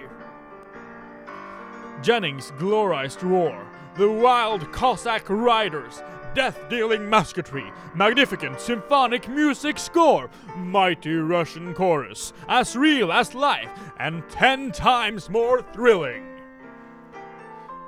Jennings' 2.02 2.52
glorious 2.60 3.16
roar, 3.24 3.66
the 3.96 4.10
wild 4.10 4.70
Cossack 4.74 5.30
riders, 5.30 6.04
death-dealing 6.36 7.10
musketry, 7.10 7.72
magnificent 7.96 8.60
symphonic 8.60 9.30
music 9.30 9.80
score, 9.80 10.30
mighty 10.58 11.16
Russian 11.16 11.74
chorus, 11.74 12.34
as 12.50 12.76
real 12.76 13.14
as 13.14 13.34
life 13.34 13.70
and 13.98 14.28
ten 14.30 14.74
times 14.74 15.30
more 15.30 15.62
thrilling. 15.74 16.33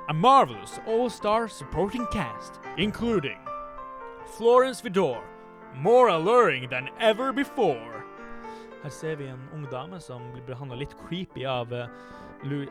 A 0.08 0.14
marvelous 0.14 0.78
all-star 0.86 1.48
supporting 1.48 2.06
cast, 2.12 2.60
including 2.78 3.38
Florence 4.36 4.80
Vidor, 4.80 5.20
more 5.74 6.10
alluring 6.10 6.68
than 6.70 6.88
ever 7.00 7.32
before. 7.32 8.04
Her 8.84 8.90
ser 8.90 9.16
vi 9.16 9.26
en 9.26 9.48
ung 9.52 9.66
dame 9.68 10.00
som 10.00 10.30
blir 10.30 10.44
behandla 10.46 10.78
litt 10.78 10.94
creepy 11.08 11.44
av 11.44 11.72
eh, 11.72 11.88
uh, 11.88 11.88
Louis. 12.44 12.68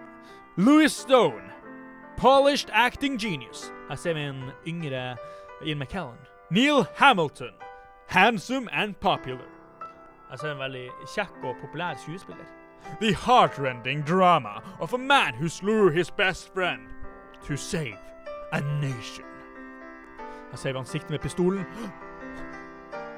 Louis 0.56 0.96
Stone, 0.96 1.52
polished 2.16 2.70
acting 2.72 3.18
genius. 3.18 3.70
Her 3.90 3.98
ser 3.98 4.14
vi 4.14 4.22
en 4.22 4.54
yngre 4.66 5.18
Ian 5.62 5.80
McKellen. 5.80 6.24
Neil 6.50 6.88
Hamilton, 6.96 7.54
handsome 8.08 8.70
and 8.72 8.98
popular. 9.02 9.50
Her 10.30 10.38
ser 10.38 10.48
vi 10.48 10.52
en 10.54 10.64
veldig 10.64 10.90
kjekk. 11.04 11.36
The 13.02 13.12
heartrending 13.12 14.04
drama 14.04 14.64
of 14.80 14.94
a 14.94 14.98
man 14.98 15.34
who 15.34 15.50
slew 15.50 15.90
his 15.90 16.10
best 16.10 16.54
friend 16.54 16.95
to 17.48 17.58
save 17.58 17.98
a 18.52 18.60
nation. 18.82 19.26
Han 20.64 20.86
sikte 20.86 21.12
med 21.12 21.22
pistolen. 21.22 21.66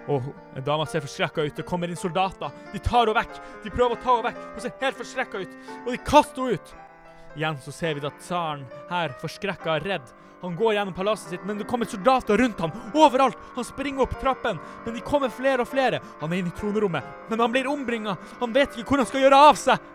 Og 0.08 0.24
en 0.56 0.64
dame 0.64 0.86
ser 0.88 1.04
forskrekka 1.04 1.44
ut. 1.44 1.56
Det 1.56 1.66
kommer 1.68 1.92
inn 1.92 2.00
soldater. 2.00 2.52
De 2.74 2.80
tar 2.80 3.06
henne 3.06 3.16
vekk. 3.18 3.40
De 3.64 3.72
prøver 3.74 3.98
å 3.98 4.02
ta 4.02 4.16
henne 4.16 4.30
vekk. 4.30 4.46
Hun 4.56 4.64
ser 4.64 4.78
helt 4.82 5.02
forskrekka 5.02 5.42
ut. 5.44 5.58
Og 5.84 5.90
de 5.92 5.98
kaster 6.08 6.44
henne 6.44 6.58
ut. 6.58 6.76
Igjen 7.38 7.60
så 7.62 7.74
ser 7.76 7.98
vi 7.98 8.02
da 8.02 8.10
tsaren 8.18 8.64
her, 8.90 9.14
forskrekka 9.22 9.76
og 9.76 9.86
redd. 9.86 10.08
Han 10.42 10.56
går 10.58 10.74
gjennom 10.78 10.94
palasset 10.94 11.34
sitt, 11.34 11.46
men 11.46 11.58
det 11.60 11.68
kommer 11.70 11.90
soldater 11.90 12.38
rundt 12.38 12.60
ham. 12.62 12.74
Overalt. 12.98 13.38
Han 13.56 13.66
springer 13.66 14.06
opp 14.06 14.16
trappen, 14.22 14.58
men 14.86 14.96
de 14.96 15.04
kommer 15.06 15.34
flere 15.34 15.62
og 15.66 15.70
flere. 15.70 16.00
Han 16.22 16.34
er 16.34 16.42
inne 16.42 16.54
i 16.54 16.58
tronerommet, 16.58 17.06
men 17.30 17.42
han 17.42 17.54
blir 17.54 17.70
ombringa. 17.70 18.16
Han 18.40 18.54
vet 18.56 18.78
ikke 18.78 18.94
hvor 18.94 19.04
han 19.04 19.10
skal 19.10 19.26
gjøre 19.26 19.44
av 19.50 19.60
seg. 19.60 19.94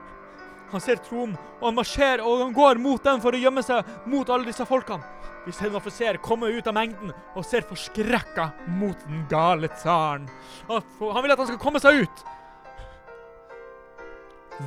Han 0.72 0.80
ser 0.80 1.00
tronen, 1.04 1.36
og 1.60 1.66
han 1.68 1.76
marsjerer, 1.76 2.22
og 2.24 2.46
han 2.46 2.54
går 2.56 2.80
mot 2.80 3.02
den 3.04 3.20
for 3.20 3.36
å 3.36 3.40
gjemme 3.40 3.62
seg 3.64 3.88
mot 4.08 4.30
alle 4.32 4.48
disse 4.48 4.64
folkene. 4.66 5.04
Vi 5.44 5.52
ser 5.52 5.68
en 5.68 5.76
offiser 5.76 6.20
komme 6.22 6.48
ut 6.54 6.68
av 6.70 6.76
mengden 6.76 7.10
og 7.34 7.44
ser 7.44 7.66
forskrekka 7.66 8.52
mot 8.78 8.98
den 9.08 9.24
gale 9.30 9.68
tsaren. 9.74 10.28
Han, 10.68 10.84
han 11.02 11.24
vil 11.24 11.34
at 11.34 11.42
han 11.42 11.50
skal 11.50 11.60
komme 11.60 11.82
seg 11.82 12.04
ut. 12.04 12.24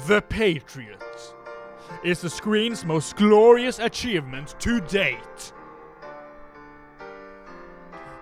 The 0.08 0.22
Patriot 0.22 1.34
is 2.04 2.20
the 2.22 2.30
screen's 2.30 2.86
most 2.86 3.16
glorious 3.16 3.80
achievement 3.80 4.56
to 4.60 4.80
date. 4.82 5.54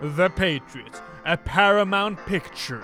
The 0.02 0.30
Patriot, 0.30 1.02
a 1.26 1.38
Paramount 1.38 2.20
picture. 2.26 2.84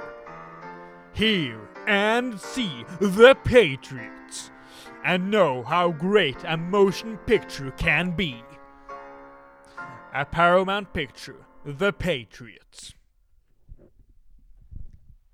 Hear 1.13 1.59
and 1.85 2.39
see 2.39 2.85
The 2.99 3.35
Patriot, 3.43 4.51
and 5.03 5.29
know 5.29 5.63
how 5.63 5.91
great 5.91 6.43
a 6.43 6.57
motion 6.57 7.17
picture 7.25 7.71
can 7.77 8.15
be. 8.15 8.43
A 10.13 10.25
Paramount 10.25 10.93
picture, 10.93 11.45
The 11.65 11.91
Patriots. 11.91 12.95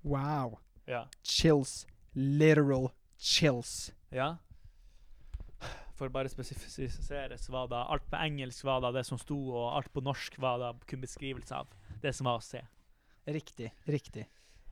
Wow. 0.02 0.58
Ja. 0.86 1.08
Chills. 1.22 1.86
Literal 2.14 2.92
chills. 3.18 3.92
Ja. 4.10 4.36
For 5.96 6.08
bare 6.08 6.28
spesifisere, 6.28 7.38
så 7.38 7.52
var 7.52 7.68
da 7.72 7.86
alt 7.88 8.04
på 8.10 8.16
engelsk 8.20 8.64
var 8.64 8.80
da 8.84 8.92
det 8.92 9.06
som 9.08 9.18
sto, 9.18 9.38
og 9.48 9.76
alt 9.76 9.92
på 9.92 10.02
norsk 10.04 10.38
var 10.38 10.60
da 10.60 10.72
kun 10.86 11.00
beskrivelse 11.00 11.56
av 11.56 11.72
det 12.02 12.12
som 12.14 12.28
var 12.28 12.38
å 12.38 12.44
se. 12.44 12.60
Riktig. 13.26 13.72
Riktig. 13.88 14.26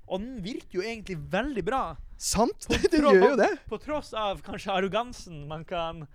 Og 0.08 0.20
den 0.20 0.42
virker 0.44 0.80
jo 0.80 0.84
egentlig 0.84 1.16
veldig 1.32 1.64
bra, 1.64 1.82
Sant? 2.24 2.68
På 2.68 2.76
Det 2.92 3.00
gjør 3.02 3.34
jo 3.34 3.36
det. 3.40 3.50
på 3.68 3.78
tross 3.82 4.12
av 4.16 4.40
kanskje 4.44 4.72
arrogansen 4.72 5.44
man 5.50 5.64
kan 5.68 6.06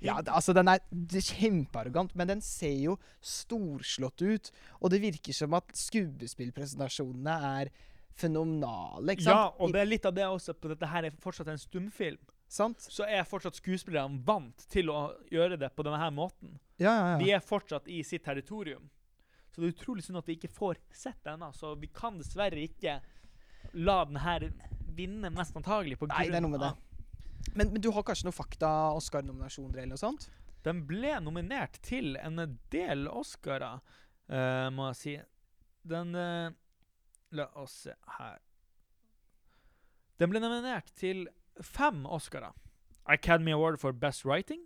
Ja, 0.00 0.20
det, 0.22 0.30
altså 0.30 0.54
Den 0.54 0.68
er 0.70 0.78
er 0.78 1.24
kjempearrogant, 1.26 2.14
men 2.14 2.28
den 2.30 2.40
ser 2.40 2.76
jo 2.78 2.96
storslått 3.20 4.22
ut. 4.22 4.50
Og 4.80 4.92
det 4.92 5.00
virker 5.02 5.34
som 5.34 5.56
at 5.58 5.74
skuespillpresentasjonene 5.74 7.34
er 7.58 7.72
fenomenale. 8.18 9.12
ikke 9.12 9.26
sant? 9.26 9.34
Ja, 9.34 9.48
og 9.58 9.72
det 9.74 9.82
er 9.82 9.90
litt 9.90 10.06
av 10.06 10.14
det 10.14 10.26
også, 10.26 10.54
på 10.54 10.70
dette 10.70 10.86
her 10.90 11.06
er 11.08 11.18
fortsatt 11.22 11.50
en 11.50 11.58
stumfilm. 11.58 12.20
Sant? 12.48 12.80
Så 12.80 13.04
er 13.04 13.26
fortsatt 13.28 13.58
skuespillerne 13.58 14.22
vant 14.24 14.64
til 14.72 14.88
å 14.90 15.10
gjøre 15.30 15.58
det 15.60 15.72
på 15.76 15.84
denne 15.86 15.98
her 16.00 16.14
måten. 16.14 16.56
Ja, 16.78 16.94
ja, 16.94 17.18
De 17.20 17.34
er 17.34 17.42
fortsatt 17.44 17.90
i 17.90 18.00
sitt 18.06 18.24
territorium. 18.24 18.88
Så 19.50 19.60
det 19.60 19.68
er 19.68 19.74
utrolig 19.74 20.04
synd 20.06 20.20
at 20.20 20.28
vi 20.30 20.38
ikke 20.38 20.50
får 20.54 20.78
sett 20.94 21.18
det 21.26 21.34
ennå. 21.34 21.50
Så 21.52 21.74
vi 21.74 21.90
kan 21.90 22.18
dessverre 22.20 22.62
ikke 22.62 23.00
la 23.72 24.04
den 24.08 24.20
her 24.22 24.48
vinne, 24.98 25.30
mest 25.30 25.56
antagelig. 25.56 25.98
På 26.00 26.08
Nei, 26.10 26.26
det 26.30 26.38
er 26.40 26.44
noe 26.44 26.54
med 26.56 26.62
det. 26.64 26.72
Men, 27.54 27.72
men 27.72 27.82
du 27.82 27.90
har 27.94 28.04
kanskje 28.06 28.26
noen 28.28 28.36
fakta-Oscar-nominasjoner 28.36 29.78
eller 29.78 29.94
noe 29.94 30.00
sånt? 30.00 30.28
Den 30.66 30.82
ble 30.88 31.14
nominert 31.22 31.78
til 31.86 32.16
en 32.20 32.40
del 32.72 33.06
Oscarer, 33.08 33.78
uh, 34.32 34.68
må 34.74 34.90
jeg 34.90 34.98
si. 35.00 35.14
Den 35.88 36.14
uh, 36.18 36.50
La 37.36 37.46
oss 37.60 37.74
se 37.84 37.94
her. 38.18 38.38
Den 40.18 40.32
ble 40.32 40.40
nominert 40.42 40.90
til 40.98 41.26
fem 41.62 42.06
Oscarer. 42.08 42.56
Academy 43.08 43.52
Award 43.54 43.78
for 43.80 43.92
Best 43.92 44.24
Writing. 44.24 44.64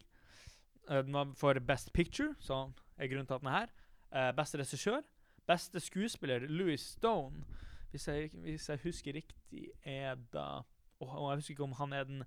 eh, 0.89 1.03
Den 1.03 1.13
var 1.13 1.33
for 1.37 1.59
Best 1.61 1.93
Picture, 1.93 2.35
som 2.41 2.75
er 2.97 3.07
grunnen 3.11 3.27
til 3.27 3.35
at 3.35 3.43
den 3.43 3.51
er 3.51 3.59
her. 4.13 4.33
Beste 4.33 4.59
regissør. 4.59 5.03
Beste 5.47 5.81
skuespiller, 5.81 6.47
Louis 6.49 6.81
Stone. 6.81 7.45
Hvis 7.93 8.09
jeg, 8.09 8.31
hvis 8.45 8.69
jeg 8.69 8.81
husker 8.83 9.15
riktig, 9.15 9.67
er 9.85 10.17
da 10.33 10.63
og 11.03 11.31
jeg 11.33 11.41
husker 11.41 11.53
ikke 11.57 11.65
om 11.67 11.73
han 11.73 11.93
er 11.93 12.05
den 12.07 12.21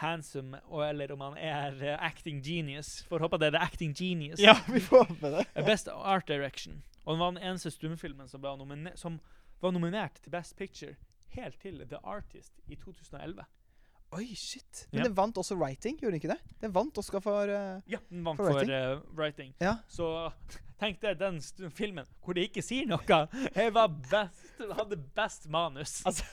handsome, 0.00 0.60
eller 0.88 1.12
om 1.12 1.20
han 1.20 1.34
er 1.36 1.74
uh, 1.76 2.06
acting 2.06 2.40
genius. 2.40 3.02
Får 3.08 3.20
håpe 3.26 3.38
det 3.38 3.50
er 3.50 3.58
the 3.58 3.60
acting 3.60 3.92
genius. 3.98 4.40
vi 4.72 4.80
får 4.80 5.04
håpe 5.04 5.32
det. 5.34 5.46
Best 5.68 5.88
Art 5.92 6.28
Direction. 6.28 6.82
Og 7.04 7.14
den 7.14 7.20
var 7.20 7.34
den 7.34 7.42
eneste 7.42 7.70
stumfilmen 7.70 8.28
som, 8.28 8.40
som 8.94 9.20
var 9.60 9.70
nominert 9.70 10.16
til 10.22 10.30
Best 10.30 10.56
Picture 10.56 10.94
helt 11.36 11.60
til 11.60 11.82
The 11.88 11.98
Artist 12.04 12.52
i 12.66 12.76
2011. 12.76 13.44
Oi, 14.12 14.26
shit. 14.36 14.86
Men 14.92 14.98
Ja. 14.98 15.04
den 15.08 15.14
vant 15.16 15.38
også 15.40 15.56
writing, 15.56 15.96
gjorde 15.98 16.12
den 16.12 16.20
ikke 16.20 16.34
det? 16.34 16.40
Den 16.60 16.72
vant 16.74 16.98
Oscar 16.98 17.20
for 17.24 17.48
uh, 17.48 17.80
Ja, 17.88 17.98
den 18.10 18.24
vant 18.26 18.36
For 18.36 18.44
for, 18.50 18.58
writing? 18.58 18.74
eh, 18.74 19.00
writing. 19.16 19.54
Ja. 19.60 19.76
Så 19.88 20.30
tenk 20.82 20.98
deg 21.00 21.16
den 21.20 21.38
filmen 21.70 22.04
hvor 22.20 22.34
de 22.34 22.42
ikke 22.44 22.60
sier 22.62 22.84
noe. 22.90 23.00
Jeg 23.54 23.72
var 23.72 23.86
best, 23.88 24.42
hadde 24.76 24.98
best 25.16 25.48
manus. 25.48 26.02
Altså, 26.06 26.24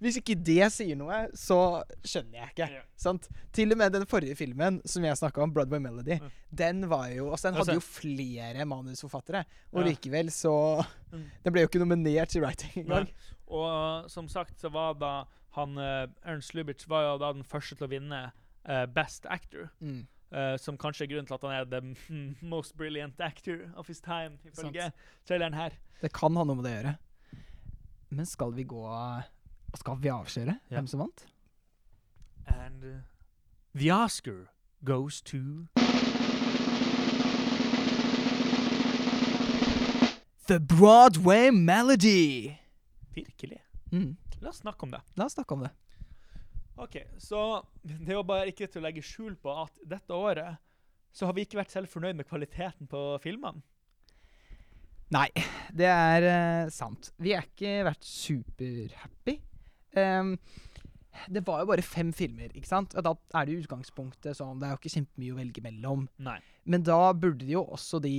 Hvis 0.00 0.16
ikke 0.22 0.36
det 0.46 0.70
sier 0.72 0.96
noe, 0.96 1.26
så 1.36 1.82
skjønner 2.06 2.38
jeg 2.40 2.54
ikke. 2.54 2.70
Ja. 2.78 2.82
Sant? 2.96 3.28
Til 3.52 3.72
og 3.74 3.78
med 3.82 3.92
den 3.98 4.06
forrige 4.08 4.36
filmen 4.38 4.80
som 4.88 5.04
jeg 5.04 5.18
snakka 5.20 5.42
om, 5.44 5.52
'Broadway 5.52 5.82
Melody', 5.84 6.20
Mm. 6.22 6.30
den 6.56 6.88
var 6.88 7.08
jo 7.12 7.30
Altså, 7.32 7.48
den 7.50 7.56
hadde 7.60 7.74
jo 7.74 7.80
flere 7.80 8.64
manusforfattere, 8.64 9.44
og 9.72 9.84
likevel 9.84 10.30
så 10.30 10.84
Mm. 11.12 11.28
Den 11.44 11.52
ble 11.52 11.60
jo 11.62 11.68
ikke 11.68 11.78
nominert 11.84 12.28
til 12.30 12.42
writing 12.42 12.72
engang. 12.86 13.08
Og 13.46 14.08
som 14.10 14.26
sagt 14.28 14.58
så 14.60 14.68
var 14.72 14.94
da 14.94 15.24
han 15.54 15.78
uh, 15.78 16.06
Ernst 16.26 16.54
Lubitsch 16.54 16.88
var 16.90 17.04
jo 17.06 17.18
da 17.22 17.30
den 17.32 17.44
første 17.46 17.78
til 17.78 17.86
å 17.86 17.92
vinne 17.92 18.20
uh, 18.66 18.84
Best 18.94 19.26
Actor. 19.30 19.70
Mm. 19.80 20.04
Uh, 20.34 20.56
som 20.58 20.78
kanskje 20.80 21.04
er 21.06 21.12
grunnen 21.12 21.28
til 21.28 21.36
at 21.36 21.44
han 21.46 21.54
er 21.54 21.68
the 21.70 21.80
most 22.54 22.76
brilliant 22.76 23.20
actor 23.20 23.70
of 23.76 23.86
his 23.86 24.00
time, 24.00 24.38
ifølge 24.44 24.90
traileren 25.28 25.54
her. 25.54 25.76
Det 26.02 26.12
kan 26.12 26.34
ha 26.36 26.44
noe 26.44 26.58
med 26.58 26.66
det 26.66 26.72
å 26.72 26.78
gjøre. 26.80 26.96
Men 28.14 28.26
skal 28.30 28.52
vi 28.54 28.62
gå 28.62 28.82
Skal 29.74 29.96
vi 29.98 30.10
avsløre 30.12 30.52
yeah. 30.54 30.74
hvem 30.76 30.86
som 30.86 31.00
vant? 31.02 31.24
And 32.46 32.84
uh, 32.84 32.98
the 33.74 33.90
Oscar 33.90 34.50
goes 34.84 35.20
to 35.22 35.66
The 40.46 40.60
Broadway 40.60 41.50
Melody. 41.50 42.58
Virkelig. 43.14 43.58
Mm. 43.90 44.16
La 44.44 44.52
oss 44.52 44.60
snakke 44.60 44.84
om 44.84 44.92
det. 44.92 45.00
La 45.16 45.24
oss 45.24 45.36
snakke 45.38 45.56
om 45.56 45.64
det. 45.64 45.72
OK, 46.84 46.98
så 47.22 47.40
det 47.80 48.10
er 48.12 48.18
jo 48.18 48.26
bare 48.26 48.50
ikke 48.50 48.66
til 48.68 48.82
å 48.82 48.84
legge 48.84 49.04
skjul 49.06 49.38
på 49.40 49.52
at 49.62 49.84
dette 49.88 50.12
året 50.16 50.58
så 51.14 51.28
har 51.28 51.36
vi 51.36 51.44
ikke 51.46 51.60
vært 51.60 51.72
selv 51.72 51.88
fornøyd 51.92 52.18
med 52.18 52.26
kvaliteten 52.26 52.90
på 52.90 53.02
filmene. 53.22 53.62
Nei, 55.14 55.28
det 55.70 55.86
er 55.86 56.26
uh, 56.26 56.72
sant. 56.74 57.12
Vi 57.22 57.34
har 57.36 57.46
ikke 57.46 57.84
vært 57.86 58.06
superhappy. 58.08 59.36
Um, 59.94 60.32
det 61.30 61.44
var 61.46 61.62
jo 61.62 61.68
bare 61.70 61.84
fem 61.86 62.10
filmer, 62.16 62.50
ikke 62.50 62.66
sant? 62.66 62.96
Og 62.98 63.06
da 63.06 63.12
er 63.38 63.46
det 63.46 63.54
i 63.54 63.60
utgangspunktet 63.62 64.34
sånn 64.34 64.58
Det 64.58 64.66
er 64.66 64.72
jo 64.74 64.80
ikke 64.80 64.94
kjempemye 64.96 65.36
å 65.36 65.38
velge 65.38 65.62
mellom. 65.62 66.08
Nei. 66.26 66.40
Men 66.66 66.82
da 66.84 66.98
burde 67.14 67.44
de 67.46 67.54
jo 67.54 67.62
også 67.76 68.00
de 68.02 68.16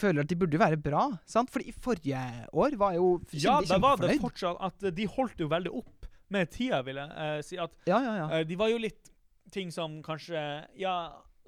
føler 0.00 0.24
at 0.24 0.30
de 0.30 0.38
burde 0.38 0.60
være 0.60 0.78
bra, 0.80 1.06
sant? 1.28 1.50
Fordi 1.52 1.74
forrige 1.82 2.22
år 2.52 2.76
var 2.80 2.96
jo 2.96 3.16
kjempefornøyd. 3.26 3.44
Ja, 3.44 3.58
da 3.68 3.80
var 3.82 4.00
det 4.00 4.18
fortsatt 4.22 4.62
at 4.68 4.88
de 4.96 5.08
holdt 5.16 5.42
jo 5.42 5.50
veldig 5.52 5.74
opp 5.82 6.08
med 6.32 6.48
tida, 6.52 6.80
vil 6.86 7.00
jeg 7.02 7.10
uh, 7.12 7.40
si. 7.44 7.58
At 7.60 7.74
Ja, 7.90 8.00
ja, 8.00 8.14
ja. 8.22 8.30
Uh, 8.32 8.46
de 8.48 8.58
var 8.60 8.72
jo 8.72 8.80
litt 8.80 9.12
ting 9.52 9.72
som 9.74 9.98
kanskje 10.04 10.40
Ja, 10.80 10.96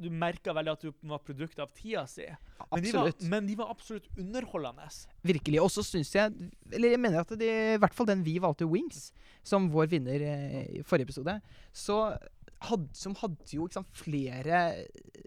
du 0.00 0.10
merka 0.10 0.52
veldig 0.54 0.72
at 0.74 0.84
du 0.84 1.08
var 1.08 1.22
produkt 1.24 1.60
av 1.62 1.70
tida 1.76 2.04
si. 2.10 2.26
Men 2.72 2.82
de, 2.82 2.92
var, 2.94 3.10
men 3.30 3.48
de 3.48 3.56
var 3.58 3.70
absolutt 3.72 4.08
underholdende. 4.18 4.88
Virkelig. 5.26 5.60
Og 5.62 5.70
så 5.72 5.84
syns 5.86 6.12
jeg 6.16 6.50
Eller 6.72 6.94
jeg 6.94 7.02
mener 7.02 7.22
at 7.22 7.34
de, 7.38 7.50
i 7.74 7.80
hvert 7.80 7.94
fall 7.94 8.08
den 8.10 8.24
vi 8.26 8.36
valgte, 8.42 8.68
Wings, 8.68 9.12
som 9.46 9.70
vår 9.72 9.90
vinner 9.92 10.24
eh, 10.24 10.80
i 10.80 10.82
forrige 10.86 11.10
episode, 11.10 11.36
så 11.72 11.98
had, 12.64 12.86
som 12.96 13.14
hadde 13.20 13.56
jo 13.56 13.68
sant, 13.72 13.90
flere 13.96 14.64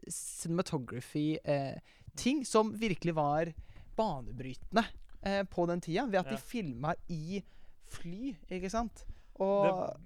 cinematography-ting 0.10 2.46
som 2.46 2.74
virkelig 2.80 3.13
var 3.15 3.54
banebrytende 3.98 4.86
eh, 5.26 5.43
på 5.43 5.65
den 5.67 5.82
tida, 5.82 6.06
ved 6.06 6.20
at 6.20 6.26
Ja. 6.26 6.32
de 6.32 6.38
filma 6.38 6.93
i 7.10 7.43
fly, 7.89 8.36
ikke 8.52 8.70
sant? 8.70 9.06
Og 9.39 9.98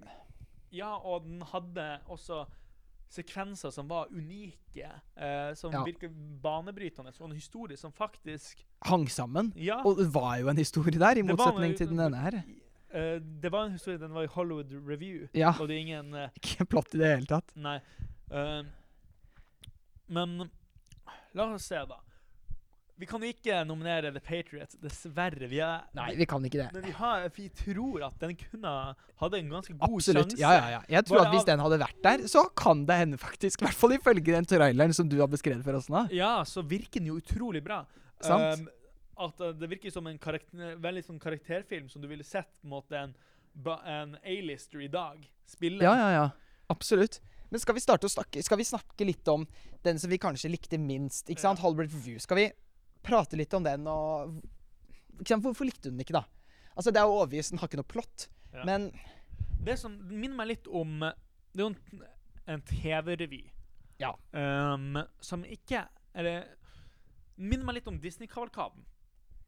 Ja, 0.72 0.96
og 0.96 1.24
den 1.26 1.42
hadde 1.42 1.98
også 2.08 2.46
sekvenser 3.12 3.70
som 3.70 3.88
var 3.88 4.06
unike, 4.10 4.88
eh, 5.16 5.54
som 5.54 5.70
Ja. 5.72 5.84
virker 5.84 6.08
banebrytende, 6.42 7.12
og 7.20 7.26
en 7.28 7.34
historie 7.36 7.76
som 7.76 7.92
faktisk 7.92 8.64
hang 8.86 9.06
sammen. 9.10 9.52
Ja. 9.56 9.82
Og 9.84 9.96
det 9.98 10.14
var 10.14 10.36
jo 10.38 10.48
en 10.48 10.56
historie 10.56 10.98
der, 10.98 11.18
i 11.18 11.22
motsetning 11.22 11.72
noe- 11.72 11.76
til 11.76 11.86
denne 11.88 12.16
her. 12.16 12.42
Uh, 12.94 13.18
det 13.40 13.50
var 13.52 13.64
en 13.64 13.72
historie, 13.72 13.98
den 13.98 14.12
var 14.12 14.22
i 14.22 14.26
Hollywood 14.26 14.72
Review, 14.86 15.26
Ja. 15.34 15.52
og 15.60 15.68
det 15.68 15.76
er 15.76 15.80
ingen 15.80 16.14
uh, 16.14 16.28
Ikke 16.36 16.64
plott 16.66 16.94
i 16.94 16.98
det 16.98 17.06
hele 17.16 17.26
tatt. 17.26 17.56
Nei. 17.56 17.80
Eh, 18.30 18.62
men 20.12 20.50
la 21.36 21.48
oss 21.52 21.68
se, 21.72 21.80
da. 21.88 22.00
Vi 23.00 23.06
kan 23.08 23.22
ikke 23.26 23.62
nominere 23.66 24.12
The 24.14 24.20
Patriots, 24.22 24.76
dessverre. 24.78 25.48
Vi 25.50 25.58
er, 25.64 25.86
Nei, 25.96 26.12
vi 26.20 26.26
kan 26.28 26.44
ikke 26.46 26.60
det. 26.60 26.66
Men 26.76 26.84
vi, 26.84 26.92
har, 26.94 27.24
vi 27.34 27.48
tror 27.56 28.04
at 28.06 28.20
den 28.20 28.36
kunne 28.38 28.74
hadde 29.22 29.40
en 29.40 29.48
ganske 29.50 29.74
god 29.74 29.88
Absolutt. 29.88 30.34
sjanse. 30.34 30.38
Ja, 30.38 30.52
ja, 30.54 30.68
ja. 30.76 30.82
Jeg 30.98 31.08
tror 31.08 31.18
Bare 31.18 31.30
at 31.30 31.34
hvis 31.34 31.48
den 31.48 31.64
hadde 31.64 31.78
vært 31.82 31.98
der, 32.04 32.22
så 32.30 32.44
kan 32.62 32.84
det 32.86 32.98
hende, 33.00 33.18
faktisk. 33.18 33.64
I 33.64 33.66
hvert 33.66 33.80
fall 33.80 33.96
ifølge 33.96 34.36
den 34.36 34.46
traileren 34.46 34.94
som 34.94 35.10
du 35.10 35.16
har 35.18 35.30
beskrevet 35.32 35.64
for 35.66 35.80
oss 35.80 35.88
nå. 35.90 36.04
Ja, 36.14 36.36
så 36.46 36.62
virker 36.62 37.00
den 37.00 37.10
jo 37.10 37.18
utrolig 37.18 37.64
bra. 37.64 37.80
Sant. 38.22 38.62
Um, 38.62 38.70
at 39.26 39.42
uh, 39.42 39.50
det 39.56 39.72
virker 39.72 39.94
som 39.94 40.06
en 40.06 40.22
karakter, 40.22 40.76
veldig 40.86 41.02
sånn 41.08 41.18
karakterfilm 41.22 41.90
som 41.90 42.04
du 42.04 42.10
ville 42.12 42.26
sett 42.26 42.52
på 42.60 42.68
en 42.68 42.76
måte 42.76 43.00
en, 43.00 43.16
en 43.82 44.14
A-lister 44.20 44.84
i 44.84 44.92
dag 44.92 45.26
spille. 45.50 45.82
Ja, 45.82 45.96
ja, 45.98 46.08
ja. 46.20 46.26
Absolutt. 46.72 47.18
Men 47.52 47.60
skal 47.60 47.76
vi 47.76 47.82
starte 47.84 48.08
å 48.08 48.12
snakke 48.12 48.40
Skal 48.42 48.56
vi 48.60 48.64
snakke 48.64 49.04
litt 49.04 49.28
om 49.28 49.42
den 49.84 49.98
som 50.00 50.08
vi 50.10 50.18
kanskje 50.20 50.48
likte 50.52 50.78
minst? 50.80 51.28
Ikke 51.28 51.42
sant? 51.44 51.60
Ja. 51.60 51.66
Halbert 51.68 51.92
Review. 51.92 52.18
Skal 52.22 52.38
vi 52.40 52.46
prate 53.04 53.36
litt 53.36 53.52
om 53.58 53.64
den 53.66 53.84
og 53.90 54.38
ikke 55.20 55.34
sant? 55.34 55.44
Hvorfor 55.44 55.68
likte 55.68 55.90
du 55.90 55.92
den 55.92 56.00
ikke, 56.04 56.16
da? 56.16 56.24
Altså, 56.76 56.90
Det 56.94 57.00
er 57.02 57.04
jo 57.10 57.18
overbevist, 57.18 57.52
den 57.52 57.60
har 57.60 57.68
ikke 57.68 57.80
noe 57.82 57.90
plott, 57.92 58.28
Ja. 58.54 58.64
men 58.64 58.90
Det 59.62 59.78
som 59.78 59.92
minner 60.08 60.36
meg 60.36 60.48
litt 60.48 60.66
om 60.68 61.00
Det 61.00 61.60
er 61.60 61.66
jo 61.66 61.68
en, 61.74 62.02
en 62.46 62.62
TV-revy 62.62 63.42
Ja. 64.00 64.14
um, 64.32 64.96
som 65.20 65.44
ikke 65.44 65.84
Eller 66.14 66.46
minner 67.36 67.64
meg 67.68 67.74
litt 67.80 67.88
om 67.88 67.98
Disney-kavalkaden. 68.00 68.84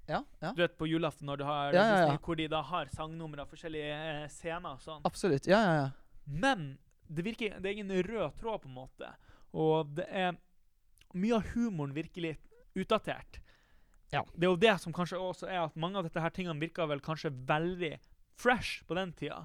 Ja, 0.09 0.23
ja. 0.43 0.53
Du 0.53 0.61
vet 0.62 0.77
på 0.77 0.87
julaften 0.88 1.25
når 1.29 1.37
du 1.40 1.45
har 1.45 1.73
Ja, 1.73 1.81
ja, 1.81 1.85
ja. 1.85 1.99
Disney, 2.05 2.19
hvor 2.25 2.37
de 2.37 2.47
da 2.49 2.61
har 2.62 2.88
sangnumre 2.93 3.40
av 3.45 3.49
forskjellige 3.49 3.93
eh, 4.25 4.29
scener 4.29 4.75
og 4.77 4.81
sånn. 4.85 5.01
Absolutt. 5.09 5.47
Ja, 5.49 5.61
ja, 5.64 5.75
ja. 5.83 5.90
Men 6.27 6.79
det 7.09 7.25
virker 7.27 7.61
Det 7.61 7.71
er 7.71 7.79
ingen 7.79 8.03
rød 8.07 8.37
tråd, 8.40 8.62
på 8.62 8.69
en 8.69 8.75
måte. 8.75 9.14
Og 9.53 9.95
det 9.97 10.09
er 10.11 10.37
Mye 11.14 11.37
av 11.37 11.45
humoren 11.55 11.93
virker 11.95 12.25
litt 12.25 12.49
utdatert. 12.75 13.38
Ja. 14.11 14.25
Det 14.35 14.49
er 14.49 14.51
jo 14.51 14.59
det 14.59 14.73
som 14.83 14.95
kanskje 14.95 15.21
også 15.23 15.47
er 15.47 15.61
at 15.62 15.77
mange 15.79 16.01
av 16.01 16.09
dette 16.09 16.19
her 16.19 16.33
tingene 16.35 16.59
virker 16.59 16.88
vel 16.90 17.03
kanskje 17.03 17.31
veldig 17.47 17.93
fresh 18.35 18.83
på 18.88 18.97
den 18.99 19.12
tida. 19.14 19.45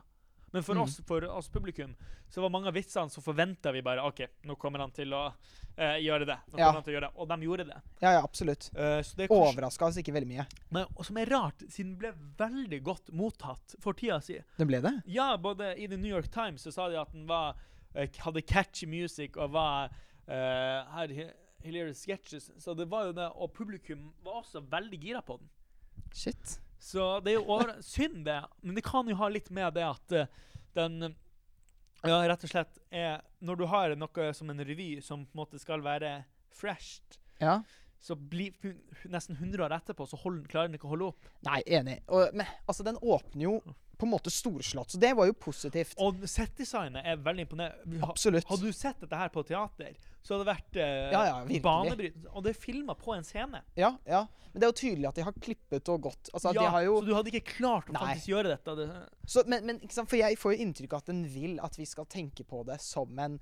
Men 0.52 0.64
for 0.64 0.76
Mm. 0.76 0.82
oss 0.84 1.02
for 1.06 1.24
oss 1.26 1.48
publikum 1.50 1.96
så 2.30 2.42
var 2.42 2.50
mange 2.50 2.68
av 2.68 2.74
vitsene 2.74 3.10
så 3.10 3.22
forventa 3.22 3.72
vi 3.72 3.82
bare 3.82 4.02
OK, 4.08 4.22
nå 4.44 4.56
kommer 4.58 4.80
han 4.80 4.92
til 4.92 5.14
å 5.14 5.34
eh, 5.78 5.98
gjøre 6.02 6.26
det. 6.26 6.38
Nå 6.52 6.58
Ja. 6.58 6.66
kommer 6.66 6.74
han 6.74 6.84
til 6.84 6.94
å 6.94 6.96
gjøre 6.98 7.08
det. 7.10 7.12
Og 7.16 7.28
de 7.28 7.38
gjorde 7.46 7.66
det. 7.68 7.82
ja, 8.02 8.12
ja 8.14 8.24
absolutt. 8.24 8.70
Eh, 8.76 8.82
er 9.00 9.04
kanskje, 9.04 9.30
Overraska 9.30 9.86
oss 9.86 9.98
ikke 9.98 10.14
veldig 10.14 10.28
mye. 10.28 10.46
men, 10.72 10.86
og 10.96 11.06
som 11.06 11.18
er 11.18 11.26
rart, 11.26 11.60
siden 11.70 11.98
den 11.98 11.98
ble 11.98 12.14
veldig 12.38 12.84
godt 12.84 13.12
mottatt 13.14 13.76
for 13.80 13.94
tida 13.94 14.20
si. 14.22 14.40
Den 14.58 14.68
ble 14.68 14.82
det? 14.82 15.04
Ja, 15.06 15.38
både 15.38 15.78
i 15.78 15.88
The 15.88 15.98
New 15.98 16.10
York 16.12 16.30
Times 16.32 16.64
så 16.64 16.72
sa 16.74 16.90
de 16.90 17.00
at 17.00 17.12
den 17.12 17.26
var, 17.28 17.56
uh, 17.96 18.06
hadde 18.20 18.42
catchy 18.46 18.86
music 18.88 19.38
og 19.38 19.52
var 19.52 19.90
uh, 20.28 21.08
hilarious 21.62 22.00
sketches. 22.02 22.52
Så 22.58 22.74
det 22.76 22.86
var 22.90 23.06
jo 23.06 23.14
det, 23.14 23.32
og 23.36 23.54
publikum 23.54 24.12
var 24.24 24.42
også 24.44 24.62
veldig 24.70 25.00
gira 25.02 25.22
på 25.22 25.38
den. 25.40 25.50
Shit. 26.14 26.60
Så 26.80 27.20
det 27.26 27.34
er 27.34 27.40
jo 27.42 27.48
over, 27.52 27.74
synd, 27.86 28.24
det. 28.26 28.40
Men 28.64 28.78
det 28.78 28.86
kan 28.88 29.08
jo 29.12 29.18
ha 29.20 29.28
litt 29.32 29.50
med 29.56 29.74
det 29.76 29.84
at 29.88 30.16
eh, 30.16 30.30
den 30.78 31.02
ja, 32.08 32.22
rett 32.30 32.44
og 32.48 32.52
slett 32.54 32.78
er 32.96 33.18
Når 33.44 33.58
du 33.60 33.66
har 33.68 33.92
noe 34.00 34.30
som 34.38 34.50
en 34.54 34.62
revy 34.64 35.02
som 35.04 35.26
på 35.28 35.36
en 35.36 35.42
måte 35.42 35.60
skal 35.60 35.84
være 35.84 36.14
fresht, 36.56 37.18
Ja. 37.42 37.58
så 38.00 38.16
blir 38.16 38.56
nesten 39.12 39.36
100 39.36 39.66
år 39.66 39.76
etterpå 39.76 40.08
så 40.08 40.16
hold, 40.24 40.46
klarer 40.48 40.68
den 40.72 40.78
ikke 40.80 40.88
å 40.88 40.94
holde 40.94 41.10
opp. 41.12 41.28
Nei, 41.48 41.60
enig. 41.68 41.98
Og, 42.08 42.32
men 42.34 42.48
altså, 42.66 42.84
den 42.88 43.00
åpner 43.04 43.44
jo 43.44 43.54
på 44.00 44.08
en 44.08 44.14
måte 44.14 44.32
storslått, 44.32 44.94
så 44.94 45.00
det 45.02 45.12
var 45.18 45.28
jo 45.28 45.34
positivt. 45.36 45.98
Og 46.00 46.22
settdesignet 46.30 47.04
er 47.04 47.18
veldig 47.20 47.44
imponerende. 47.44 48.00
Absolutt. 48.08 48.48
Hadde 48.48 48.70
du 48.70 48.76
sett 48.76 49.02
dette 49.04 49.18
her 49.20 49.32
på 49.34 49.44
teater, 49.44 49.98
så 50.24 50.36
hadde 50.36 50.46
det 50.46 50.52
vært 50.54 50.78
eh, 50.80 51.12
Ja, 51.12 51.24
ja, 51.28 51.60
banebrytende. 51.66 52.32
Og 52.32 52.46
det 52.46 52.54
er 52.54 52.60
filma 52.62 52.96
på 53.00 53.12
en 53.18 53.28
scene. 53.28 53.60
Ja, 53.80 53.92
ja. 54.08 54.22
Men 54.54 54.62
det 54.62 54.68
er 54.68 54.72
jo 54.72 54.78
tydelig 54.80 55.10
at 55.10 55.20
de 55.20 55.26
har 55.28 55.36
klippet 55.36 55.92
og 55.92 56.08
gått. 56.08 56.32
Altså, 56.32 56.54
ja, 56.56 56.70
jo 56.86 57.02
Så 57.02 57.10
du 57.10 57.14
hadde 57.18 57.34
ikke 57.34 57.58
klart 57.60 57.92
å 57.92 57.98
Nei. 57.98 58.06
faktisk 58.06 58.32
gjøre 58.32 58.54
dette. 58.56 58.76
Det, 58.80 58.88
Så, 59.28 59.44
men, 59.52 59.68
men? 59.68 59.82
For 60.00 60.18
jeg 60.20 60.40
får 60.40 60.56
jo 60.56 60.64
inntrykk 60.66 60.96
av 60.96 61.04
at 61.04 61.12
den 61.12 61.24
vil 61.36 61.60
at 61.68 61.80
vi 61.80 61.88
skal 61.90 62.08
tenke 62.10 62.48
på 62.48 62.64
det 62.72 62.80
som 62.84 63.20
en 63.20 63.36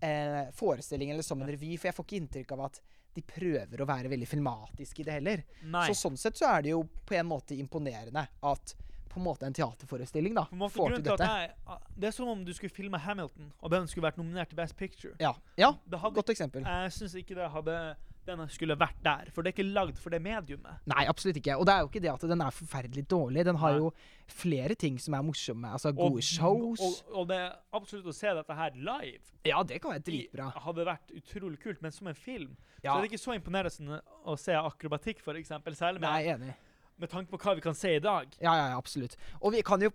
eh, 0.00 0.46
forestilling 0.56 1.12
eller 1.12 1.26
som 1.26 1.44
en 1.44 1.52
revy. 1.52 1.76
For 1.76 1.90
jeg 1.90 1.98
får 1.98 2.08
ikke 2.08 2.22
inntrykk 2.24 2.56
av 2.56 2.66
at 2.70 2.80
de 3.14 3.24
prøver 3.26 3.82
å 3.82 3.88
være 3.88 4.10
veldig 4.12 4.28
filmatiske 4.30 5.02
i 5.02 5.06
det 5.08 5.16
heller. 5.18 5.42
nei. 5.68 5.88
Så 5.90 6.06
sånn 6.06 6.16
sett 6.20 6.38
så 6.38 6.48
er 6.54 6.64
det 6.64 6.72
jo 6.72 6.84
på 7.06 7.16
en 7.18 7.28
måte 7.28 7.56
imponerende 7.58 8.22
at 8.46 8.74
på 9.10 9.20
en 9.20 9.26
måte 9.26 9.46
en 9.48 9.56
teaterforestilling, 9.56 10.36
da. 10.38 10.46
Måte, 10.54 10.74
Får 10.76 10.94
til 10.98 11.06
dette. 11.10 11.26
Er, 11.26 11.80
det 11.98 12.10
er 12.12 12.14
som 12.16 12.28
om 12.32 12.44
du 12.46 12.52
skulle 12.56 12.72
filme 12.74 12.98
Hamilton, 13.02 13.50
og 13.60 13.72
den 13.74 13.88
skulle 13.90 14.06
vært 14.08 14.20
nominert 14.20 14.52
til 14.52 14.60
Best 14.60 14.76
Picture. 14.78 15.16
Ja. 15.20 15.34
ja, 15.58 15.72
hadde, 15.90 16.14
godt 16.14 16.30
eksempel. 16.30 16.62
jeg 16.66 16.94
syns 16.96 17.18
ikke 17.18 17.34
det 17.38 17.50
hadde 17.50 17.80
den 18.28 18.42
skulle 18.52 18.76
vært 18.78 18.98
der, 19.02 19.30
for 19.34 19.42
det 19.42 19.50
er 19.50 19.56
ikke 19.56 19.72
lagd 19.72 19.98
for 19.98 20.12
det 20.12 20.20
mediumet. 20.22 20.82
Nei, 20.90 21.06
absolutt 21.10 21.38
ikke. 21.40 21.56
Og 21.58 21.66
det 21.66 21.74
er 21.74 21.80
jo 21.84 21.88
ikke 21.90 22.02
det 22.04 22.10
at 22.12 22.26
den 22.30 22.44
er 22.44 22.54
forferdelig 22.54 23.04
dårlig. 23.10 23.44
Den 23.48 23.58
har 23.62 23.72
Nei. 23.74 23.80
jo 23.80 23.90
flere 24.30 24.76
ting 24.78 24.98
som 25.02 25.16
er 25.16 25.24
morsomme. 25.26 25.72
Altså 25.72 25.88
Og- 25.88 25.96
gode 25.96 26.22
shows. 26.22 26.80
Og, 26.84 27.16
og 27.16 27.28
det 27.28 27.38
er 27.40 27.56
absolutt 27.74 28.06
å 28.06 28.14
se 28.14 28.34
dette 28.36 28.54
her 28.60 28.76
live 28.76 29.24
ja, 29.48 29.62
det 29.64 29.80
kan 29.80 29.94
være 29.94 30.04
dritbra. 30.04 30.50
dritbra. 30.52 30.62
hadde 30.66 30.84
vært 30.84 31.14
utrolig 31.16 31.58
kult, 31.62 31.82
men 31.82 31.90
som 31.92 32.06
en 32.06 32.14
film 32.14 32.56
Ja. 32.82 32.92
så 32.92 32.98
er 32.98 33.02
det 33.02 33.12
ikke 33.12 33.24
så 33.24 33.34
imponerende 33.34 34.02
å 34.26 34.36
se 34.38 34.52
akrobatikk, 34.52 35.20
f.eks. 35.24 35.48
Særlig 35.80 36.00
Nei, 36.00 36.22
er 36.26 36.34
enig. 36.36 36.54
Med 37.00 37.10
tanke 37.12 37.30
på 37.32 37.38
hva 37.40 37.54
vi 37.58 37.64
kan 37.64 37.74
se 37.76 37.94
i 37.96 38.02
dag. 38.04 38.28
Ja, 38.40 38.52
ja, 38.56 38.66
ja, 38.72 38.78
absolutt. 38.78 39.16
Og 39.40 39.54
vi 39.56 39.62
kan 39.66 39.80
jo 39.82 39.90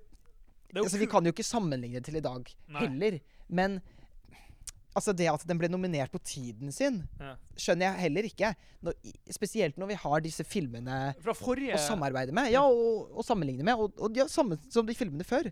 altså, 0.75 0.97
Vi 0.99 1.07
kan 1.11 1.23
jo 1.25 1.31
ikke 1.31 1.45
sammenligne 1.45 1.99
det 2.01 2.05
til 2.09 2.17
i 2.19 2.23
dag 2.25 2.49
Nei. 2.67 2.81
heller. 2.85 3.19
Men 3.47 3.77
altså 4.95 5.13
det 5.15 5.27
at 5.27 5.43
den 5.47 5.59
ble 5.59 5.67
nominert 5.71 6.11
på 6.13 6.19
tiden 6.23 6.71
sin, 6.71 7.01
Ja. 7.19 7.35
skjønner 7.59 7.89
jeg 7.91 8.01
heller 8.05 8.27
ikke. 8.29 8.53
Når, 8.81 8.93
spesielt 9.35 9.77
når 9.77 9.87
vi 9.91 9.97
har 10.01 10.19
disse 10.23 10.43
filmene 10.47 11.13
forrige 11.35 11.75
å 11.75 11.81
samarbeide 11.83 12.31
med. 12.35 12.51
Ja, 12.51 12.63
og, 12.63 13.11
og 13.11 13.25
sammenligne 13.27 13.63
med. 13.63 13.75
Og, 13.75 13.93
og 13.99 14.15
har 14.23 14.31
samme 14.31 14.57
som 14.69 14.85
de 14.87 14.95
filmene 14.95 15.23
før. 15.27 15.51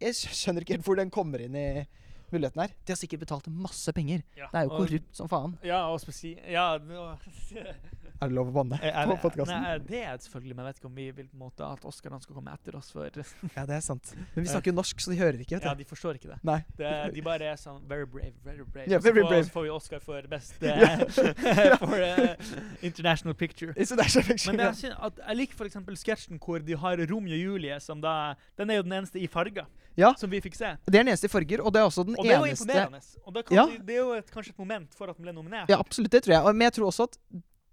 Jeg 0.00 0.14
skjønner 0.14 0.62
ikke 0.62 0.76
helt 0.78 0.86
hvor 0.86 0.96
den 1.00 1.10
kommer 1.10 1.42
inn 1.42 1.56
i 1.58 1.86
muligheten 2.30 2.60
her. 2.60 2.74
De 2.84 2.92
har 2.92 2.98
sikkert 3.00 3.22
betalt 3.24 3.46
masse 3.50 3.90
penger. 3.96 4.22
Ja, 4.36 4.46
Det 4.52 4.60
er 4.60 4.68
jo 4.68 4.76
korrupt 4.78 5.16
som 5.16 5.28
faen. 5.30 5.56
Ja, 5.66 5.80
og 5.90 5.98
spesielt 6.02 6.44
Ja, 6.46 6.78
Er 8.20 8.26
det 8.28 8.34
lov 8.34 8.48
å 8.50 8.52
banne 8.52 8.78
Jeg- 8.82 8.92
jeg 8.92 9.06
på 9.08 9.16
podkasten? 9.22 9.62
Det 9.86 9.98
er 10.02 10.16
det 10.16 10.22
selvfølgelig, 10.26 10.56
men 10.56 10.64
jeg 10.64 10.74
vet 10.74 10.78
ikke 10.80 10.86
om 10.90 10.94
vi 10.94 11.10
vil 11.12 11.26
på 11.28 11.34
en 11.34 11.38
måte 11.38 11.62
at 11.72 11.84
Oscarene 11.86 12.20
skal 12.20 12.34
komme 12.34 12.50
etter 12.52 12.74
oss. 12.76 12.90
For 12.90 13.04
Ja, 13.56 13.64
det 13.64 13.76
er 13.76 13.80
sant. 13.80 14.10
Men 14.34 14.42
vi 14.44 14.50
snakker 14.50 14.72
jo 14.72 14.74
norsk, 14.74 14.98
så 15.04 15.10
de 15.12 15.18
hører 15.20 15.38
ikke, 15.38 15.54
vet 15.54 15.62
du. 15.62 15.68
Ja, 15.68 15.74
de 15.74 15.84
forstår 15.86 16.18
ikke 16.18 16.32
det. 16.32 16.38
Nei. 16.42 16.64
det 16.76 16.86
er- 16.86 17.10
de 17.14 17.20
bare 17.22 17.42
er 17.52 17.54
sånn 17.56 17.78
very 17.86 18.04
brave, 18.06 18.34
very 18.44 18.64
brave. 18.66 18.88
Yeah, 18.88 18.98
Og 18.98 19.02
så 19.04 19.12
very 19.12 19.22
får- 19.22 19.28
brave. 19.30 19.44
Så 19.44 19.50
får 19.54 19.62
vi 19.62 19.70
Oscar 19.70 20.00
for 20.00 20.22
best 20.28 20.62
eh, 20.62 21.76
for 21.78 22.02
uh, 22.02 22.34
international 22.82 23.34
picture. 23.34 23.72
international 23.76 23.96
det 23.96 24.04
er 24.06 24.10
fiksjon, 24.32 24.56
Men 24.56 24.58
det 24.58 24.66
er 24.66 24.78
synd 24.82 24.96
at 24.98 25.22
jeg 25.28 25.36
liker 25.36 25.54
eksempel 25.70 25.94
sketsjen 25.96 26.38
hvor 26.42 26.58
de 26.64 26.74
har 26.74 26.96
Romeo 27.10 27.34
og 27.34 27.42
Julie, 27.46 27.78
som 27.80 28.00
da 28.00 28.34
Den 28.58 28.70
er 28.70 28.76
jo 28.76 28.82
den 28.82 28.92
eneste 28.98 29.22
i 29.22 29.26
farger 29.30 29.66
Ja. 29.96 30.12
som 30.14 30.30
vi 30.30 30.40
fikk 30.40 30.54
se. 30.54 30.76
Det 30.86 30.94
er 30.94 31.04
den 31.04 31.08
eneste 31.14 31.26
i 31.26 31.28
farger, 31.32 31.62
og 31.62 31.72
det 31.72 31.80
er 31.80 31.86
også 31.86 32.04
den 32.06 32.14
Og 32.18 32.24
det 32.24 32.34
var 32.38 32.46
eneste 32.46 32.66
imponerende. 32.66 33.00
Og 33.26 33.34
det, 33.34 33.46
kan, 33.46 33.56
Ja. 33.56 33.66
det 33.78 33.94
er 33.94 33.98
jo 34.02 34.12
et, 34.14 34.30
kanskje 34.30 34.50
et 34.50 34.58
moment 34.58 34.94
for 34.94 35.08
at 35.10 35.16
den 35.16 35.22
ble 35.24 35.32
nominert. 35.32 35.68
Ja, 35.68 35.78
absolutt, 35.78 36.10
det 36.12 36.22
tror 36.24 36.34
jeg. 36.34 36.54
Men 36.54 36.66
jeg 36.66 36.72
tror 36.74 36.86
også 36.90 37.02
at 37.08 37.18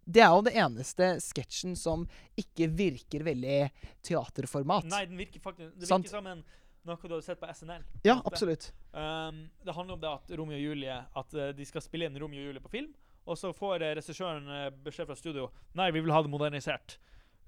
det 0.05 0.21
er 0.21 0.33
jo 0.33 0.43
det 0.45 0.53
eneste 0.61 1.07
sketsjen 1.23 1.73
som 1.77 2.05
ikke 2.37 2.67
virker 2.77 3.25
veldig 3.25 3.57
teaterformat. 4.05 4.85
Nei, 4.91 5.05
den 5.09 5.17
virker 5.17 5.41
faktisk 5.41 5.73
Det 5.79 5.89
virker 5.89 6.11
som 6.11 6.29
en, 6.29 6.43
noe 6.85 7.01
du 7.01 7.15
hadde 7.15 7.25
sett 7.25 7.41
på 7.41 7.49
SNL. 7.49 7.81
Ja, 8.05 8.19
måte. 8.19 8.29
absolutt. 8.29 8.69
Um, 8.93 9.47
det 9.65 9.73
handler 9.73 9.97
om 9.97 10.03
det 10.03 10.11
at 10.11 10.35
Romeo 10.37 10.55
og 10.55 10.61
Julie 10.61 10.93
At 11.19 11.33
eh, 11.33 11.49
de 11.57 11.65
skal 11.67 11.83
spille 11.83 12.07
inn 12.07 12.15
Romeo 12.21 12.39
og 12.39 12.51
Julie 12.51 12.63
på 12.63 12.71
film. 12.77 12.93
Og 13.25 13.39
så 13.41 13.49
får 13.57 13.81
uh, 13.81 13.89
regissøren 13.97 14.45
eh, 14.53 14.69
beskjed 14.85 15.09
fra 15.09 15.17
studio 15.17 15.49
Nei, 15.75 15.89
vi 15.91 16.03
vil 16.05 16.13
ha 16.13 16.21
det 16.21 16.29
modernisert. 16.29 16.99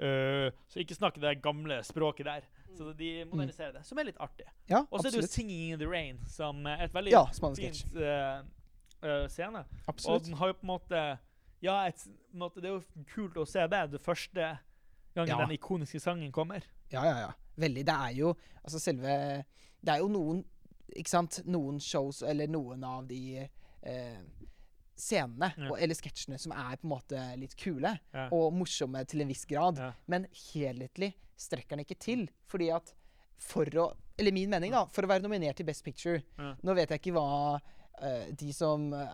Uh, 0.01 0.49
så 0.69 0.81
ikke 0.81 0.97
snakk 0.97 1.21
det 1.21 1.37
gamle 1.45 1.79
språket 1.85 2.25
der. 2.25 2.49
Så 2.77 2.91
de 2.97 3.11
moderniserer 3.29 3.77
det, 3.77 3.85
som 3.85 3.97
er 3.97 4.09
litt 4.09 4.19
artig. 4.21 4.45
Ja, 4.69 4.83
Og 4.89 4.99
så 4.99 5.07
er 5.07 5.15
det 5.15 5.21
jo 5.21 5.29
'Singing 5.29 5.73
in 5.73 5.79
the 5.79 5.87
Rain', 5.89 6.19
som 6.29 6.65
er 6.65 6.83
et 6.85 6.93
veldig 6.93 7.13
Ja, 7.13 7.23
fint 7.57 7.85
uh, 7.95 8.41
uh, 9.05 9.27
scene. 9.29 9.63
Og 9.87 10.25
den 10.25 10.33
har 10.37 10.47
jo 10.47 10.53
på 10.53 10.65
en 10.65 10.73
måte 10.73 11.05
Ja, 11.61 11.87
et, 11.87 12.03
måte, 12.37 12.61
det 12.61 12.69
er 12.69 12.75
jo 12.77 13.03
kult 13.13 13.37
å 13.41 13.45
se 13.49 13.63
det. 13.67 13.83
Det 13.91 14.01
første 14.01 14.57
gangen 15.15 15.31
Ja. 15.33 15.37
den 15.45 15.55
ikoniske 15.57 15.99
sangen 15.99 16.31
kommer. 16.31 16.63
Ja, 16.91 17.03
ja, 17.05 17.15
ja. 17.25 17.31
Veldig. 17.57 17.85
Det 17.85 17.93
er 17.95 18.11
jo 18.13 18.35
altså 18.63 18.79
selve 18.79 19.43
Det 19.83 19.89
er 19.93 19.97
jo 20.03 20.07
noen 20.09 20.43
Ikke 20.95 21.09
sant? 21.09 21.41
Noen 21.45 21.79
shows, 21.83 22.21
eller 22.23 22.47
noen 22.47 22.83
av 22.87 23.07
de 23.09 23.49
eh, 23.83 24.19
scenene, 24.95 25.51
Ja. 25.57 25.67
og, 25.69 25.77
eller 25.81 25.95
sketsjene, 25.95 26.37
som 26.39 26.51
er 26.55 26.77
på 26.77 26.87
en 26.87 26.89
måte 26.93 27.23
litt 27.37 27.55
kule. 27.59 27.91
Ja. 28.13 28.29
Og 28.31 28.53
morsomme 28.55 29.03
til 29.05 29.21
en 29.21 29.27
viss 29.27 29.45
grad. 29.45 29.77
Men 30.07 30.27
helhetlig 30.53 31.13
strekker 31.37 31.75
den 31.75 31.83
ikke 31.85 31.99
til. 31.99 32.23
Fordi 32.47 32.71
at 32.73 32.93
for 33.37 33.65
å 33.65 33.95
Eller 34.17 34.31
min 34.33 34.49
mening, 34.49 34.71
da. 34.71 34.85
For 34.89 35.03
å 35.03 35.07
være 35.11 35.21
nominert 35.21 35.57
til 35.57 35.65
Best 35.67 35.83
Picture. 35.85 36.23
Nå 36.63 36.73
vet 36.73 36.89
jeg 36.89 36.99
ikke 37.03 37.13
hva 37.13 37.59
eh, 38.01 38.31
de 38.33 38.51
som 38.53 38.87
eh, 38.93 39.11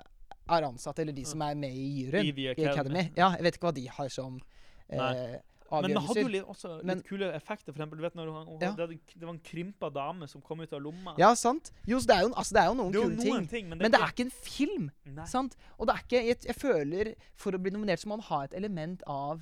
er 0.50 0.68
ansatt, 0.68 1.00
eller 1.00 1.14
de 1.14 1.24
som 1.26 1.42
er 1.42 1.56
med 1.56 1.72
i 1.72 2.04
juryen 2.04 2.26
I 2.28 2.32
The 2.32 2.42
i 2.42 2.52
Academy. 2.52 2.74
Academy 2.74 3.04
Ja, 3.18 3.32
jeg 3.38 3.44
vet 3.44 3.58
ikke 3.58 3.68
hva 3.70 3.74
de 3.74 3.88
har 3.88 4.10
som 4.10 4.40
eh. 4.90 5.40
Men 5.74 5.90
det 5.90 6.02
hadde 6.06 6.22
jo 6.22 6.28
litt, 6.30 6.44
også 6.46 6.84
Men- 6.84 6.98
litt 6.98 7.08
kule 7.08 7.34
effekter. 7.34 7.74
For 7.74 7.80
eksempel, 7.82 7.98
du 7.98 8.04
vet 8.04 8.14
når 8.14 8.28
hun, 8.46 8.60
Ja. 8.62 8.72
det, 8.76 9.00
var 9.22 9.30
en 9.34 9.40
krympa 9.40 9.90
dame 9.92 10.28
som 10.28 10.42
kom 10.42 10.60
ut 10.60 10.72
av 10.72 10.82
lomma. 10.82 11.16
Ja, 11.18 11.34
sant? 11.34 11.72
Jo, 11.88 12.00
det 12.00 12.12
er 12.12 12.22
jo, 12.22 12.34
altså, 12.34 12.54
det 12.54 12.62
er 12.62 12.66
jo 12.68 12.74
noen 12.76 12.94
kule 12.94 13.18
ting. 13.18 13.48
ting, 13.48 13.70
men 13.70 13.80
det 13.80 13.82
Men 13.82 13.92
det 13.92 14.00
er 14.00 14.08
ikke 14.12 14.26
en 14.26 14.30
film, 14.32 14.92
Nei. 15.06 15.26
sant? 15.26 15.56
Og 15.80 15.88
det 15.88 15.96
er 15.96 16.00
ikke 16.04 16.28
Jeg, 16.28 16.38
jeg 16.46 16.56
føler 16.56 17.16
For 17.36 17.52
å 17.52 17.58
bli 17.62 17.72
nominert 17.72 18.00
så 18.00 18.06
må 18.06 18.18
man 18.18 18.20
ha 18.22 18.44
et 18.44 18.54
element 18.54 19.02
av 19.08 19.42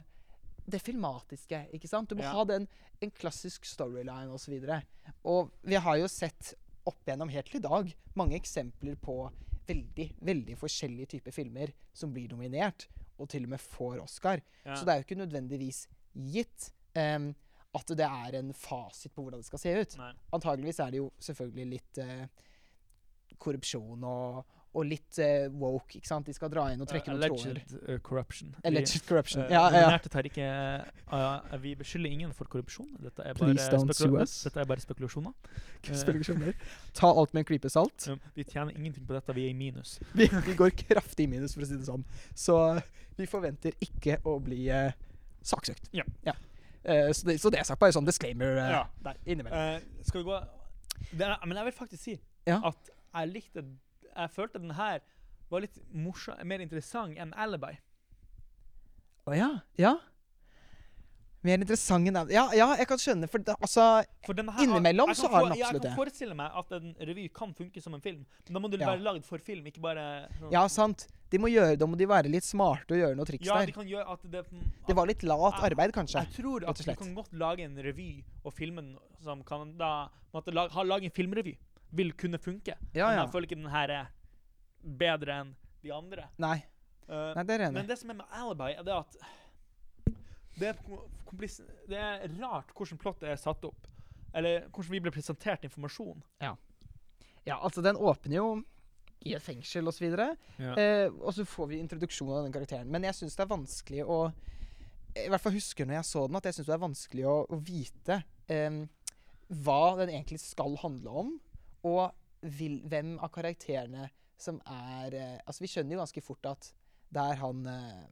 det 0.69 0.81
filmatiske, 0.81 1.67
ikke 1.73 1.87
sant? 1.89 2.07
Du 2.07 2.15
må 2.15 2.21
Ja. 2.21 2.31
ha 2.31 2.43
den, 2.45 2.67
en 3.01 3.11
klassisk 3.11 3.65
storyline 3.65 4.29
osv. 4.31 4.53
Og, 4.53 4.61
så 4.69 4.81
og 5.25 5.51
vi 5.63 5.75
har 5.75 5.97
jo 5.97 6.07
sett 6.07 6.53
opp 6.87 7.03
igjennom 7.05 7.29
helt 7.29 7.45
til 7.47 7.57
i 7.59 7.67
dag 7.67 7.93
mange 8.15 8.39
eksempler 8.39 8.95
på 8.95 9.29
veldig, 9.67 10.07
veldig 10.21 10.57
forskjellige 10.59 11.15
typer 11.15 11.35
filmer 11.35 11.71
som 11.93 12.13
blir 12.13 12.31
nominert, 12.33 12.87
og 13.21 13.29
til 13.29 13.45
og 13.45 13.53
med 13.53 13.61
får 13.61 14.01
Oscar. 14.01 14.41
Ja. 14.65 14.75
Så 14.75 14.85
det 14.85 14.93
er 14.93 15.01
jo 15.01 15.07
ikke 15.07 15.23
nødvendigvis 15.23 15.85
gitt 16.13 16.71
Um, 16.91 17.31
at 17.71 17.91
det 17.95 18.03
er 18.03 18.35
en 18.35 18.53
fasit 18.53 19.13
på 19.15 19.23
hvordan 19.23 19.39
det 19.39 19.47
skal 19.47 19.61
se 19.61 19.73
ut. 19.79 19.93
Nei. 20.01 20.11
Antageligvis 20.35 20.79
er 20.83 20.89
det 20.91 20.99
jo 20.99 21.05
selvfølgelig 21.23 21.67
litt 21.71 21.99
eh, 22.03 22.25
korrupsjon 23.39 24.03
og, 24.03 24.57
og 24.73 24.85
litt 24.87 25.17
uh, 25.19 25.49
woke, 25.59 25.97
ikke 25.99 26.07
sant? 26.07 26.25
De 26.29 26.33
skal 26.33 26.49
dra 26.53 26.69
inn 26.71 26.79
og 26.83 26.87
trekke 26.87 27.11
Uh, 27.11 27.17
noen 27.19 27.35
tråder. 27.35 27.61
uh, 27.89 27.97
corruption. 27.99 28.53
Alleged 28.63 29.03
corruption. 29.07 29.43
Uh, 29.43 29.51
ja, 29.51 29.63
ja. 29.73 29.97
ikke 30.23 30.45
uh, 31.11 31.57
Vi 31.61 31.73
beskylder 31.75 32.09
ingen 32.11 32.31
for 32.33 32.45
korrupsjon. 32.47 32.87
Dette 33.03 33.25
er 33.25 33.33
bare, 33.33 33.53
don't 33.55 33.91
spekula- 33.91 33.93
sue 33.93 34.21
us. 34.21 34.35
Dette 34.47 34.59
er 34.63 34.69
bare 34.69 34.79
spekulasjoner. 34.79 35.33
Spekulasjoner. 36.03 36.53
Ta 36.97 37.11
alt 37.11 37.33
med 37.33 37.43
en 37.43 37.49
klype 37.51 37.69
salt. 37.69 38.07
Um, 38.07 38.19
vi 38.35 38.43
tjener 38.47 38.71
ingenting 38.77 39.03
på 39.07 39.13
dette, 39.17 39.35
vi 39.35 39.45
er 39.45 39.51
i 39.51 39.57
minus. 39.57 39.97
Vi, 40.15 40.29
vi 40.47 40.55
går 40.55 40.71
kraftig 40.85 41.27
i 41.27 41.31
minus, 41.35 41.53
for 41.57 41.65
å 41.65 41.67
si 41.67 41.75
det 41.75 41.87
sånn. 41.89 42.05
Så 42.37 42.55
vi 43.19 43.27
forventer 43.27 43.75
ikke 43.83 44.17
å 44.25 44.37
bli 44.41 44.63
eh, 44.71 44.93
saksøkt. 45.45 45.89
Ja. 45.93 46.03
Eh, 46.83 47.11
så, 47.13 47.27
det, 47.27 47.35
så 47.43 47.51
det 47.53 47.59
er 47.61 47.67
sagt 47.67 47.79
bare 47.83 47.93
sånn 47.93 48.07
disclaimer 48.07 48.55
eh, 48.57 48.71
Ja. 48.77 48.81
der 49.05 49.19
innimellom. 49.25 49.83
Uh, 49.83 50.03
skal 50.07 50.23
vi 50.23 50.29
gå 50.31 50.39
det 51.17 51.25
er, 51.27 51.35
Men 51.45 51.57
jeg 51.59 51.65
vil 51.67 51.75
faktisk 51.75 52.03
si 52.03 52.15
Ja. 52.47 52.59
at 52.71 52.89
jeg 53.13 53.29
likte 53.33 53.63
Jeg 54.15 54.29
følte 54.35 54.59
den 54.59 54.71
her 54.77 54.99
var 55.51 55.61
litt 55.61 55.77
morsom, 55.93 56.35
mer 56.47 56.59
interessant 56.63 57.17
enn 57.19 57.33
Alibi. 57.35 57.77
Å 59.27 59.35
ja. 59.37 59.49
Ja. 59.77 59.97
Mer 61.41 61.57
interessant 61.57 62.05
enn 62.07 62.17
Ja, 62.29 62.43
ja, 62.53 62.67
jeg 62.77 62.85
kan 62.89 62.99
skjønne, 63.01 63.27
for 63.29 63.41
det, 63.41 63.55
altså 63.65 63.85
For 64.27 64.37
her, 64.37 64.61
Innimellom 64.61 65.09
så 65.17 65.25
har 65.31 65.47
den 65.47 65.55
absolutt 65.55 65.81
det. 65.81 65.89
Jeg 65.89 65.95
kan 65.95 65.97
forestille 65.97 66.35
meg 66.37 66.57
at 66.61 66.75
en 66.77 66.91
revy 67.09 67.25
kan 67.33 67.53
funke 67.57 67.81
som 67.81 67.95
en 67.97 68.03
film, 68.03 68.21
men 68.45 68.53
da 68.53 68.61
må 68.61 68.69
du 68.69 68.77
Ja. 68.77 68.91
være 68.91 69.01
lagd 69.01 69.25
for 69.25 69.39
film, 69.41 69.65
ikke 69.65 69.81
bare 69.81 70.29
sånn- 70.39 70.51
Ja, 70.53 70.67
sant. 70.67 71.07
De 71.31 71.39
må 71.39 71.47
gjøre, 71.49 71.77
da 71.79 71.85
må 71.87 71.97
de 71.97 72.05
være 72.05 72.29
litt 72.29 72.43
smarte 72.43 72.91
og 72.93 72.99
gjøre 73.01 73.15
noe 73.15 73.25
triks 73.25 73.45
Ja, 73.47 73.65
de 73.65 73.71
kan 73.71 73.87
gjøre 73.87 74.07
at 74.07 74.21
det 74.29 74.45
Det 74.87 74.95
var 74.95 75.05
litt 75.07 75.23
lat 75.23 75.53
arbeid, 75.63 75.91
kanskje. 75.93 76.21
Jeg 76.21 76.43
tror 76.43 76.69
at 76.69 76.77
du 76.77 76.95
kan 76.95 77.15
godt 77.15 77.33
lage 77.33 77.61
en 77.61 77.75
revy 77.75 78.23
og 78.45 78.53
filme 78.53 78.75
den 78.81 78.97
som 79.23 79.41
kan 79.43 79.75
da 79.77 80.09
måtte 80.33 80.53
lage, 80.53 80.71
ha, 80.71 80.81
lage 80.83 81.05
en 81.05 81.09
filmrevy. 81.11 81.57
Vil 81.91 82.13
kunne 82.15 82.39
funke. 82.39 82.77
Ja, 82.95 83.09
Men 83.09 83.19
jeg 83.19 83.31
føler 83.33 83.49
ikke 83.49 83.59
den 83.59 83.71
her 83.73 83.95
er 83.97 84.11
bedre 84.81 85.41
enn 85.41 85.53
de 85.83 85.93
andre. 85.93 86.27
Nei. 86.41 86.57
Uh, 87.09 87.33
Nei, 87.35 87.43
det 87.43 87.55
er 87.57 87.63
enig 87.65 87.75
men 87.81 87.87
det 87.89 87.97
som 87.99 88.11
er 88.13 88.21
med 88.21 88.35
Alibi, 88.37 88.69
er 88.77 88.85
det 88.87 88.93
at 88.95 89.15
det 90.61 90.67
er, 90.69 90.77
det 91.89 91.97
er 91.97 92.35
rart 92.39 92.71
hvordan 92.77 92.99
plottet 93.01 93.31
er 93.31 93.39
satt 93.39 93.65
opp. 93.67 93.87
Eller 94.35 94.67
hvordan 94.69 94.93
vi 94.93 95.01
ble 95.03 95.13
presentert 95.13 95.65
informasjon. 95.67 96.21
Ja, 96.41 97.57
altså, 97.57 97.81
den 97.83 97.97
åpner 97.97 98.37
jo 98.37 98.47
i 99.25 99.35
et 99.37 99.43
fengsel 99.43 99.89
og 99.89 99.95
så. 99.95 100.07
Ja. 100.57 100.73
Eh, 100.77 101.07
og 101.09 101.33
så 101.35 101.45
får 101.45 101.71
vi 101.71 101.81
introduksjon 101.81 102.31
av 102.31 102.45
den 102.45 102.55
karakteren. 102.55 102.89
Men 102.91 103.05
jeg 103.05 103.17
syns 103.17 103.37
det 103.37 103.45
er 103.45 103.51
vanskelig 103.51 104.05
å 104.05 104.21
I 105.19 105.27
hvert 105.29 105.43
fall 105.43 105.57
husker 105.57 105.87
når 105.87 105.99
jeg 105.99 106.07
så 106.07 106.25
den, 106.27 106.39
at 106.39 106.47
jeg 106.47 106.57
syns 106.57 106.69
det 106.69 106.75
er 106.77 106.85
vanskelig 106.85 107.25
å, 107.27 107.37
å 107.51 107.57
vite 107.59 108.21
em, 108.51 108.85
hva 109.51 109.97
den 109.99 110.13
egentlig 110.13 110.39
skal 110.39 110.77
handle 110.79 111.15
om, 111.23 111.33
og 111.83 112.11
vil, 112.41 112.79
hvem 112.89 113.15
av 113.21 113.29
karakterene 113.33 114.07
som 114.41 114.57
er 114.65 115.13
eh, 115.13 115.37
Altså, 115.45 115.61
vi 115.61 115.69
skjønner 115.69 115.93
jo 115.95 116.01
ganske 116.01 116.21
fort 116.25 116.45
at 116.49 116.71
det 117.13 117.21
er 117.21 117.35
han 117.41 117.65
eh, 117.67 118.05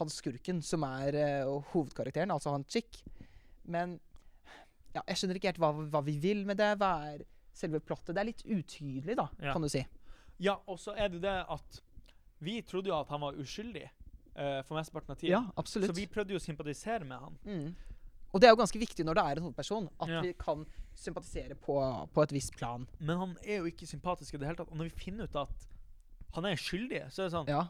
han 0.00 0.08
skurken 0.10 0.62
som 0.64 0.82
er 0.86 1.14
eh, 1.18 1.50
hovedkarakteren, 1.74 2.30
altså 2.32 2.52
han 2.54 2.64
chick. 2.70 3.02
Men 3.68 3.98
ja, 4.94 5.02
jeg 5.06 5.18
skjønner 5.20 5.36
ikke 5.38 5.50
helt 5.52 5.60
hva, 5.62 5.70
hva 5.92 6.00
vi 6.06 6.14
vil 6.22 6.44
med 6.48 6.56
det. 6.58 6.70
Hva 6.80 6.90
er 7.12 7.24
selve 7.54 7.80
plottet? 7.84 8.14
Det 8.16 8.22
er 8.22 8.28
litt 8.30 8.44
utydelig, 8.46 9.16
da, 9.18 9.28
Ja. 9.42 9.52
kan 9.52 9.62
du 9.62 9.68
si. 9.68 9.82
ja, 10.40 10.54
og 10.66 10.78
så 10.80 10.94
er 10.96 11.08
det 11.12 11.20
det 11.26 11.36
at 11.52 11.80
vi 12.40 12.62
trodde 12.64 12.88
jo 12.88 12.96
at 12.96 13.10
han 13.12 13.20
var 13.20 13.36
uskyldig 13.36 13.82
eh, 13.84 14.62
for 14.64 14.78
mesteparten 14.78 15.12
av 15.12 15.18
tida. 15.20 15.32
Ja, 15.36 15.42
absolutt. 15.60 15.90
Så 15.92 15.98
vi 16.00 16.06
prøvde 16.08 16.32
jo 16.32 16.40
å 16.40 16.46
sympatisere 16.46 17.04
med 17.04 17.18
han. 17.20 17.38
mm. 17.44 17.70
Og 18.32 18.40
det 18.40 18.46
er 18.46 18.52
jo 18.54 18.60
ganske 18.62 18.78
viktig 18.78 19.04
når 19.04 19.18
det 19.18 19.22
er 19.26 19.38
en 19.40 19.42
hovedperson, 19.48 19.88
at 20.00 20.08
Ja. 20.08 20.20
vi 20.22 20.32
kan 20.38 20.64
sympatisere 21.00 21.56
på, 21.56 21.76
på 22.14 22.22
et 22.22 22.32
visst 22.36 22.54
plan. 22.56 22.86
Men 22.98 23.18
han 23.18 23.36
er 23.44 23.60
jo 23.62 23.68
ikke 23.70 23.86
sympatisk 23.88 24.34
i 24.34 24.40
det 24.42 24.46
hele 24.50 24.60
tatt. 24.60 24.70
Og 24.70 24.76
når 24.80 24.90
vi 24.90 25.04
finner 25.04 25.28
ut 25.28 25.36
at 25.40 25.68
han 26.36 26.46
er 26.46 26.58
skyldig, 26.60 27.04
så 27.10 27.24
er 27.24 27.28
det 27.30 27.34
sånn 27.34 27.48
Ja, 27.50 27.64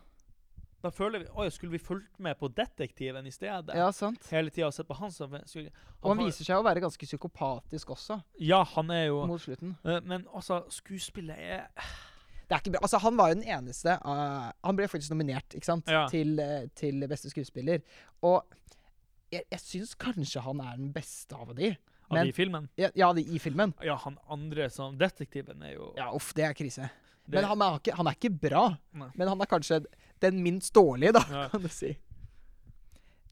Da 0.82 0.90
føler 0.92 1.22
vi 1.22 1.26
Oi, 1.36 1.46
skulle 1.52 1.72
vi 1.74 1.80
fulgt 1.80 2.18
med 2.20 2.36
på 2.40 2.48
detektiven 2.56 3.26
i 3.28 3.32
stedet? 3.32 3.74
ja 3.76 3.88
sant. 3.92 4.26
Hele 4.32 4.50
tida 4.52 4.66
og 4.68 4.74
sett 4.76 4.88
på 4.88 4.96
han 4.98 5.12
som 5.12 5.32
skyldig? 5.48 5.72
Og 6.02 6.14
han 6.14 6.22
viser 6.24 6.44
seg 6.48 6.60
å 6.60 6.64
være 6.64 6.82
ganske 6.84 7.06
psykopatisk 7.08 7.90
også, 7.96 8.20
Ja, 8.40 8.62
han 8.74 8.90
er 8.90 9.06
jo 9.10 9.24
mot 9.28 9.40
slutten. 9.40 9.76
eh, 9.84 10.00
Men 10.04 10.26
altså, 10.34 10.62
skuespillet 10.68 11.36
er 11.38 11.66
Det 12.50 12.56
er 12.56 12.62
ikke 12.64 12.72
bra. 12.72 12.80
Altså, 12.82 12.98
han 12.98 13.16
var 13.16 13.28
jo 13.30 13.34
den 13.38 13.44
eneste 13.46 13.98
uh, 14.04 14.50
Han 14.64 14.76
ble 14.76 14.88
faktisk 14.88 15.12
nominert 15.12 15.54
ikke 15.54 15.68
sant? 15.68 15.88
Ja. 15.88 16.08
Til, 16.08 16.40
uh, 16.40 16.66
til 16.74 17.06
beste 17.08 17.30
skuespiller. 17.30 17.80
Og 18.22 18.42
jeg, 19.30 19.44
jeg 19.52 19.60
syns 19.60 19.94
kanskje 19.94 20.42
han 20.42 20.60
er 20.60 20.76
den 20.76 20.92
beste 20.92 21.36
av 21.36 21.52
de. 21.54 21.76
Men- 22.16 22.26
de 22.26 22.30
i 22.30 22.32
filmen. 22.32 22.68
Ja, 22.76 22.88
ja 22.94 23.12
de, 23.12 23.22
i 23.22 23.38
filmen. 23.38 23.74
Ja, 23.82 23.96
han 23.96 24.18
andre 24.28 24.68
som 24.70 24.96
detektiven 24.98 25.62
er 25.62 25.74
jo 25.74 25.92
Ja, 25.96 26.10
uff, 26.14 26.32
det 26.34 26.44
er 26.44 26.52
krise. 26.54 26.90
det- 27.26 27.34
Men 27.40 27.44
han 27.44 27.62
er, 27.62 27.78
ikke, 27.78 27.94
han 27.96 28.06
er 28.06 28.12
ikke 28.18 28.30
bra. 28.40 28.76
Nei. 28.92 29.10
Men 29.16 29.28
han 29.28 29.40
er 29.40 29.46
kanskje 29.46 29.84
den 30.20 30.42
minst 30.42 30.72
dårlige, 30.74 31.12
da, 31.12 31.20
Ja. 31.30 31.48
kan 31.48 31.62
du 31.62 31.68
si. 31.68 31.96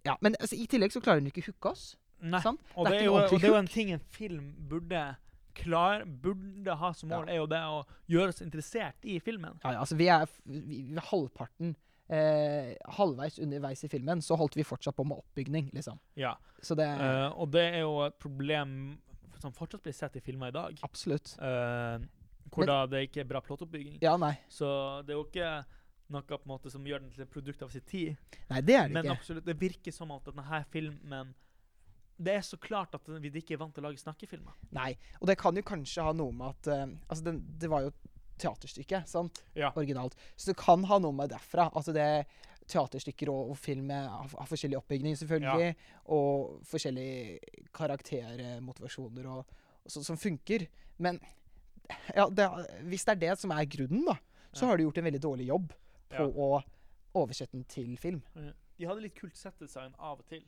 Ja, 0.04 0.16
Men 0.20 0.36
altså, 0.40 0.54
i 0.56 0.66
tillegg 0.66 0.92
så 0.94 1.00
klarer 1.02 1.20
han 1.20 1.26
ikke 1.26 1.42
å 1.42 1.46
hooke 1.52 1.70
oss. 1.72 1.96
Nei. 2.20 2.40
Sant? 2.40 2.60
Og 2.76 2.86
Det 2.86 2.92
det, 2.92 2.98
er 2.98 3.02
er 3.02 3.04
jo, 3.04 3.14
og 3.14 3.30
det 3.30 3.44
er 3.44 3.48
jo 3.52 3.58
en 3.58 3.66
ting 3.66 3.90
en 3.92 4.00
film 4.00 4.54
burde 4.68 5.16
klar, 5.54 6.04
burde 6.04 6.76
ha 6.76 6.92
som 6.92 7.08
mål, 7.10 7.26
Ja. 7.26 7.32
er 7.32 7.36
jo 7.36 7.46
det 7.46 7.58
å 7.58 7.84
gjøre 8.08 8.28
oss 8.28 8.40
interessert 8.42 8.94
i 9.04 9.18
filmen. 9.18 9.58
Ja, 9.64 9.72
ja, 9.72 9.80
altså, 9.80 9.96
vi 9.96 10.06
er 10.08 10.26
vi, 10.46 10.60
vi 10.60 10.96
er 10.96 11.00
halvparten 11.00 11.74
eh, 12.08 12.74
Halvveis 12.98 13.38
underveis 13.38 13.84
i 13.84 13.90
filmen 13.92 14.22
så 14.24 14.36
holdt 14.38 14.56
vi 14.56 14.64
fortsatt 14.66 14.96
på 14.96 15.04
med 15.06 15.20
oppbygning, 15.20 15.70
liksom. 15.76 15.98
Ja. 16.16 16.36
Så 16.62 16.74
det 16.78 16.88
uh, 16.88 17.28
og 17.38 17.50
det 17.54 17.66
er 17.74 17.82
jo 17.84 18.00
et 18.06 18.18
problem 18.18 18.98
som 19.38 19.52
fortsatt 19.54 19.84
blir 19.84 19.94
sett 19.94 20.16
i 20.18 20.22
filmer 20.24 20.50
i 20.50 20.56
dag. 20.56 20.78
Absolutt. 20.82 21.36
Uh, 21.38 22.00
hvor 22.48 22.64
Men- 22.64 22.70
da 22.72 22.78
det 22.86 23.02
ikke 23.08 23.20
er 23.20 23.28
bra 23.28 23.40
plottoppbygging. 23.44 23.98
Ja, 24.02 24.16
nei. 24.16 24.34
Så 24.48 24.66
det 25.06 25.14
er 25.14 25.20
jo 25.20 25.26
ikke 25.26 25.50
noe 26.08 26.24
på 26.24 26.38
en 26.40 26.48
måte 26.48 26.70
som 26.72 26.86
gjør 26.88 27.02
den 27.04 27.10
til 27.12 27.22
et 27.26 27.30
produkt 27.30 27.62
av 27.62 27.70
sin 27.70 27.84
tid. 27.84 28.16
Nei, 28.48 28.62
det 28.64 28.74
er 28.74 28.88
det 28.88 28.94
Men 28.96 29.04
ikke. 29.04 29.18
absolutt, 29.18 29.44
det 29.44 29.58
virker 29.60 29.92
som 29.92 30.10
at 30.14 30.24
denne 30.24 30.64
filmen 30.72 31.34
Det 32.18 32.32
er 32.34 32.40
så 32.42 32.56
klart 32.58 32.94
at 32.96 33.02
vi 33.06 33.30
ikke 33.30 33.54
er 33.54 33.58
vant 33.60 33.74
til 33.74 33.84
å 33.84 33.90
lage 33.90 34.00
snakkefilmer. 34.00 34.56
Nei. 34.72 34.96
Og 35.20 35.28
det 35.28 35.36
kan 35.38 35.54
jo 35.54 35.62
kanskje 35.62 36.02
ha 36.02 36.12
noe 36.12 36.32
med 36.32 36.48
at 36.48 36.66
uh, 36.66 36.96
Altså, 37.08 37.24
den, 37.28 37.44
det 37.60 37.70
var 37.70 37.84
jo 37.84 37.92
teaterstykke, 38.38 39.02
sant? 39.10 39.42
Ja. 39.58 39.72
Originalt. 39.76 40.14
Så 40.36 40.50
det 40.52 40.56
kan 40.60 40.84
ha 40.88 40.98
noe 41.02 41.12
med 41.12 41.30
derfra. 41.34 41.68
Altså 41.74 41.92
det 41.96 42.08
teaterstykker 42.68 43.30
og, 43.32 43.50
og 43.54 43.56
film 43.56 43.88
har, 43.94 44.26
har 44.28 44.48
forskjellig 44.50 44.76
oppbygning, 44.76 45.16
selvfølgelig. 45.16 45.74
Og 46.14 46.58
forskjellige 46.68 47.38
karaktermotivasjoner 47.78 49.28
og, 49.32 49.44
og 49.84 49.92
sånt 49.92 50.06
som 50.08 50.18
funker. 50.20 50.66
Men 51.02 51.20
ja, 52.14 52.26
det, 52.28 52.48
hvis 52.90 53.06
det 53.08 53.14
er 53.16 53.22
det 53.26 53.38
som 53.40 53.52
er 53.56 53.64
grunnen, 53.70 54.04
da, 54.10 54.18
så 54.52 54.64
Ja. 54.64 54.70
har 54.72 54.76
du 54.76 54.84
gjort 54.86 54.98
en 54.98 55.04
veldig 55.08 55.20
dårlig 55.24 55.46
jobb 55.48 55.72
på 56.12 56.24
Ja. 56.24 56.28
å 56.28 56.62
oversette 57.14 57.52
den 57.56 57.64
til 57.64 57.96
film. 57.96 58.22
De 58.78 58.86
hadde 58.86 59.00
litt 59.02 59.14
kult 59.16 59.36
settdesign 59.36 59.94
av 59.98 60.18
og 60.20 60.26
til. 60.28 60.42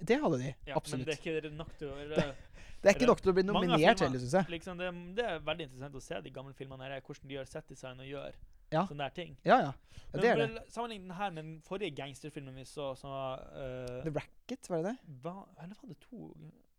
Det 0.00 0.18
hadde 0.20 0.38
de. 0.38 0.54
Ja, 0.66 0.76
absolutt. 0.76 1.06
Men 1.06 1.14
det 1.14 1.26
er 1.26 1.40
ikke 1.40 1.52
nok 1.56 1.76
til 1.78 1.88
å 1.88 1.94
Det 2.86 2.92
er 2.92 2.98
ikke 3.00 3.08
nok 3.10 3.22
til 3.24 3.32
å 3.32 3.36
bli 3.36 3.44
nominert 3.46 4.02
heller, 4.04 4.20
syns 4.22 4.36
jeg. 4.38 4.50
liksom, 4.54 4.78
det, 4.80 4.90
det 5.18 5.24
er 5.26 5.40
veldig 5.46 5.66
interessant 5.68 5.96
å 5.98 6.02
se 6.04 6.20
de 6.22 6.32
gamle 6.34 6.54
filmene 6.58 6.86
her, 6.86 7.00
hvordan 7.06 7.30
de 7.30 7.36
gjør 7.38 7.50
settdesign 7.50 8.04
og 8.04 8.12
gjør 8.12 8.36
Ja. 8.72 8.82
sånne 8.86 9.06
der 9.06 9.14
ting. 9.14 9.36
Ja, 9.46 9.56
ja. 9.62 9.72
ja 10.12 10.20
det 10.22 10.30
er 10.30 10.40
det. 10.42 10.62
Sammenlign 10.74 11.04
den 11.06 11.16
her 11.18 11.30
med 11.34 11.44
den 11.44 11.56
forrige 11.66 11.94
gangsterfilmen 11.98 12.54
vi 12.58 12.64
så, 12.66 12.92
som 12.98 13.10
var 13.14 13.42
uh, 13.54 14.02
The 14.06 14.12
Racket, 14.14 14.70
var 14.70 14.82
det 14.82 14.94
det? 14.94 15.16
hva, 15.22 15.34
Eller 15.62 15.78
var 15.82 15.90
det 15.92 15.98
to 16.02 16.30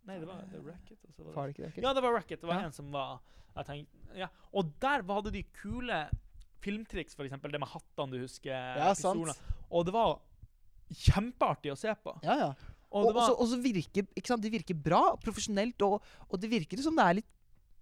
Nei, 0.08 0.20
det 0.22 0.28
var 0.28 0.44
The 0.52 0.62
Racket. 0.64 1.04
Og 1.04 1.14
så 1.16 1.24
var 1.36 1.52
det, 1.52 1.68
ikke 1.72 1.84
ja, 1.84 1.92
det 1.94 2.04
var 2.04 2.16
Racket. 2.16 2.40
Det 2.42 2.48
var 2.48 2.62
Ja. 2.62 2.70
en 2.70 2.76
som 2.76 2.92
var 2.92 3.20
tenkte, 3.68 4.16
ja. 4.16 4.28
Og 4.54 4.72
der 4.80 5.04
hadde 5.04 5.32
de 5.34 5.44
kule 5.58 6.08
filmtriks, 6.64 7.16
eksempel 7.18 7.52
det 7.52 7.60
med 7.60 7.70
hattene 7.72 8.12
du 8.16 8.22
husker. 8.24 8.54
Ja, 8.54 8.94
sant. 8.98 9.40
Og 9.70 9.86
det 9.88 9.94
var 9.96 10.20
kjempeartig 10.94 11.74
å 11.74 11.78
se 11.80 11.92
på. 12.04 12.14
Ja, 12.24 12.38
ja. 12.40 12.50
Og 12.92 13.08
Og 13.10 13.16
også- 13.16 13.38
også 13.44 13.58
virker, 13.62 14.08
ikke 14.16 14.28
sant? 14.28 14.42
De 14.42 14.50
virker 14.50 14.74
bra, 14.76 15.16
profesjonelt, 15.18 15.82
og, 15.82 16.02
og 16.30 16.40
det 16.40 16.50
virker 16.50 16.78
som 16.82 16.96
det 16.96 17.04
er 17.06 17.14
litt 17.20 17.26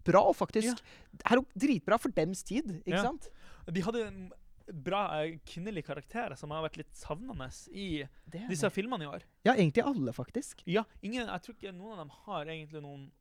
bra, 0.06 0.32
faktisk. 0.34 0.82
Det 1.14 1.22
er 1.32 1.36
jo 1.36 1.46
dritbra 1.58 1.98
for 2.00 2.10
dems 2.10 2.44
tid, 2.44 2.82
ikke 2.86 2.90
Ja. 2.98 3.02
sant? 3.04 3.30
de 3.72 3.82
hadde 3.82 4.32
bra 4.74 5.22
eh, 5.24 5.38
kvinnelige 5.46 5.86
karakterer 5.86 6.36
som 6.38 6.50
har 6.52 6.64
vært 6.68 6.78
litt 6.78 6.94
savnende 6.94 7.48
i 7.72 8.04
disse 8.50 8.70
filmene 8.74 9.04
i 9.04 9.10
år. 9.10 9.22
Ja, 9.46 9.54
egentlig 9.54 9.84
alle, 9.86 10.12
faktisk. 10.14 10.64
Ja, 10.66 10.84
ingen, 11.04 11.28
jeg 11.28 11.42
tror 11.42 11.56
ikke 11.56 11.74
noen 11.74 11.94
av 11.94 11.98
dem 12.06 12.10
har 12.26 12.46
egentlig 12.46 12.82
noen 12.82 13.12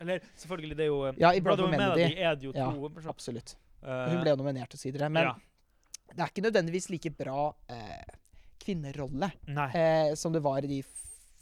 Eller 0.00 0.18
selvfølgelig, 0.34 0.76
det 0.76 0.80
er 0.80 0.86
jo 0.90 1.04
eh, 1.04 1.14
Ja, 1.20 1.30
i 1.32 1.40
Brother 1.40 1.68
Brother 1.68 1.78
Melody 1.78 2.16
er 2.18 2.34
det 2.34 2.42
jo 2.42 2.52
Ja, 2.56 2.70
to. 2.72 2.88
Absolutt. 3.08 3.54
Uh, 3.82 4.08
Hun 4.10 4.20
ble 4.22 4.30
jo 4.30 4.36
nominert 4.36 4.68
til 4.70 4.78
sider 4.80 5.00
her, 5.04 5.08
Men 5.10 5.24
ja. 5.24 5.34
det 6.08 6.18
er 6.18 6.26
ikke 6.32 6.42
nødvendigvis 6.50 6.88
like 6.90 7.10
bra 7.16 7.54
eh, 7.68 8.02
kvinnerolle 8.62 9.28
eh, 9.74 10.14
som 10.18 10.32
det 10.34 10.42
var 10.44 10.64
i 10.64 10.70
de 10.70 10.80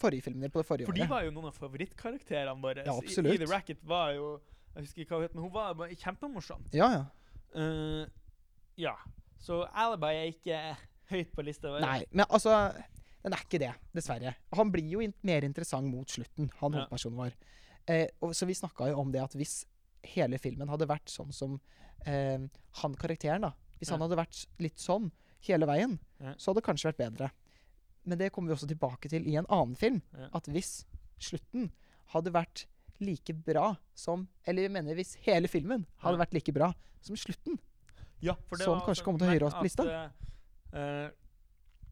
forrige 0.01 0.25
filmene 0.25 0.49
på 0.53 0.63
det 0.63 0.67
forrige 0.69 0.89
For 0.89 0.97
de 0.97 1.03
året. 1.05 1.11
var 1.13 1.25
jo 1.27 1.33
noen 1.37 1.51
av 1.51 1.57
favorittkarakterene 1.61 2.63
våre. 2.65 2.85
Ja, 2.87 2.95
absolutt. 2.97 3.35
I 3.35 3.41
The 3.43 3.51
Racket 3.51 3.83
var 3.85 4.15
jo 4.17 4.31
Jeg 4.75 4.85
husker 4.87 5.03
ikke 5.05 5.13
hva 5.15 5.19
hun 5.21 5.27
het, 5.27 5.35
men 5.35 5.43
hun 5.45 5.53
var 5.53 5.75
bare 5.75 5.97
kjempemorsom. 5.99 6.65
Ja, 6.73 6.87
ja. 6.95 7.05
Uh, 7.57 8.07
ja. 8.79 8.95
Så 9.43 9.65
Alibi 9.75 10.13
er 10.15 10.29
ikke 10.31 10.61
høyt 11.11 11.33
på 11.35 11.43
lista. 11.45 11.73
vår. 11.75 11.81
Nei, 11.83 12.05
men 12.13 12.25
altså 12.31 12.53
Den 13.25 13.35
er 13.37 13.43
ikke 13.45 13.59
det, 13.61 13.73
dessverre. 13.93 14.35
Han 14.57 14.71
blir 14.73 14.87
jo 14.95 15.01
in 15.05 15.13
mer 15.27 15.45
interessant 15.45 15.85
mot 15.91 16.09
slutten, 16.09 16.49
han 16.61 16.73
Ja. 16.73 16.79
hovedpersonen 16.87 17.19
vår. 17.19 17.35
Eh, 17.91 18.07
og, 18.23 18.31
så 18.37 18.47
vi 18.47 18.55
snakka 18.55 18.89
jo 18.93 19.01
om 19.03 19.11
det 19.13 19.21
at 19.21 19.35
hvis 19.37 19.65
hele 20.15 20.39
filmen 20.39 20.69
hadde 20.71 20.87
vært 20.89 21.11
sånn 21.13 21.33
som 21.35 21.59
eh, 22.07 22.39
han 22.81 22.95
karakteren, 22.97 23.43
da 23.43 23.53
Hvis 23.81 23.91
Ja. 23.91 23.97
han 23.99 24.01
hadde 24.07 24.17
vært 24.23 24.47
litt 24.61 24.79
sånn 24.79 25.11
hele 25.49 25.67
veien, 25.67 25.99
Ja. 26.21 26.35
så 26.37 26.51
hadde 26.51 26.61
det 26.61 26.67
kanskje 26.69 26.93
vært 26.93 27.03
bedre. 27.11 27.31
Men 28.05 28.19
det 28.19 28.33
kommer 28.33 28.49
vi 28.49 28.55
også 28.57 28.69
tilbake 28.69 29.09
til 29.09 29.27
i 29.29 29.37
en 29.37 29.47
annen 29.49 29.77
film. 29.77 30.03
Ja. 30.17 30.29
At 30.35 30.47
hvis 30.47 30.85
slutten 31.19 31.71
hadde 32.15 32.33
vært 32.33 32.67
like 33.01 33.33
bra 33.33 33.77
som 33.95 34.29
Eller 34.47 34.63
jeg 34.63 34.71
mener 34.73 34.95
hvis 34.95 35.15
hele 35.25 35.49
filmen 35.49 35.87
hadde 36.03 36.19
vært 36.19 36.33
like 36.35 36.53
bra 36.53 36.73
som 37.01 37.17
slutten. 37.17 37.59
Ja, 38.21 38.35
for 38.49 38.57
det 38.57 38.65
Som 38.65 38.79
var 38.79 38.87
kanskje 38.87 39.05
kommer 39.05 39.19
til 39.19 39.29
høyere 39.29 39.47
opp 39.49 39.55
på 39.61 39.63
lista. 39.65 39.85
eh, 40.73 40.79
eh, 40.79 41.11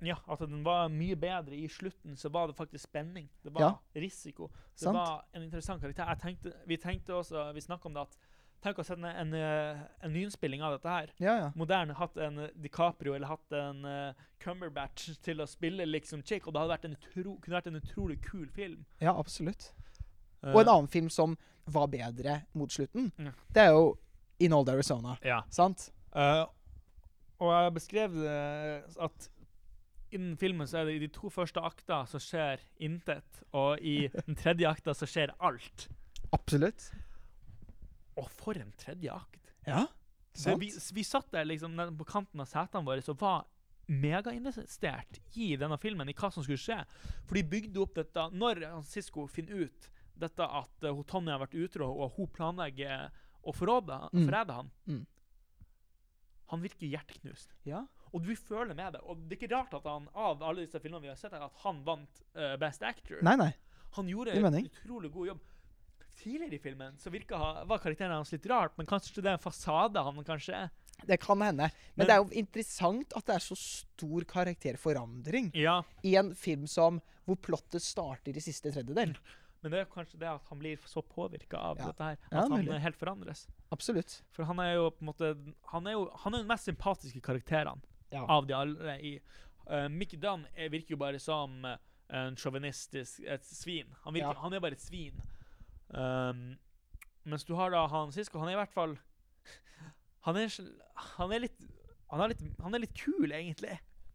ja, 0.03 0.17
at 0.29 0.39
den 0.41 0.63
var 0.65 0.89
mye 0.89 1.17
bedre 1.17 1.57
i 1.57 1.67
slutten, 1.69 2.15
så 2.17 2.31
var 2.31 2.47
det 2.49 2.57
faktisk 2.57 2.85
spenning. 2.87 3.29
Det 3.43 3.53
var 3.53 3.61
Ja. 3.61 3.79
risiko. 4.01 4.49
Det 4.49 4.79
Sant? 4.85 4.95
var 4.97 5.25
en 5.35 5.43
interessant 5.43 5.81
karakter. 5.81 6.05
Jeg 6.07 6.19
tenkte, 6.21 6.53
vi 6.67 6.77
tenkte 6.77 7.15
også, 7.15 7.53
vi 7.55 7.61
snakket 7.61 7.87
om 7.87 7.95
det 7.95 8.01
at 8.03 8.17
Tenk 8.65 8.81
å 8.81 8.85
sette 8.85 9.07
en, 9.07 9.35
eh, 9.39 9.79
en 10.03 10.11
nyinnspilling 10.13 10.63
av 10.67 10.73
dette 10.75 10.89
her. 10.91 11.13
Ja, 11.23 11.35
ja. 11.39 11.51
Moderne 11.55 11.95
hatt 11.95 12.17
en 12.19 12.41
DiCaprio 12.59 13.15
eller 13.15 13.31
hatt 13.31 13.53
en 13.55 13.85
uh, 13.87 14.25
Cumberbatch 14.43 15.13
til 15.23 15.39
å 15.41 15.47
spille 15.47 15.87
liksom 15.87 16.25
chick, 16.27 16.47
og 16.51 16.55
det 16.57 16.65
vært 16.73 16.89
en 16.89 16.97
utro, 16.99 17.37
kunne 17.39 17.59
vært 17.61 17.71
en 17.71 17.79
utrolig 17.79 18.19
kul 18.25 18.49
film. 18.51 18.85
ja, 19.01 19.15
absolutt. 19.15 19.73
Uh, 20.43 20.53
Og 20.55 20.61
en 20.65 20.69
annen 20.75 20.89
film 20.91 21.09
som 21.11 21.37
var 21.67 21.87
bedre 21.87 22.41
mot 22.55 22.71
slutten, 22.71 23.13
Ja. 23.19 23.31
det 23.55 23.63
er 23.69 23.71
jo 23.77 23.97
In 24.41 24.53
Old 24.53 24.69
Arizona. 24.71 25.17
Ja. 25.25 25.41
Sant? 25.51 25.91
Uh, 26.15 26.47
og 27.41 27.51
jeg 27.53 27.75
beskrev 27.75 28.15
det 28.15 28.85
at 29.01 29.29
innen 30.11 30.37
filmen 30.39 30.67
så 30.67 30.79
er 30.81 30.85
det 30.87 30.95
i 30.97 31.03
de 31.07 31.09
to 31.15 31.29
første 31.31 31.61
akta 31.63 32.05
så 32.07 32.19
skjer 32.23 32.59
intet, 32.81 33.43
og 33.53 33.79
i 33.83 34.09
den 34.27 34.35
tredje 34.39 34.67
akta 34.71 34.95
så 34.95 35.07
skjer 35.07 35.35
alt. 35.39 35.89
Absolutt. 36.33 36.91
Og 38.19 38.29
for 38.35 38.59
en 38.59 38.73
tredje 38.81 39.13
akt! 39.15 39.53
Ja. 39.67 39.87
Så 40.39 40.55
vi, 40.61 40.69
vi 40.95 41.03
satt 41.07 41.31
der 41.35 41.47
liksom 41.49 41.75
på 41.99 42.07
kanten 42.07 42.41
av 42.43 42.47
setene 42.51 42.85
våre 42.87 43.03
og 43.11 43.19
var 43.21 43.47
megainvestert 43.89 45.19
i 45.41 45.55
denne 45.57 45.79
filmen, 45.81 46.09
i 46.11 46.15
hva 46.17 46.29
som 46.33 46.45
skulle 46.45 46.61
skje. 46.61 46.77
For 47.27 47.39
de 47.39 47.43
bygde 47.49 47.81
opp 47.81 47.95
dette 47.97 48.27
Når 48.37 48.61
Sisko 48.87 49.25
finner 49.33 49.65
ut 49.65 49.89
dette 50.19 50.45
at 50.45 50.85
uh, 50.85 51.01
Tonje 51.09 51.33
har 51.33 51.41
vært 51.41 51.55
utro, 51.57 51.89
og 51.95 52.17
hun 52.19 52.29
planlegger 52.35 53.09
å 53.47 53.55
forråde, 53.55 54.01
Mm. 54.13 54.25
forræde 54.27 54.53
han 54.59 54.71
Mm. 54.87 55.07
Han 56.49 56.63
virker 56.65 56.89
hjerteknust. 56.89 57.51
Ja. 57.69 57.83
Og 58.13 58.23
du 58.25 58.35
føler 58.37 58.75
med 58.75 58.95
det. 58.97 59.01
Og 59.05 59.19
det 59.29 59.37
er 59.37 59.43
ikke 59.43 59.55
rart 59.55 59.75
at 59.77 59.85
han 59.85 60.09
av 60.15 60.43
alle 60.43 60.65
disse 60.65 60.81
filmene 60.81 61.03
vi 61.05 61.11
har 61.13 61.19
sett, 61.21 61.33
her, 61.37 61.45
at 61.45 61.59
han 61.65 61.83
vant 61.85 62.23
uh, 62.35 62.57
Best 62.61 62.83
Actor. 62.83 63.21
Nei, 63.23 63.37
nei. 63.37 63.51
Han 63.99 64.09
gjorde 64.09 64.33
en 64.37 64.57
utrolig 64.65 65.11
god 65.13 65.27
jobb. 65.35 65.43
Tidligere 66.19 66.55
i 66.59 66.59
filmen 66.63 66.97
så 66.99 67.11
virka, 67.15 67.37
ha- 67.39 67.65
var 67.65 67.79
karakteren 67.79 68.11
hans 68.17 68.33
litt 68.35 68.47
rart, 68.51 68.73
men 68.79 68.87
kanskje 68.91 69.23
det 69.23 69.31
er 69.31 69.37
en 69.39 69.43
fasade 69.45 70.03
han 70.03 70.25
kanskje 70.27 70.55
er. 70.65 70.71
Det 71.07 71.21
kan 71.23 71.39
hende. 71.41 71.69
Men, 71.71 71.71
Men- 71.97 72.07
det 72.09 72.15
er 72.15 72.23
jo 72.25 72.41
interessant 72.41 73.13
at 73.17 73.27
det 73.29 73.35
er 73.37 73.45
så 73.45 73.55
stor 73.57 74.25
karakterforandring 74.27 75.53
Ja, 75.55 75.83
i 76.03 76.17
en 76.17 76.35
film 76.35 76.67
som 76.67 77.01
hvor 77.27 77.37
plottet 77.37 77.83
starter 77.85 78.35
i 78.37 78.41
siste 78.43 78.73
tredjedel. 78.73 79.15
men 79.63 79.71
det 79.73 79.81
er 79.81 79.85
kanskje 79.93 80.19
det 80.19 80.29
at 80.31 80.43
han 80.49 80.59
blir 80.59 80.79
så 80.87 81.03
påvirka 81.03 81.59
av 81.59 81.79
Ja. 81.79 81.87
dette 81.93 82.03
her, 82.03 82.19
at 82.27 82.33
Ja, 82.33 82.49
han 82.49 82.69
eh, 82.69 82.79
helt 82.81 82.97
forandres. 82.99 83.47
Absolutt. 83.71 84.23
For 84.33 84.45
han 84.45 84.59
er 84.59 84.75
jo 84.75 84.91
på 84.91 85.03
en 85.03 85.07
måte 85.13 85.31
Han 85.73 85.87
er 85.87 85.93
jo 85.93 86.11
han 86.25 86.35
er 86.35 86.39
den 86.39 86.49
mest 86.49 86.65
sympatiske 86.67 87.21
karakteren 87.23 87.81
Ja. 88.11 88.25
av 88.27 88.47
de 88.47 88.55
alle 88.55 88.99
i 89.03 89.21
uh, 89.71 89.89
Mickey 89.89 90.17
Dunn 90.19 90.47
er, 90.57 90.69
virker 90.71 90.91
jo 90.97 90.97
bare 90.97 91.19
som 91.21 91.65
en 92.11 92.37
sjåvinistisk 92.37 93.21
Et 93.29 93.45
svin. 93.45 93.87
Han, 94.05 94.15
virker, 94.15 94.35
han 94.41 94.53
er 94.55 94.61
bare 94.61 94.73
et 94.73 94.81
svin. 94.81 95.13
Um, 95.89 96.59
mens 97.29 97.45
du 97.49 97.55
har 97.57 97.73
da 97.73 97.87
han 97.89 98.13
Sisko, 98.13 98.39
han 98.43 98.51
er 98.51 98.59
i 98.59 98.61
hvert 98.61 98.75
fall 98.75 98.91
Han 100.27 100.37
er, 100.37 100.53
han 101.17 101.33
er 101.33 101.47
litt 101.47 101.63
han 102.09 102.23
er 102.25 102.33
litt, 102.33 102.43
han 102.65 102.77
er 102.77 102.81
litt 102.81 102.95
kul, 102.97 103.29
egentlig. 103.29 103.75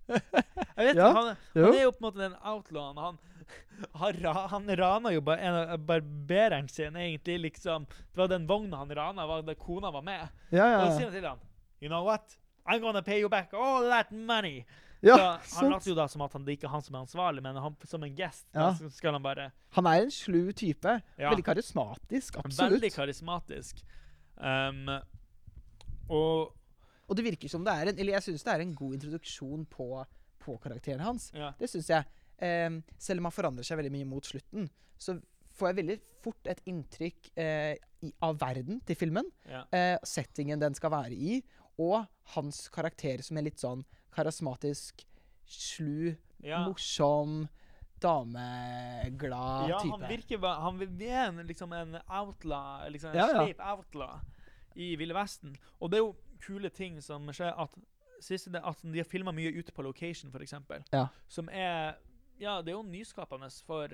Jeg 0.10 0.88
vet 0.88 0.98
Ja, 0.98 1.12
han, 1.14 1.28
han 1.54 1.76
er 1.76 1.84
jo 1.84 1.92
på 1.94 2.02
en 2.02 2.06
måte 2.08 2.22
den 2.24 2.36
outlawen. 2.42 2.98
Han, 2.98 3.20
han, 4.02 4.24
han 4.50 4.72
rana 4.80 5.12
jo 5.14 5.22
bare 5.26 5.46
en 5.46 5.58
av 5.76 5.84
barbereren 5.86 6.70
sin, 6.74 6.98
egentlig. 6.98 7.38
liksom. 7.46 7.86
Det 7.86 8.24
var 8.24 8.32
den 8.32 8.48
vogna 8.50 8.82
han 8.82 8.96
rana, 8.98 9.28
var 9.30 9.46
det 9.46 9.60
kona 9.62 9.92
var 9.94 10.02
med. 10.02 10.26
Ja, 10.50 10.66
Og 10.80 10.88
så 10.88 10.88
ja, 10.88 10.96
sier 10.98 11.06
ja. 11.06 11.12
han 11.12 11.18
til 11.20 11.30
ham 11.30 11.44
You 11.84 11.92
know 11.92 12.06
what? 12.08 12.38
I'm 12.66 12.80
gonna 12.80 13.02
pay 13.04 13.20
you 13.20 13.30
back 13.30 13.54
all 13.54 13.90
that 13.92 14.12
money. 14.12 14.64
Ja 15.04 15.40
så 15.44 15.60
han 15.60 15.72
later 15.74 15.90
jo 15.92 15.96
da 15.98 16.06
som 16.08 16.22
at 16.26 16.34
han, 16.38 16.46
det 16.48 16.56
ikke 16.58 16.68
er 16.70 16.74
han 16.76 16.82
som 16.86 16.96
er 16.96 17.02
ansvarlig, 17.04 17.44
men 17.44 17.58
han, 17.60 17.76
som 17.90 18.04
en 18.08 18.16
guest 18.16 18.46
Ja. 18.56 18.70
da, 18.80 18.90
skal 18.90 19.14
han 19.18 19.24
bare 19.26 19.50
Han 19.76 19.88
er 19.92 20.02
en 20.06 20.12
slu 20.12 20.52
type. 20.54 20.94
ja, 21.20 21.30
Veldig 21.30 21.44
karismatisk. 21.46 22.38
Absolutt. 22.40 22.78
Veldig 22.78 22.92
karismatisk. 22.96 23.84
Um, 24.38 24.88
og 26.10 26.54
Og 27.10 27.16
det 27.18 27.26
virker 27.28 27.52
som 27.52 27.64
det 27.66 27.74
er 27.74 27.92
en 27.92 28.00
Eller 28.00 28.14
jeg 28.18 28.24
syns 28.30 28.44
det 28.44 28.54
er 28.54 28.64
en 28.64 28.76
god 28.76 28.94
introduksjon 28.98 29.66
på, 29.70 29.88
på 30.40 30.58
karakteren 30.64 31.00
hans. 31.04 31.32
ja, 31.36 31.52
Det 31.60 31.70
syns 31.70 31.90
jeg. 31.90 32.06
Um, 32.44 32.82
selv 32.98 33.20
om 33.22 33.26
han 33.30 33.36
forandrer 33.36 33.64
seg 33.68 33.78
veldig 33.80 33.92
mye 33.94 34.08
mot 34.10 34.26
slutten, 34.26 34.70
så 34.98 35.20
får 35.54 35.70
jeg 35.70 35.76
veldig 35.84 35.98
fort 36.24 36.48
et 36.50 36.62
inntrykk 36.68 37.30
uh, 37.38 37.76
i, 38.04 38.10
av 38.26 38.40
verden 38.42 38.82
til 38.88 38.98
filmen. 39.00 39.28
Eh, 39.72 39.96
settingen 40.04 40.60
den 40.60 40.74
skal 40.76 40.92
være 40.92 41.14
i, 41.16 41.38
og 41.80 42.04
hans 42.34 42.66
karakter 42.74 43.22
som 43.24 43.38
en 43.40 43.46
litt 43.46 43.62
sånn 43.62 43.86
karismatisk, 44.16 45.06
slu, 45.46 46.14
ja. 46.44 46.64
morsom, 46.68 47.44
dameglad 48.04 49.70
ja, 49.70 49.80
type. 49.80 49.96
han 49.96 50.10
virker 50.10 50.38
bare 50.44 50.62
Han 50.66 50.82
er 50.82 51.20
en, 51.22 51.38
liksom 51.48 51.74
en 51.74 51.98
outlaw, 52.08 52.90
liksom 52.92 53.14
en 53.14 53.18
Ja, 53.18 53.28
ja. 53.32 53.44
sleip 53.44 53.62
outlaw 53.64 54.20
i 54.76 54.96
Ville 54.96 55.14
Vesten. 55.14 55.56
Og 55.80 55.92
det 55.92 56.00
er 56.00 56.04
jo 56.04 56.16
kule 56.44 56.70
ting 56.74 56.98
som 57.02 57.30
skjer 57.32 57.54
at 57.54 57.76
siste 58.24 58.52
det, 58.54 58.62
at 58.64 58.82
de 58.82 59.00
har 59.00 59.08
filma 59.08 59.32
mye 59.36 59.52
ute 59.54 59.72
på 59.76 59.84
location, 59.86 60.32
f.eks. 60.34 60.56
Ja. 60.92 61.08
Som 61.28 61.50
er 61.52 62.00
Ja, 62.42 62.62
det 62.62 62.74
er 62.74 62.80
jo 62.80 62.84
nyskapende 62.84 63.50
for 63.66 63.88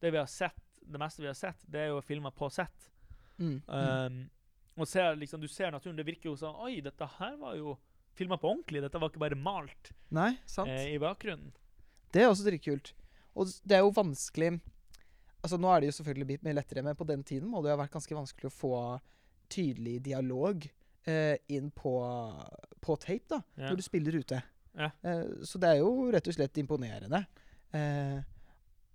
det 0.00 0.12
vi 0.12 0.18
har 0.18 0.28
sett. 0.30 0.62
Det 0.82 1.00
meste 1.00 1.22
vi 1.22 1.30
har 1.30 1.34
sett, 1.34 1.62
det 1.66 1.80
er 1.80 1.86
jo 1.94 2.00
filma 2.04 2.30
på 2.30 2.50
sett. 2.52 2.90
Mm, 3.38 3.62
mm. 3.66 3.70
Um, 3.72 4.30
og 4.76 4.88
ser, 4.88 5.16
liksom, 5.16 5.40
du 5.40 5.48
ser 5.48 5.70
naturen. 5.70 5.96
Det 5.96 6.06
virker 6.06 6.30
jo 6.30 6.36
sånn 6.36 6.56
Oi, 6.60 6.80
dette 6.84 7.08
her 7.18 7.36
var 7.40 7.56
jo 7.56 7.76
filma 8.16 8.38
på 8.40 8.48
ordentlig. 8.50 8.82
Dette 8.84 9.00
var 9.02 9.10
ikke 9.12 9.22
bare 9.22 9.38
malt 9.38 9.90
Nei, 10.16 10.32
sant. 10.48 10.70
eh, 10.72 10.94
i 10.94 10.98
bakgrunnen. 11.02 11.52
Det 12.12 12.22
er 12.24 12.30
også 12.30 12.46
dritkult. 12.48 12.92
Og 13.36 13.50
det 13.68 13.76
er 13.78 13.84
jo 13.84 13.92
vanskelig 13.96 14.54
Altså 15.44 15.58
Nå 15.60 15.68
er 15.70 15.80
det 15.84 15.88
jo 15.92 15.94
selvfølgelig 16.00 16.26
litt 16.32 16.42
mer 16.46 16.54
lettere, 16.56 16.82
men 16.82 16.96
på 16.98 17.04
den 17.06 17.20
tiden 17.22 17.46
må 17.52 17.60
det 17.62 17.68
jo 17.70 17.76
ha 17.76 17.82
vært 17.84 17.92
ganske 17.94 18.16
vanskelig 18.16 18.48
å 18.48 18.54
få 18.56 18.70
tydelig 19.52 20.00
dialog 20.02 20.64
eh, 21.06 21.36
inn 21.54 21.68
på, 21.70 21.92
på 22.82 22.96
tape, 22.98 23.28
da, 23.30 23.38
Ja. 23.54 23.68
når 23.68 23.76
du 23.78 23.82
spiller 23.86 24.16
ute. 24.18 24.40
Ja. 24.74 24.88
Eh, 25.06 25.22
så 25.46 25.60
det 25.62 25.68
er 25.70 25.78
jo 25.84 26.08
rett 26.10 26.26
og 26.26 26.34
slett 26.34 26.58
imponerende 26.58 27.20
eh, 27.76 28.18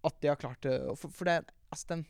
at 0.04 0.18
de 0.20 0.28
har 0.28 0.36
klart 0.42 0.60
det. 0.66 0.76
For, 1.00 1.14
for 1.14 1.30
det 1.30 1.38
Altså, 1.72 1.88
den 1.94 2.04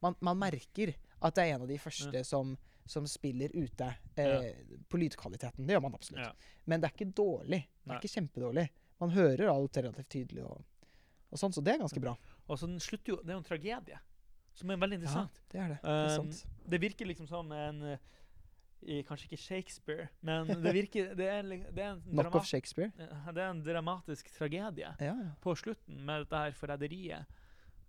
man, 0.00 0.16
man 0.24 0.38
merker 0.40 0.94
at 1.20 1.34
det 1.36 1.42
er 1.44 1.52
en 1.58 1.66
av 1.66 1.68
de 1.68 1.76
første 1.82 2.24
som, 2.24 2.54
som 2.86 3.06
spiller 3.06 3.52
ute 3.54 3.88
eh, 4.18 4.52
på 4.90 4.98
lydkvaliteten. 4.98 5.66
Det 5.66 5.74
gjør 5.76 5.82
man 5.84 5.94
absolutt. 5.94 6.24
Ja. 6.26 6.32
Men 6.66 6.80
det 6.82 6.88
er 6.90 6.96
ikke 6.96 7.12
dårlig. 7.14 7.60
Det 7.68 7.88
Nei. 7.90 7.96
er 7.96 8.00
ikke 8.02 8.14
kjempedårlig. 8.16 8.68
Man 9.02 9.10
hører 9.14 9.48
alt 9.52 9.76
relativt 9.76 10.08
tydelig, 10.14 10.44
og, 10.46 10.64
og 11.30 11.38
sånn, 11.40 11.54
så 11.54 11.62
det 11.64 11.74
er 11.76 11.82
ganske 11.82 12.02
bra. 12.02 12.16
Og 12.46 12.58
så 12.58 12.68
den 12.70 12.80
slutter 12.82 13.14
jo 13.14 13.20
Det 13.22 13.30
er 13.32 13.38
jo 13.38 13.42
en 13.42 13.46
tragedie, 13.48 14.00
som 14.58 14.70
er 14.74 14.80
veldig 14.82 14.98
interessant. 15.00 15.38
Ja, 15.42 15.48
det 15.54 15.60
er 15.64 15.68
det. 15.74 15.78
det 15.82 15.90
er 15.98 16.18
Um, 16.20 16.32
sant. 16.32 16.66
det 16.74 16.80
virker 16.82 17.08
liksom 17.08 17.26
som 17.30 17.52
en 17.56 17.82
eh, 17.94 17.98
i, 18.82 18.96
Kanskje 19.06 19.28
ikke 19.30 19.38
Shakespeare, 19.38 20.08
men 20.26 20.46
det 20.62 20.72
virker 20.74 21.12
Det 21.14 21.26
er, 21.30 21.42
det 21.46 21.78
er, 21.84 21.92
en, 21.92 22.02
Knock 22.10 22.34
of 22.34 22.46
Shakespeare. 22.46 22.90
det 22.98 23.38
er 23.42 23.50
en 23.50 23.62
dramatisk 23.62 24.30
tragedie 24.34 24.90
Ja, 24.98 25.14
ja. 25.14 25.30
på 25.40 25.54
slutten 25.58 26.02
med 26.04 26.24
dette 26.24 26.40
her 26.44 26.52
forræderiet. 26.58 27.38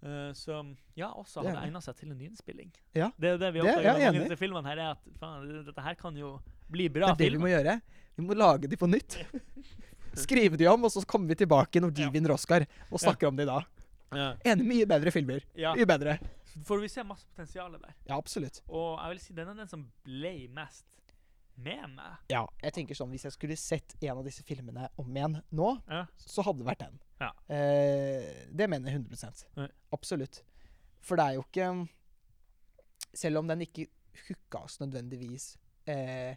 Eh, 0.03 0.33
som 0.37 0.73
ja, 0.99 1.09
også 1.11 1.41
hadde 1.41 1.55
det. 1.55 1.63
egna 1.69 1.81
seg 1.81 1.95
til 1.99 2.11
en 2.11 2.17
nynspilling. 2.19 2.71
Ja. 2.95 3.09
Det 3.17 3.29
er 3.29 3.35
jo 3.37 3.41
det 3.41 3.51
vi 3.55 3.63
oppdager 3.63 3.99
i 3.99 4.05
mange 4.19 4.37
av 4.37 4.41
filmene 4.43 4.69
her, 4.73 4.77
er 4.83 4.91
at 4.97 5.17
faen, 5.19 5.49
dette 5.69 5.85
her 5.87 5.95
kan 5.99 6.17
jo 6.19 6.35
bli 6.73 6.89
bra 6.89 7.13
film. 7.13 7.17
Det 7.17 7.25
er 7.25 7.31
det 7.31 7.37
vi 7.39 7.43
må 7.43 7.51
gjøre. 7.53 7.77
Vi 8.15 8.25
må 8.27 8.37
lage 8.37 8.69
de 8.69 8.77
på 8.77 8.89
nytt. 8.89 9.17
Skrive 10.23 10.57
de 10.59 10.67
om, 10.69 10.83
og 10.85 10.91
så 10.93 11.01
kommer 11.09 11.31
vi 11.33 11.39
tilbake 11.41 11.81
når 11.81 11.93
de 11.97 12.05
Ja. 12.05 12.09
vinner 12.13 12.35
Oscar, 12.35 12.65
og 12.91 12.99
snakker 13.01 13.27
om 13.31 13.35
de 13.39 13.45
da. 13.49 13.61
Ja. 14.13 14.27
Enig, 14.45 14.65
mye 14.69 14.85
bedre 14.85 15.09
filmer. 15.11 15.41
Ja. 15.57 15.73
Mye 15.73 15.87
bedre. 15.89 16.19
For 16.67 16.77
vi 16.77 16.87
ser 16.91 17.01
masse 17.03 17.25
potensial 17.31 17.71
der. 17.81 17.95
Ja, 18.05 18.17
absolutt. 18.19 18.59
Og 18.69 18.99
jeg 19.01 19.09
vil 19.15 19.19
si 19.23 19.33
den 19.33 19.47
er 19.49 19.55
den 19.63 19.67
som 19.71 19.87
ble 20.05 20.35
mest 20.53 20.85
med 21.57 21.89
meg. 21.95 22.17
Ja, 22.29 22.47
jeg 22.63 22.73
tenker 22.73 22.95
sånn, 22.97 23.11
Hvis 23.13 23.23
jeg 23.27 23.31
skulle 23.35 23.55
sett 23.57 23.95
en 24.01 24.17
av 24.17 24.23
disse 24.25 24.43
filmene 24.43 24.87
om 24.97 25.07
igjen 25.15 25.41
nå, 25.51 25.81
Ja. 25.89 26.05
så 26.17 26.43
hadde 26.43 26.59
det 26.63 26.67
vært 26.67 26.79
den. 26.79 26.99
Ja. 27.21 27.31
Eh, 27.47 28.47
det 28.51 28.69
mener 28.69 28.89
jeg 28.91 29.01
100 29.05 29.45
Nei. 29.55 29.67
Absolutt. 29.93 30.41
For 31.01 31.15
det 31.15 31.25
er 31.25 31.33
jo 31.35 31.43
ikke 31.43 31.87
Selv 33.13 33.37
om 33.39 33.47
den 33.47 33.61
ikke 33.61 33.87
hooka 34.27 34.63
oss 34.65 34.79
nødvendigvis 34.81 35.57
eh, 35.87 36.35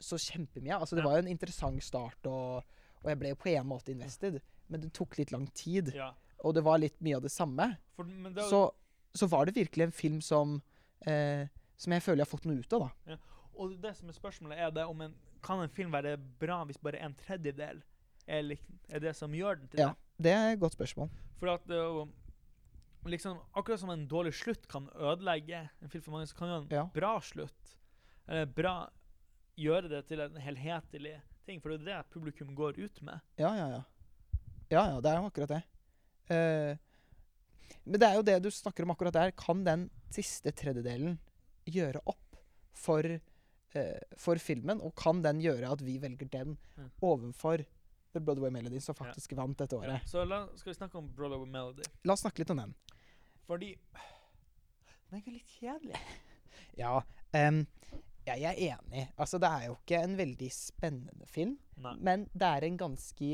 så 0.00 0.16
kjempemye 0.16 0.74
Altså, 0.78 0.96
det 0.96 1.02
Ja. 1.04 1.08
var 1.08 1.16
jo 1.18 1.26
en 1.26 1.28
interessant 1.28 1.82
start, 1.82 2.26
og, 2.26 2.64
og 3.02 3.08
jeg 3.10 3.18
ble 3.18 3.28
jo 3.28 3.34
på 3.36 3.50
en 3.54 3.66
måte 3.68 3.90
invested, 3.92 4.40
men 4.68 4.80
det 4.80 4.92
tok 4.96 5.18
litt 5.18 5.30
lang 5.32 5.46
tid. 5.54 5.92
Ja. 5.94 6.12
Og 6.44 6.54
det 6.54 6.62
var 6.64 6.78
litt 6.78 6.98
mye 7.02 7.16
av 7.16 7.22
det 7.22 7.30
samme. 7.32 7.76
For, 7.96 8.04
men 8.04 8.32
det, 8.34 8.44
Så, 8.48 8.70
så 9.14 9.26
var 9.28 9.44
det 9.46 9.54
virkelig 9.54 9.82
en 9.88 9.92
film 9.92 10.20
som 10.20 10.62
eh, 11.06 11.46
Som 11.76 11.92
jeg 11.92 12.02
føler 12.02 12.24
jeg 12.24 12.26
har 12.26 12.38
fått 12.38 12.44
noe 12.46 12.58
ut 12.58 12.72
av, 12.72 12.80
da. 13.06 13.16
Og 13.58 13.74
det 13.82 13.94
som 13.98 14.08
er 14.10 14.16
spørsmålet, 14.16 14.58
er 14.58 14.70
det 14.74 14.84
om 14.86 15.00
en, 15.02 15.14
kan 15.42 15.60
en 15.62 15.72
film 15.74 15.92
være 15.94 16.16
bra 16.40 16.60
hvis 16.68 16.78
bare 16.82 17.00
en 17.02 17.14
tredjedel 17.18 17.82
er, 18.28 18.42
lik, 18.44 18.62
er 18.88 19.02
det 19.02 19.14
som 19.16 19.34
gjør 19.34 19.58
den 19.60 19.68
til 19.72 19.80
Ja. 19.82 19.92
Det 20.18 20.32
er 20.34 20.52
et 20.52 20.60
godt 20.60 20.74
spørsmål. 20.74 21.10
For 21.38 21.52
at 21.54 21.66
det 21.70 21.78
er 21.78 22.08
liksom, 23.06 23.38
Akkurat 23.56 23.80
som 23.80 23.90
en 23.94 24.06
dårlig 24.10 24.34
slutt 24.34 24.66
kan 24.70 24.88
ødelegge 24.94 25.68
en 25.82 25.90
film 25.90 26.02
for 26.04 26.16
mange, 26.16 26.26
så 26.26 26.36
kan 26.38 26.48
jo 26.48 26.56
en 26.62 26.68
Ja. 26.70 26.84
bra 26.94 27.20
slutt 27.20 27.76
eller 28.28 28.46
bra 28.46 28.74
gjøre 29.56 29.88
det 29.88 30.02
til 30.08 30.20
en 30.20 30.36
helhetlig 30.36 31.14
ting. 31.46 31.62
For 31.62 31.70
det 31.70 31.80
er 31.88 32.02
det 32.02 32.10
publikum 32.12 32.54
går 32.54 32.78
ut 32.78 33.02
med. 33.02 33.20
Ja, 33.38 33.54
ja, 33.56 33.68
ja. 33.68 33.82
Ja, 34.70 34.82
ja, 34.92 35.00
det 35.00 35.10
er 35.10 35.16
jo 35.16 35.30
akkurat 35.30 35.48
det. 35.48 35.62
Uh, 36.28 36.76
men 37.88 38.00
det 38.00 38.08
er 38.08 38.14
jo 38.18 38.22
det 38.26 38.42
du 38.44 38.50
snakker 38.52 38.84
om 38.84 38.90
akkurat 38.92 39.14
der. 39.16 39.30
Kan 39.32 39.64
den 39.64 39.88
siste 40.12 40.52
tredjedelen 40.52 41.18
gjøre 41.68 42.02
opp 42.04 42.36
for, 42.76 43.02
for 44.16 44.40
filmen? 44.42 44.80
Og 44.80 44.94
kan 44.96 45.22
den 45.22 45.40
gjøre 45.44 45.70
at 45.72 45.82
vi 45.84 45.98
velger 46.02 46.28
den 46.32 46.56
Mm. 46.78 46.90
overfor 47.02 47.64
The 48.14 48.20
Broadway 48.20 48.50
Melody, 48.50 48.78
som 48.80 48.94
faktisk 48.94 49.32
vant 49.36 49.58
dette 49.58 49.76
året? 49.76 50.00
Så 50.08 50.24
la, 50.24 50.46
skal 50.56 50.72
vi 50.72 50.76
snakke 50.78 50.96
om 50.98 51.08
Broadway 51.14 51.46
Melody. 51.50 51.82
La 52.04 52.12
oss 52.14 52.20
snakke 52.24 52.38
litt 52.40 52.50
om 52.54 52.56
den. 52.62 52.74
Fordi 53.46 53.74
den 55.10 55.18
er 55.18 55.22
jo 55.26 55.32
litt 55.32 55.58
kjedelig. 55.60 56.00
Ja, 56.78 57.00
em, 57.34 57.64
jeg 58.26 58.42
er 58.44 58.54
enig. 58.76 59.08
Altså, 59.18 59.38
det 59.42 59.48
er 59.50 59.64
jo 59.66 59.74
ikke 59.80 59.98
en 60.04 60.16
veldig 60.18 60.48
spennende 60.52 61.26
film, 61.26 61.56
Nei. 61.82 61.94
men 61.98 62.26
det 62.34 62.46
er 62.46 62.66
en 62.68 62.76
ganske 62.78 63.30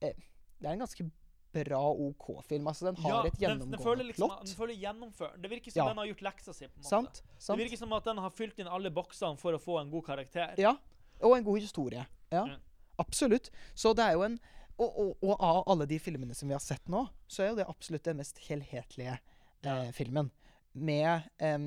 eh, 0.00 0.14
Det 0.60 0.64
er 0.68 0.72
en 0.72 0.78
ganske 0.84 1.10
bra 1.56 1.80
OK-film. 1.92 2.66
Altså, 2.70 2.86
den 2.90 2.96
har 3.02 3.10
Ja, 3.10 3.20
et 3.28 3.38
den, 3.40 3.64
den 3.70 3.80
føler 3.82 4.04
liksom, 4.08 4.28
plott. 4.28 4.44
Den 4.46 4.58
føler 4.58 4.74
gjennomført. 4.82 5.36
Det 5.42 5.50
virker 5.50 5.72
som 5.72 5.80
Ja. 5.82 5.88
den 5.88 5.98
har 6.02 6.06
gjort 6.12 6.22
leksa 6.28 6.54
si. 6.54 6.66
på 6.68 6.76
en 6.76 6.82
måte. 6.82 6.88
Sant? 6.88 7.22
Det 7.48 7.58
virker 7.64 7.76
som 7.80 7.92
at 7.96 8.04
den 8.04 8.18
har 8.18 8.30
fylt 8.30 8.58
inn 8.62 8.68
alle 8.68 8.90
boksene 8.90 9.38
for 9.40 9.52
å 9.56 9.60
få 9.62 9.80
en 9.80 9.90
god 9.90 10.04
karakter. 10.06 10.54
Ja. 10.58 10.76
Og 11.22 11.36
en 11.38 11.44
god 11.44 11.60
historie. 11.60 12.06
Ja, 12.30 12.44
Mm. 12.44 12.60
absolutt. 12.98 13.50
Så 13.74 13.94
det 13.94 14.04
er 14.04 14.12
jo 14.14 14.22
en 14.22 14.38
og, 14.78 14.98
og, 14.98 15.16
og 15.24 15.40
av 15.40 15.62
alle 15.72 15.86
de 15.88 15.96
filmene 15.98 16.34
som 16.36 16.48
vi 16.48 16.52
har 16.52 16.60
sett 16.60 16.84
nå, 16.92 17.08
så 17.26 17.42
er 17.42 17.48
jo 17.48 17.54
det 17.56 17.64
absolutt 17.68 18.02
den 18.04 18.18
mest 18.18 18.36
helhetlige 18.44 19.18
eh, 19.64 19.90
filmen. 19.92 20.30
Med 20.74 21.22
eh, 21.38 21.58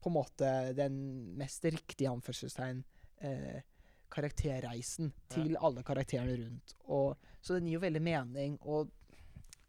på 0.00 0.08
en 0.08 0.14
måte 0.16 0.72
den 0.74 1.36
mest 1.36 1.62
riktige 1.64 2.08
anførselstegn 2.08 2.82
eh, 3.20 3.60
karakterreisen 4.08 5.12
til 5.32 5.56
alle 5.60 5.82
karakterene 5.86 6.36
rundt. 6.40 6.74
Og, 6.88 7.16
så 7.42 7.54
den 7.58 7.66
gir 7.68 7.76
jo 7.78 7.84
veldig 7.84 8.02
mening, 8.02 8.58
og 8.62 8.90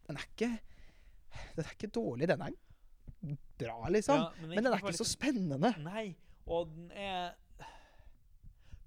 den 0.06 0.16
er 0.16 0.26
ikke 0.28 0.50
Den 1.56 1.64
er 1.64 1.70
ikke 1.74 1.90
dårlig. 1.94 2.28
Den 2.28 2.42
er 2.42 2.50
bra, 3.58 3.88
liksom. 3.90 4.20
Ja, 4.20 4.46
men 4.46 4.64
den 4.64 4.72
er 4.72 4.78
ikke 4.82 4.92
så 4.98 5.06
spennende. 5.08 5.70
Nei, 5.82 6.14
og 6.46 6.68
den 6.74 6.90
er 6.92 7.32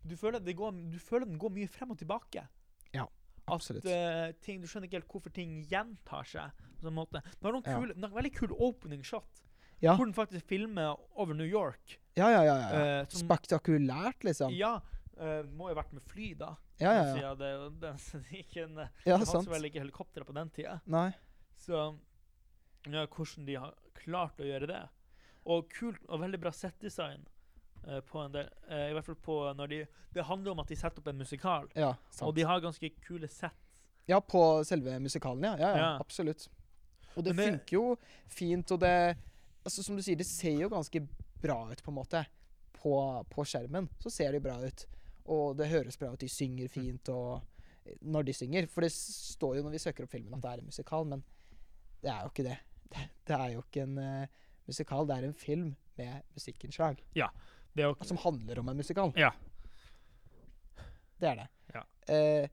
Du 0.07 0.15
føler, 0.15 0.39
det 0.39 0.55
går, 0.55 0.71
du 0.91 0.99
føler 1.03 1.25
den 1.27 1.39
går 1.41 1.51
mye 1.51 1.67
frem 1.67 1.91
og 1.91 1.97
tilbake. 1.99 2.45
Ja, 2.95 3.03
Absolutt. 3.47 3.85
At 3.87 4.29
uh, 4.29 4.35
ting, 4.43 4.61
Du 4.61 4.67
skjønner 4.67 4.87
ikke 4.87 4.99
helt 5.01 5.11
hvorfor 5.11 5.33
ting 5.35 5.57
gjentar 5.67 6.23
seg. 6.27 6.51
på 6.77 6.87
sånn 6.87 6.95
måte. 6.95 7.21
Den 7.23 7.47
har 7.47 7.53
noen 7.55 7.65
Ja. 7.67 7.77
kule, 7.79 7.93
den 7.95 8.03
har 8.03 8.11
en 8.11 8.17
veldig 8.19 8.33
kul 8.37 8.51
opening 8.59 9.03
shot, 9.03 9.41
Ja. 9.81 9.95
hvor 9.95 10.05
den 10.05 10.13
faktisk 10.13 10.45
filmer 10.47 10.95
over 11.15 11.33
New 11.33 11.47
York. 11.47 11.97
Ja, 12.15 12.29
ja, 12.29 12.43
ja. 12.43 12.55
ja. 12.57 13.01
Uh, 13.01 13.05
som- 13.09 13.27
Spektakulært, 13.27 14.23
liksom. 14.23 14.51
Ja, 14.55 14.79
eh, 15.19 15.43
må 15.49 15.69
jo 15.69 15.75
ha 15.75 15.81
vært 15.81 15.93
med 15.97 16.03
fly, 16.07 16.33
da. 16.39 16.55
Ja, 16.79 16.91
ja, 16.93 17.15
ja. 17.21 17.31
Det, 17.35 17.47
er 17.89 18.27
ikke 18.43 18.63
en, 18.67 18.77
Ja, 19.05 19.17
det 19.17 19.27
fantes 19.27 19.49
vel 19.51 19.65
ikke 19.69 19.81
helikoptre 19.81 20.25
på 20.27 20.35
den 20.37 20.49
tida. 20.53 20.79
Nei. 20.85 21.09
Så 21.57 21.73
ja, 22.87 23.05
hvordan 23.07 23.47
de 23.47 23.55
har 23.59 23.73
klart 23.97 24.39
å 24.39 24.45
gjøre 24.47 24.69
det. 24.69 24.83
Og 25.47 25.69
kult 25.71 26.03
og 26.07 26.21
veldig 26.21 26.39
bra 26.43 26.51
settdesign 26.51 27.23
eh, 27.87 28.01
på 28.05 28.19
en 28.23 28.33
del 28.35 28.49
Uh, 28.67 28.89
I 28.89 28.93
hvert 28.97 29.05
fall 29.07 29.15
på 29.23 29.35
når 29.55 29.69
de 29.71 29.77
Det 30.11 30.23
handler 30.27 30.51
om 30.51 30.59
at 30.59 30.67
de 30.67 30.75
setter 30.75 30.99
opp 30.99 31.07
en 31.07 31.21
musikal, 31.21 31.69
Ja, 31.77 31.93
og 32.25 32.33
de 32.35 32.43
har 32.43 32.59
ganske 32.59 32.89
kule 33.05 33.29
sett. 33.31 33.55
Ja, 34.07 34.19
på 34.19 34.41
selve 34.67 34.97
musikalen, 34.99 35.43
ja. 35.47 35.53
Ja, 35.55 35.69
ja, 35.69 35.77
Ja. 35.77 35.91
absolutt. 36.03 36.49
Og 37.15 37.23
det, 37.23 37.33
Men 37.35 37.37
det- 37.37 37.53
funker 37.53 37.73
jo 37.77 37.97
fint, 38.27 38.71
og 38.71 38.79
det 38.79 39.17
Altså, 39.65 39.83
som 39.83 39.95
du 39.97 40.01
sier, 40.01 40.15
det 40.15 40.25
ser 40.25 40.55
jo 40.61 40.69
ganske 40.69 40.99
bra 41.41 41.71
ut, 41.71 41.81
på 41.83 41.91
en 41.91 41.95
måte. 41.95 42.25
På, 42.73 43.23
på 43.29 43.43
skjermen 43.43 43.89
så 43.99 44.09
ser 44.11 44.31
det 44.31 44.43
bra 44.43 44.55
ut. 44.63 44.85
Og 45.33 45.57
det 45.59 45.69
høres 45.71 45.99
bra 45.99 46.13
ut. 46.13 46.21
De 46.21 46.29
synger 46.31 46.71
fint 46.71 47.09
og 47.13 47.41
Når 48.01 48.25
de 48.27 48.33
synger. 48.35 48.67
For 48.67 48.83
det 48.83 48.91
står 48.91 49.57
jo 49.57 49.63
når 49.63 49.77
vi 49.77 49.79
søker 49.79 50.03
opp 50.03 50.11
filmen 50.11 50.35
at 50.35 50.43
det 50.43 50.49
er 50.51 50.61
en 50.63 50.71
musikal, 50.71 51.05
men 51.07 51.23
det 52.03 52.11
er 52.11 52.23
jo 52.23 52.31
ikke 52.33 52.45
det. 52.47 52.57
Det, 52.91 53.03
det 53.27 53.35
er 53.35 53.53
jo 53.53 53.61
ikke 53.63 53.83
en 53.83 53.97
uh, 53.99 54.47
musikal, 54.67 55.07
det 55.07 55.15
er 55.15 55.27
en 55.27 55.33
film 55.35 55.69
med 55.97 56.25
musikkinnslag. 56.35 56.99
Ja, 57.15 57.29
jo 57.75 57.95
Som 58.03 58.19
handler 58.21 58.59
om 58.59 58.69
en 58.69 58.77
musikal. 58.77 59.13
Ja. 59.15 59.31
Det 61.19 61.29
er 61.29 61.41
det. 61.41 61.47
Ja. 61.73 61.83
Uh, 62.11 62.47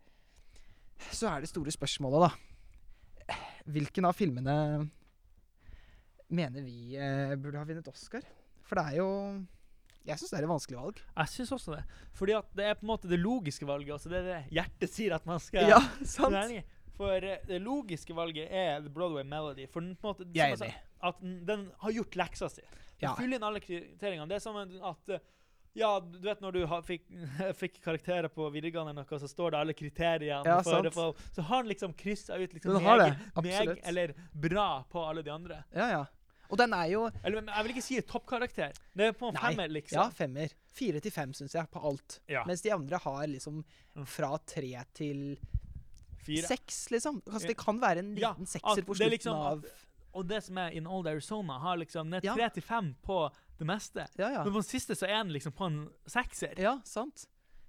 så 1.11 1.29
er 1.29 1.41
det 1.43 1.51
store 1.51 1.75
spørsmålet, 1.75 2.29
da. 2.29 3.35
Hvilken 3.75 4.07
av 4.07 4.15
filmene 4.17 4.57
mener 6.29 6.63
vi 6.63 6.95
uh, 6.95 7.35
burde 7.35 7.59
ha 7.59 7.67
vunnet 7.69 7.91
Oscar? 7.91 8.25
For 8.65 8.79
det 8.79 8.87
er 8.87 9.03
jo 9.03 9.11
Jeg 10.05 10.21
syns 10.21 10.33
det 10.35 10.39
er 10.39 10.45
et 10.45 10.51
vanskelig 10.51 10.79
valg. 10.79 10.99
Jeg 11.17 11.33
syns 11.33 11.53
også 11.57 11.75
det. 11.79 11.83
Fordi 12.19 12.35
at 12.37 12.49
det 12.57 12.65
er 12.69 12.75
på 12.77 12.85
en 12.85 12.91
måte 12.93 13.09
det 13.09 13.19
logiske 13.23 13.67
valget. 13.69 13.95
Altså 13.97 14.13
det 14.13 14.19
er 14.21 14.27
det 14.29 14.41
hjertet 14.59 14.93
sier 14.93 15.15
at 15.17 15.29
man 15.29 15.41
skal 15.41 15.71
Ja, 15.71 15.79
sant. 16.05 16.37
enig. 16.45 16.65
For 16.95 17.25
eh, 17.27 17.41
det 17.49 17.61
logiske 17.65 18.15
valget 18.15 18.51
er 18.53 18.83
The 18.85 18.93
Broadway 18.93 19.25
Melody. 19.27 19.67
For 19.73 19.81
den, 19.81 19.97
på 19.97 20.11
en 20.11 20.13
måte, 20.13 20.27
Jeg 20.37 20.53
er 20.53 20.61
enig. 20.61 20.75
at 21.09 21.23
den, 21.49 21.71
har 21.81 21.95
gjort 21.97 22.19
leksa 22.21 22.51
si. 22.53 22.63
Ja. 23.01 23.15
fyller 23.19 23.41
inn 23.41 23.47
alle 23.49 23.61
kriteriene. 23.61 24.29
Det 24.29 24.37
er 24.37 24.45
som 24.45 24.61
at 24.61 25.09
eh, 25.17 25.25
Ja, 25.75 25.99
du 25.99 26.21
vet 26.23 26.41
når 26.41 26.53
du 26.55 26.61
ha, 26.71 26.83
fikk, 26.87 27.09
fikk 27.63 27.81
karakterer 27.83 28.29
på 28.31 28.47
videregående, 28.55 28.93
noe, 28.95 29.19
så 29.19 29.27
står 29.27 29.57
det 29.57 29.63
alle 29.65 29.75
kriteriene. 29.75 30.45
Ja, 30.47 30.61
for, 30.63 30.87
for, 30.95 31.25
så 31.35 31.43
har 31.49 31.65
han 31.65 31.73
liksom 31.73 31.97
kryssa 31.99 32.37
ut 32.39 32.53
liksom 32.53 32.77
absolutt. 32.77 33.73
meg 33.73 33.81
eller 33.83 34.15
bra 34.31 34.85
på 34.91 35.03
alle 35.03 35.25
de 35.27 35.33
andre. 35.35 35.65
Ja, 35.75 35.89
ja. 35.91 36.05
Og 36.51 36.59
den 36.61 36.73
er 36.77 36.87
jo 36.93 37.11
Eller 37.25 37.43
jeg 37.43 37.65
vil 37.65 37.73
ikke 37.75 37.83
si 37.87 38.01
toppkarakter. 38.03 38.73
Det 38.95 39.07
er 39.09 39.13
på 39.17 39.29
en 39.31 39.35
Nei, 39.35 39.41
femmer, 39.55 39.69
liksom. 39.73 39.97
Ja, 39.99 40.09
femmer. 40.11 40.53
Fire 40.75 41.01
til 41.01 41.11
fem, 41.15 41.33
syns 41.33 41.55
jeg, 41.55 41.71
på 41.71 41.81
alt. 41.89 42.21
Ja. 42.29 42.45
Mens 42.47 42.63
de 42.63 42.71
andre 42.75 42.99
har 42.99 43.27
liksom 43.27 43.65
Mm. 43.97 44.07
fra 44.11 44.37
tre 44.45 44.85
til 44.93 45.37
Fire. 46.25 46.43
seks, 46.49 46.91
liksom. 46.91 47.23
Altså, 47.31 47.47
det 47.47 47.57
kan 47.57 47.79
være 47.81 47.99
en 48.03 48.15
liten 48.17 48.21
ja, 48.21 48.35
sekser 48.45 48.83
på 48.85 48.95
slutten 48.97 49.11
liksom 49.13 49.37
av 49.37 49.65
Og 50.15 50.27
det 50.29 50.43
som 50.45 50.59
er 50.59 50.71
In 50.75 50.87
Old 50.87 51.07
Arizona, 51.11 51.59
har 51.59 51.77
liksom 51.77 52.09
ned 52.11 52.23
tre 52.23 52.49
til 52.51 52.63
fem 52.63 52.95
på 53.03 53.31
det 53.59 53.67
meste. 53.67 54.07
Ja, 54.19 54.31
ja. 54.31 54.45
Men 54.45 54.53
på 54.53 54.61
den 54.63 54.69
siste 54.69 54.95
så 54.95 55.07
er 55.09 55.23
den 55.25 55.33
liksom 55.33 55.53
på 55.53 55.67
en 55.67 55.89
sekser. 56.07 56.55
Ja, 56.59 56.77
sant. 56.85 57.27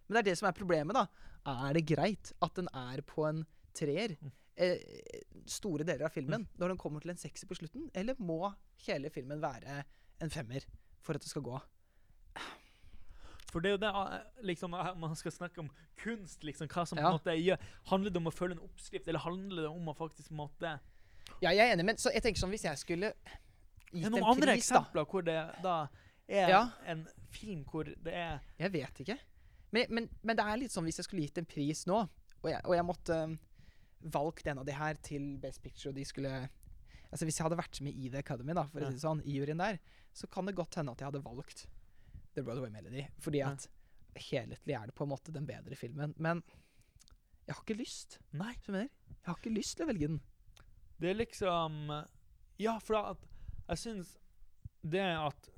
Men 0.08 0.14
det 0.16 0.20
er 0.28 0.32
det 0.32 0.38
som 0.38 0.48
er 0.50 0.54
problemet, 0.54 0.94
da. 0.94 1.08
Er 1.46 1.74
det 1.74 1.86
greit 1.86 2.34
at 2.42 2.54
den 2.56 2.68
er 2.74 3.02
på 3.02 3.28
en 3.30 3.46
treer 3.74 4.16
Mm. 4.22 4.32
Eh, 4.58 4.80
store 5.46 5.84
deler 5.88 6.06
av 6.08 6.14
filmen 6.16 6.48
når 6.60 6.74
den 6.74 6.78
kommer 6.82 7.00
til 7.04 7.12
en 7.14 7.18
sekser 7.22 7.48
på 7.50 7.58
slutten? 7.60 7.90
Eller 7.94 8.16
må 8.20 8.54
hele 8.88 9.10
filmen 9.14 9.42
være 9.44 9.84
en 10.22 10.30
femmer 10.34 10.66
for 11.06 11.14
at 11.18 11.22
det 11.26 11.30
skal 11.30 11.44
gå? 11.46 11.60
For 13.52 13.64
det 13.64 13.70
er 13.70 13.76
jo 13.78 13.82
det 13.86 13.92
eh, 13.96 14.46
liksom, 14.50 14.74
eh, 14.76 14.94
man 15.00 15.16
skal 15.16 15.32
snakke 15.32 15.62
om 15.64 15.70
kunst, 16.02 16.44
liksom, 16.44 16.68
hva 16.68 16.84
som 16.88 16.98
på 17.00 17.04
Ja. 17.06 17.12
måte 17.16 17.36
gjør 17.40 17.62
Handler 17.92 18.12
det 18.12 18.18
om 18.20 18.28
å 18.28 18.34
følge 18.36 18.58
en 18.58 18.66
oppskrift, 18.66 19.08
eller 19.08 19.20
handler 19.24 19.62
det 19.68 19.70
om 19.72 19.88
å 19.92 19.96
faktisk 19.96 20.32
måtte 20.36 20.80
Ja, 21.42 21.52
jeg 21.52 21.60
er 21.70 21.74
enig, 21.76 21.86
men 21.86 21.96
så 21.98 22.12
jeg 22.14 22.24
tenker 22.24 22.40
sånn 22.44 22.52
hvis 22.52 22.66
jeg 22.68 22.78
skulle 22.82 23.14
gitt 23.14 23.24
en 23.26 24.02
pris, 24.02 24.04
da 24.04 24.10
Noen 24.12 24.28
andre 24.34 24.58
eksempler 24.58 25.06
hvor 25.08 25.24
det 25.26 25.38
da 25.64 25.78
er 26.28 26.50
Ja. 26.50 26.64
en 26.86 27.08
film 27.32 27.64
hvor 27.66 27.84
det 27.86 28.14
er 28.14 28.40
Jeg 28.60 28.72
vet 28.74 29.00
ikke. 29.06 29.18
Men, 29.72 29.86
men, 29.90 30.10
men 30.24 30.36
det 30.38 30.46
er 30.46 30.58
litt 30.58 30.72
sånn 30.72 30.84
hvis 30.86 30.98
jeg 31.00 31.06
skulle 31.08 31.22
gitt 31.24 31.38
en 31.38 31.46
pris 31.46 31.86
nå, 31.88 32.02
og 32.44 32.50
jeg, 32.50 32.62
og 32.66 32.76
jeg 32.76 32.86
måtte 32.86 33.18
valgt 34.14 34.48
en 34.48 34.62
av 34.62 34.68
de 34.68 34.76
her 34.76 35.00
til 35.06 35.36
Best 35.42 35.62
Picture, 35.64 35.92
og 35.92 36.00
de 36.00 36.06
skulle 36.06 36.36
Altså 37.14 37.28
Hvis 37.30 37.38
jeg 37.38 37.46
hadde 37.46 37.58
vært 37.60 37.78
med 37.86 37.96
i 37.96 38.10
The 38.12 38.20
Academy, 38.20 38.52
da, 38.58 38.66
for 38.68 38.84
å 38.84 38.88
si 38.90 38.98
det 38.98 39.04
sånn, 39.04 39.22
i 39.24 39.38
juryen 39.38 39.62
der, 39.62 39.78
så 40.12 40.28
kan 40.28 40.50
det 40.50 40.56
godt 40.58 40.76
hende 40.76 40.92
at 40.92 41.00
jeg 41.00 41.08
hadde 41.08 41.22
valgt 41.24 41.62
The 42.36 42.44
Broadway 42.44 42.74
Melody. 42.74 43.06
Fordi 43.24 43.40
at 43.46 43.68
helhetlig 44.20 44.76
er 44.76 44.90
det 44.90 44.96
på 44.98 45.06
en 45.06 45.12
måte 45.14 45.32
den 45.32 45.46
bedre 45.48 45.78
filmen. 45.80 46.12
Men 46.18 46.42
jeg 47.46 47.54
har 47.54 47.62
ikke 47.62 47.78
lyst. 47.80 48.18
Nei. 48.36 48.52
Jeg 48.68 49.30
har 49.30 49.40
ikke 49.40 49.54
lyst 49.54 49.78
til 49.78 49.86
å 49.86 49.90
velge 49.94 50.10
den. 50.12 50.20
Det 51.00 51.14
er 51.14 51.20
liksom 51.22 51.80
Ja, 52.60 52.76
for 52.84 53.00
at 53.00 53.24
jeg 53.70 53.82
syns 53.86 54.16
det 54.84 55.06
at 55.06 55.50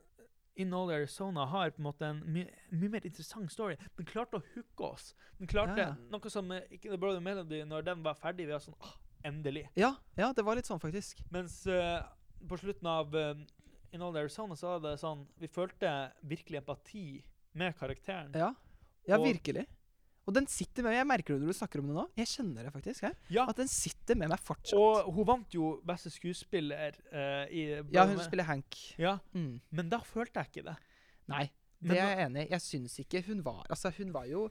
In 0.58 0.74
All 0.74 0.90
Arizona 0.90 1.46
har 1.46 1.70
på 1.76 1.82
en 1.82 1.86
måte 1.86 2.08
en 2.08 2.22
mye 2.34 2.50
mye 2.72 2.90
mer 2.96 3.06
interessant 3.06 3.52
story. 3.54 3.76
Den 3.98 4.08
klarte 4.10 4.40
å 4.40 4.46
hooke 4.56 4.88
oss. 4.88 5.12
Den 5.38 5.50
klarte 5.52 5.84
Ja, 5.84 5.92
noe 6.10 6.32
som 6.34 6.50
eh, 6.56 6.66
ikke 6.74 6.90
The 6.90 6.98
Brother 6.98 7.22
Melody, 7.22 7.62
når 7.68 7.86
den 7.86 8.02
var 8.06 8.18
ferdig, 8.18 8.48
vi 8.50 8.56
var 8.56 8.64
sånn 8.64 8.78
ah, 8.82 8.96
Endelig. 9.28 9.68
Ja, 9.78 9.96
ja, 10.18 10.32
det 10.34 10.46
var 10.46 10.58
litt 10.58 10.70
sånn, 10.70 10.80
faktisk. 10.82 11.20
Mens 11.34 11.60
uh, 11.70 12.02
på 12.48 12.58
slutten 12.62 12.90
av 12.90 13.14
uh, 13.18 13.34
In 13.94 14.04
All 14.06 14.18
Arizona 14.18 14.56
så 14.58 14.76
var 14.76 14.84
det 14.86 14.98
sånn 15.02 15.26
Vi 15.42 15.50
følte 15.52 15.94
virkelig 16.26 16.62
empati 16.62 17.08
med 17.58 17.78
karakteren. 17.78 18.34
Ja, 18.38 18.54
ja 19.10 19.18
Og- 19.18 19.26
virkelig. 19.30 19.66
Og 20.28 20.34
den 20.36 20.48
sitter 20.52 20.84
med 20.84 20.92
meg. 20.92 20.98
Jeg 21.00 21.08
merker 21.08 21.34
det 21.38 21.42
når 21.46 21.54
du 21.54 21.58
snakker 21.58 21.80
om 21.80 21.88
det 21.88 21.94
nå. 21.96 22.04
Jeg 22.20 22.28
kjenner 22.28 22.66
det 22.68 22.72
faktisk. 22.74 23.02
her. 23.08 23.14
Ja, 23.32 23.46
At 23.48 23.56
den 23.62 23.70
sitter 23.72 24.18
med 24.20 24.28
meg 24.34 24.42
fortsatt. 24.44 24.76
og 24.76 25.14
hun 25.16 25.26
vant 25.30 25.54
jo 25.56 25.70
beste 25.88 26.12
skuespiller 26.12 26.98
uh, 27.14 27.46
i 27.48 27.62
ja, 27.96 28.04
hun 28.10 28.20
spiller 28.26 28.44
Hank. 28.50 28.76
Ja, 29.00 29.18
Mm. 29.34 29.62
men 29.72 29.90
da 29.90 30.02
følte 30.04 30.42
jeg 30.44 30.52
ikke 30.52 30.66
det. 30.68 30.76
Nei, 31.32 31.46
det 31.80 31.96
er 31.98 32.12
jeg 32.12 32.26
enig 32.28 32.44
i. 32.44 32.52
Jeg 32.52 32.62
syns 32.66 33.00
ikke 33.00 33.22
hun 33.28 33.42
var 33.46 33.64
Altså, 33.70 33.92
hun 33.98 34.12
var 34.16 34.26
jo 34.28 34.50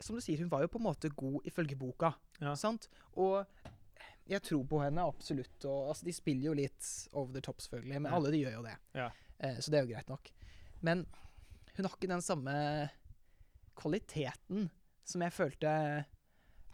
Som 0.00 0.16
du 0.16 0.20
sier, 0.22 0.38
hun 0.38 0.50
var 0.50 0.62
jo 0.62 0.68
på 0.68 0.78
en 0.78 0.84
måte 0.86 1.08
god 1.10 1.40
ifølge 1.48 1.74
boka. 1.76 2.12
Ja. 2.40 2.52
Sant? 2.54 2.88
Og 3.16 3.46
jeg 4.28 4.42
tror 4.44 4.62
på 4.68 4.82
henne 4.84 5.00
absolutt. 5.02 5.64
Og 5.64 5.88
altså, 5.90 6.04
de 6.04 6.12
spiller 6.12 6.50
jo 6.50 6.52
litt 6.54 6.90
over 7.12 7.32
the 7.32 7.40
top, 7.40 7.60
selvfølgelig, 7.64 8.02
men 8.04 8.12
alle 8.12 8.30
de 8.30 8.42
gjør 8.44 8.58
jo 8.60 8.62
det. 8.68 8.76
Ja. 8.94 9.08
Uh, 9.42 9.56
så 9.58 9.70
det 9.72 9.80
er 9.80 9.86
jo 9.88 9.94
greit 9.94 10.08
nok. 10.12 10.30
Men 10.82 11.06
hun 11.74 11.84
har 11.88 11.96
ikke 11.96 12.12
den 12.12 12.22
samme 12.22 12.52
kvaliteten 13.78 14.68
som 15.08 15.24
jeg 15.24 15.34
følte 15.34 15.70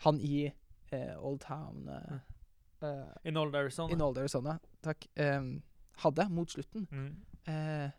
han 0.04 0.20
i 0.20 0.46
eh, 0.48 1.14
Old 1.20 1.42
Town 1.44 1.88
eh, 1.90 2.16
eh, 2.82 3.12
In 3.30 3.38
Old 3.40 3.54
Arizona. 3.54 3.94
In 3.94 4.02
Old 4.04 4.18
Arizona, 4.18 4.58
takk, 4.84 5.06
Um, 5.20 5.62
hadde 6.02 6.26
mot 6.34 6.50
slutten. 6.50 6.88
Mm. 6.90 7.12
Eh, 7.46 7.90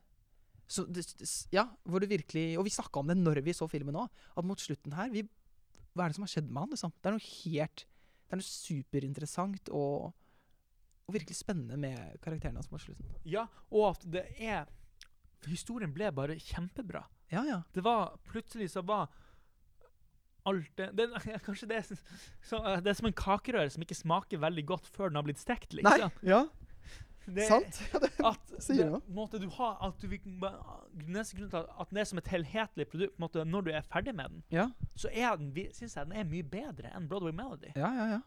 så 0.67 0.83
det, 0.89 1.05
det, 1.19 1.29
ja, 1.53 1.67
hvor 1.85 2.01
det 2.01 2.09
virkelig 2.09 2.57
Og 2.57 2.65
vi 2.65 2.71
snakka 2.73 2.99
om 2.99 3.11
det 3.11 3.15
når 3.19 3.43
vi 3.45 3.53
så 3.53 3.67
filmen 3.69 3.97
òg, 4.01 4.09
at 4.33 4.47
mot 4.47 4.59
slutten 4.59 4.95
her 4.97 5.11
vi, 5.13 5.21
Hva 5.93 6.07
er 6.07 6.09
det 6.09 6.17
som 6.17 6.25
har 6.25 6.31
skjedd 6.33 6.49
med 6.49 6.63
han, 6.63 6.71
liksom? 6.73 6.93
Det 6.97 7.09
er 7.09 7.13
noe 7.15 7.27
helt 7.27 7.83
Det 7.85 8.33
er 8.33 8.41
noe 8.41 8.47
superinteressant 8.49 9.69
og, 9.69 10.15
og 11.05 11.13
virkelig 11.13 11.37
spennende 11.37 11.77
med 11.77 12.17
karakterene 12.25 12.57
hans 12.57 12.71
mot 12.73 12.81
slutten. 12.81 13.13
Ja, 13.29 13.45
og 13.69 13.91
at 13.93 14.07
det 14.17 14.25
er 14.41 14.65
Historien 15.45 15.93
ble 15.93 16.09
bare 16.09 16.39
kjempebra. 16.41 17.03
Ja, 17.33 17.43
ja. 17.45 17.61
Det 17.73 17.83
var 17.85 18.17
Plutselig 18.29 18.69
så 18.71 18.81
var 18.85 19.07
alt 20.45 20.69
det, 20.77 20.91
det 20.97 21.07
Kanskje 21.45 21.67
det 21.69 21.79
er, 21.81 22.03
så, 22.45 22.59
eh, 22.61 22.81
det 22.83 22.91
er 22.93 22.99
som 22.99 23.09
en 23.09 23.17
kakerøre 23.17 23.71
som 23.73 23.85
ikke 23.85 23.97
smaker 23.97 24.41
veldig 24.43 24.65
godt 24.69 24.87
før 24.93 25.09
den 25.09 25.17
har 25.19 25.25
blitt 25.25 25.41
stekt, 25.41 25.73
Nei, 25.73 25.95
liksom. 25.97 26.11
ja, 26.21 26.43
Det- 27.25 27.47
sant? 27.49 27.79
Ja, 27.93 27.99
det, 28.03 28.11
At 28.21 28.53
Sier 28.67 28.91
det, 28.91 29.01
du 29.07 29.13
måte, 29.17 29.41
har 29.57 29.79
at 29.87 30.01
du, 30.05 30.11
Neste 31.09 31.39
grunn 31.39 31.49
til 31.49 31.57
at, 31.63 31.71
at 31.81 31.89
den 31.89 32.01
er 32.03 32.09
som 32.11 32.21
et 32.21 32.29
helhetlig 32.29 32.87
produkt 32.91 33.17
måte, 33.19 33.45
Når 33.45 33.65
du 33.65 33.71
er 33.73 33.81
ferdig 33.89 34.13
med 34.15 34.29
den, 34.29 34.43
ja, 34.53 34.69
så 34.95 35.09
er 35.11 35.35
den, 35.41 35.49
synes 35.73 35.97
jeg 35.97 36.05
den 36.11 36.19
er 36.21 36.29
mye 36.29 36.45
bedre 36.45 36.93
enn 36.93 37.09
Broadway 37.09 37.33
Melody. 37.33 37.73
ja, 37.75 37.89
ja, 37.97 38.07
ja. 38.17 38.21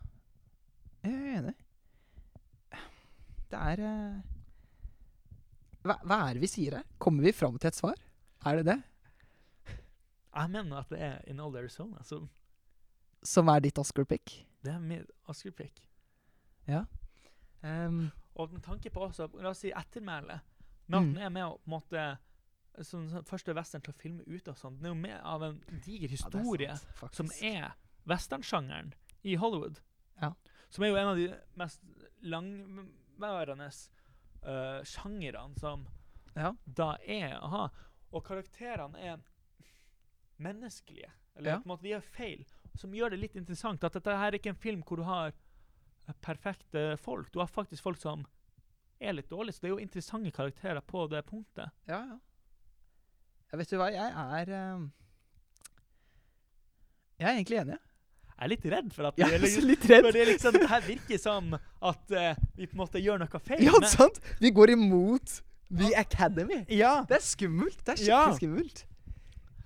Jeg 1.06 1.14
er 1.14 1.38
enig. 1.38 1.54
Det 3.48 3.56
er 3.56 3.80
uh, 3.80 4.18
hva, 5.86 5.94
hva 6.04 6.16
er 6.26 6.34
det 6.36 6.42
vi 6.42 6.50
sier 6.50 6.74
her? 6.80 6.88
Kommer 7.00 7.24
vi 7.24 7.32
fram 7.32 7.54
til 7.56 7.70
et 7.70 7.78
svar? 7.78 7.94
Er 8.44 8.58
det 8.58 8.66
det? 8.66 8.76
Jeg 10.38 10.50
mener 10.54 10.78
at 10.78 10.88
det 10.92 11.00
er 11.02 11.18
In 11.26 11.40
Old 11.40 11.56
Arizona. 11.56 12.02
som 12.02 12.28
Som 13.24 13.48
er 13.48 13.60
ditt 13.60 13.78
Oscar-pick? 13.78 14.44
det 14.64 14.72
er 14.74 14.78
min 14.78 15.06
Oscar-pick. 15.28 15.82
Um, 17.62 18.10
Og 18.38 18.52
med 18.52 18.62
tanke 18.62 18.90
på 18.94 19.00
også, 19.08 19.26
la 19.42 19.50
oss 19.50 19.58
si 19.64 19.72
ettermælet, 19.74 20.40
at 20.40 21.00
Mm. 21.02 21.14
den 21.14 21.18
er 21.18 21.28
med 21.28 21.42
å 21.42 21.58
på 21.58 21.66
en 21.66 21.70
måte 21.80 22.18
som 22.84 23.08
første 23.24 23.52
western 23.54 23.82
til 23.82 23.92
å 23.92 23.96
filme 23.98 24.22
ut 24.26 24.48
og 24.48 24.54
sånn. 24.56 24.76
Den 24.78 24.86
er 24.86 24.88
jo 24.90 24.94
med 24.94 25.20
av 25.24 25.42
en 25.42 25.58
diger 25.84 26.02
ja, 26.02 26.06
er 26.06 26.10
historie 26.10 26.76
sant, 26.76 27.14
som 27.14 27.26
er 27.42 27.72
westernsjangeren 28.06 28.92
i 29.24 29.34
Hollywood. 29.34 29.80
Ja. 30.22 30.32
Som 30.70 30.84
er 30.84 30.88
jo 30.88 30.96
en 30.96 31.08
av 31.08 31.16
de 31.16 31.34
mest 31.56 31.80
langværende 32.22 33.70
uh, 34.46 34.84
sjangerne 34.84 35.58
som 35.58 35.88
Ja. 36.36 36.52
da 36.64 36.96
er 37.04 37.40
å 37.40 37.48
ha. 37.48 37.68
Og 38.12 38.24
karakterene 38.24 38.96
er 38.98 39.18
menneskelige. 40.38 41.10
Eller 41.36 41.50
Ja. 41.50 41.58
på 41.58 41.66
en 41.68 41.72
måte 41.74 41.82
de 41.82 41.92
gjør 41.94 42.02
feil. 42.02 42.46
Som 42.76 42.92
gjør 42.94 43.10
det 43.10 43.18
litt 43.20 43.36
interessant. 43.36 43.84
At 43.84 43.92
dette 43.92 44.16
her 44.16 44.28
er 44.32 44.38
ikke 44.38 44.50
en 44.50 44.62
film 44.62 44.82
hvor 44.82 44.96
du 44.96 45.02
har 45.02 45.32
perfekte 46.22 46.96
folk. 46.96 47.30
Du 47.32 47.38
har 47.40 47.46
faktisk 47.46 47.82
folk 47.82 47.98
som 48.00 48.24
er 49.00 49.12
litt 49.12 49.28
dårlige, 49.30 49.52
så 49.54 49.60
det 49.60 49.68
er 49.68 49.74
jo 49.76 49.82
interessante 49.82 50.30
karakterer 50.34 50.80
på 50.80 51.06
det 51.10 51.24
punktet. 51.26 51.70
Ja, 51.86 52.00
ja. 52.06 52.18
ja 53.52 53.58
vet 53.60 53.70
du 53.70 53.76
hva, 53.78 53.90
jeg 53.92 54.12
er 54.12 54.48
eh, 54.48 54.88
Jeg 57.18 57.26
er 57.28 57.34
egentlig 57.34 57.58
enig. 57.58 57.78
Jeg 58.38 58.44
er 58.46 58.50
litt 58.52 58.66
redd 58.70 58.90
for 58.94 59.08
at 59.08 59.16
Jeg 59.18 59.30
det, 59.34 59.38
liksom, 59.42 59.64
litt 59.66 59.84
redd. 59.90 60.08
det, 60.14 60.26
liksom, 60.28 60.52
det 60.54 60.68
her 60.70 60.82
virker 60.86 61.18
som 61.18 61.54
at 61.54 62.12
uh, 62.14 62.28
vi 62.54 62.68
på 62.70 62.76
en 62.76 62.82
måte 62.84 63.00
gjør 63.02 63.18
noe 63.18 63.40
feil. 63.42 63.64
Ja, 63.66 63.80
sant? 63.90 64.20
Vi 64.38 64.52
går 64.54 64.70
imot 64.76 65.40
The 65.68 65.90
Academy. 65.98 66.60
ja. 66.70 67.00
Det 67.08 67.16
er 67.18 67.24
skummelt. 67.26 67.80
Det 67.84 67.96
er 67.96 68.04
Ja. 68.06 68.20
skikkelig 68.30 68.38
skummelt. 68.38 68.84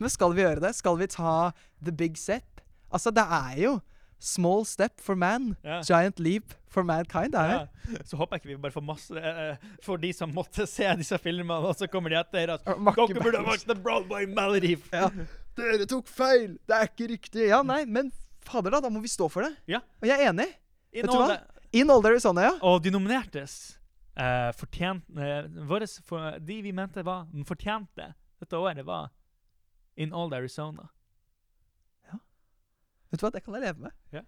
Men 0.03 0.13
skal 0.13 0.35
vi 0.37 0.45
gjøre 0.45 0.63
det? 0.65 0.75
Skal 0.79 0.99
vi 1.01 1.09
ta 1.11 1.37
The 1.85 1.95
Big 1.95 2.19
Step? 2.21 2.63
Altså, 2.93 3.15
det 3.15 3.25
er 3.25 3.57
jo 3.63 3.79
Small 4.23 4.63
step 4.65 5.01
for 5.03 5.17
man, 5.19 5.57
Ja. 5.65 5.81
giant 5.83 6.21
leap 6.23 6.53
for 6.71 6.85
mankind. 6.87 7.33
Det 7.33 7.41
er 7.41 7.51
Ja. 7.51 7.67
Så 8.05 8.17
håper 8.17 8.37
jeg 8.37 8.43
ikke 8.43 8.51
vi 8.53 8.57
bare 8.63 8.71
får 8.71 8.85
masse 8.87 9.11
uh, 9.11 9.57
For 9.83 9.97
de 9.97 10.13
som 10.15 10.31
måtte 10.31 10.65
se 10.71 10.87
disse 10.97 11.19
filmene, 11.19 11.59
og 11.59 11.75
så 11.75 11.89
kommer 11.91 12.09
de 12.11 12.21
etter 12.21 12.53
at 12.55 12.63
Dere 12.65 12.77
burde 12.79 13.41
ha 13.41 13.43
vært 13.43 13.49
valgt 13.49 13.67
The 13.67 13.75
Broadway 13.75 14.27
Melody. 14.27 14.77
Ja. 14.93 15.09
Dere 15.59 15.87
tok 15.91 16.07
feil! 16.07 16.55
Det 16.69 16.77
er 16.77 16.87
ikke 16.87 17.09
riktig. 17.11 17.49
Ja, 17.51 17.65
nei, 17.67 17.83
men 17.85 18.13
fader, 18.47 18.71
da. 18.71 18.81
Da 18.81 18.93
må 18.95 19.03
vi 19.03 19.11
stå 19.11 19.27
for 19.29 19.43
det. 19.43 19.57
Ja. 19.67 19.83
Og 20.01 20.07
jeg 20.07 20.21
er 20.21 20.31
enig. 20.31 20.47
In 20.93 21.03
Vet 21.03 21.11
du 21.11 21.19
hva? 21.19 21.41
In 21.73 21.91
all 21.91 22.05
there 22.05 22.15
is 22.15 22.25
on, 22.29 22.39
ja. 22.39 22.53
Og 22.63 22.79
de 22.85 22.93
nominertes 22.95 23.57
uh, 24.15 24.53
fortjent, 24.55 25.03
uh, 25.19 25.51
våres 25.67 25.99
for, 26.07 26.39
De 26.39 26.61
vi 26.63 26.71
mente 26.71 27.03
var 27.03 27.27
fortjente 27.49 28.13
dette 28.39 28.55
året, 28.55 28.87
var 28.87 29.11
In 29.97 30.13
Old 30.13 30.33
Arizona. 30.35 30.89
Vet 33.13 33.21
du 33.21 33.27
hva, 33.27 33.31
det 33.35 33.43
kan 33.45 33.55
jeg 33.59 33.63
leve 33.67 33.83
med. 33.85 33.93
Ja. 34.13 34.23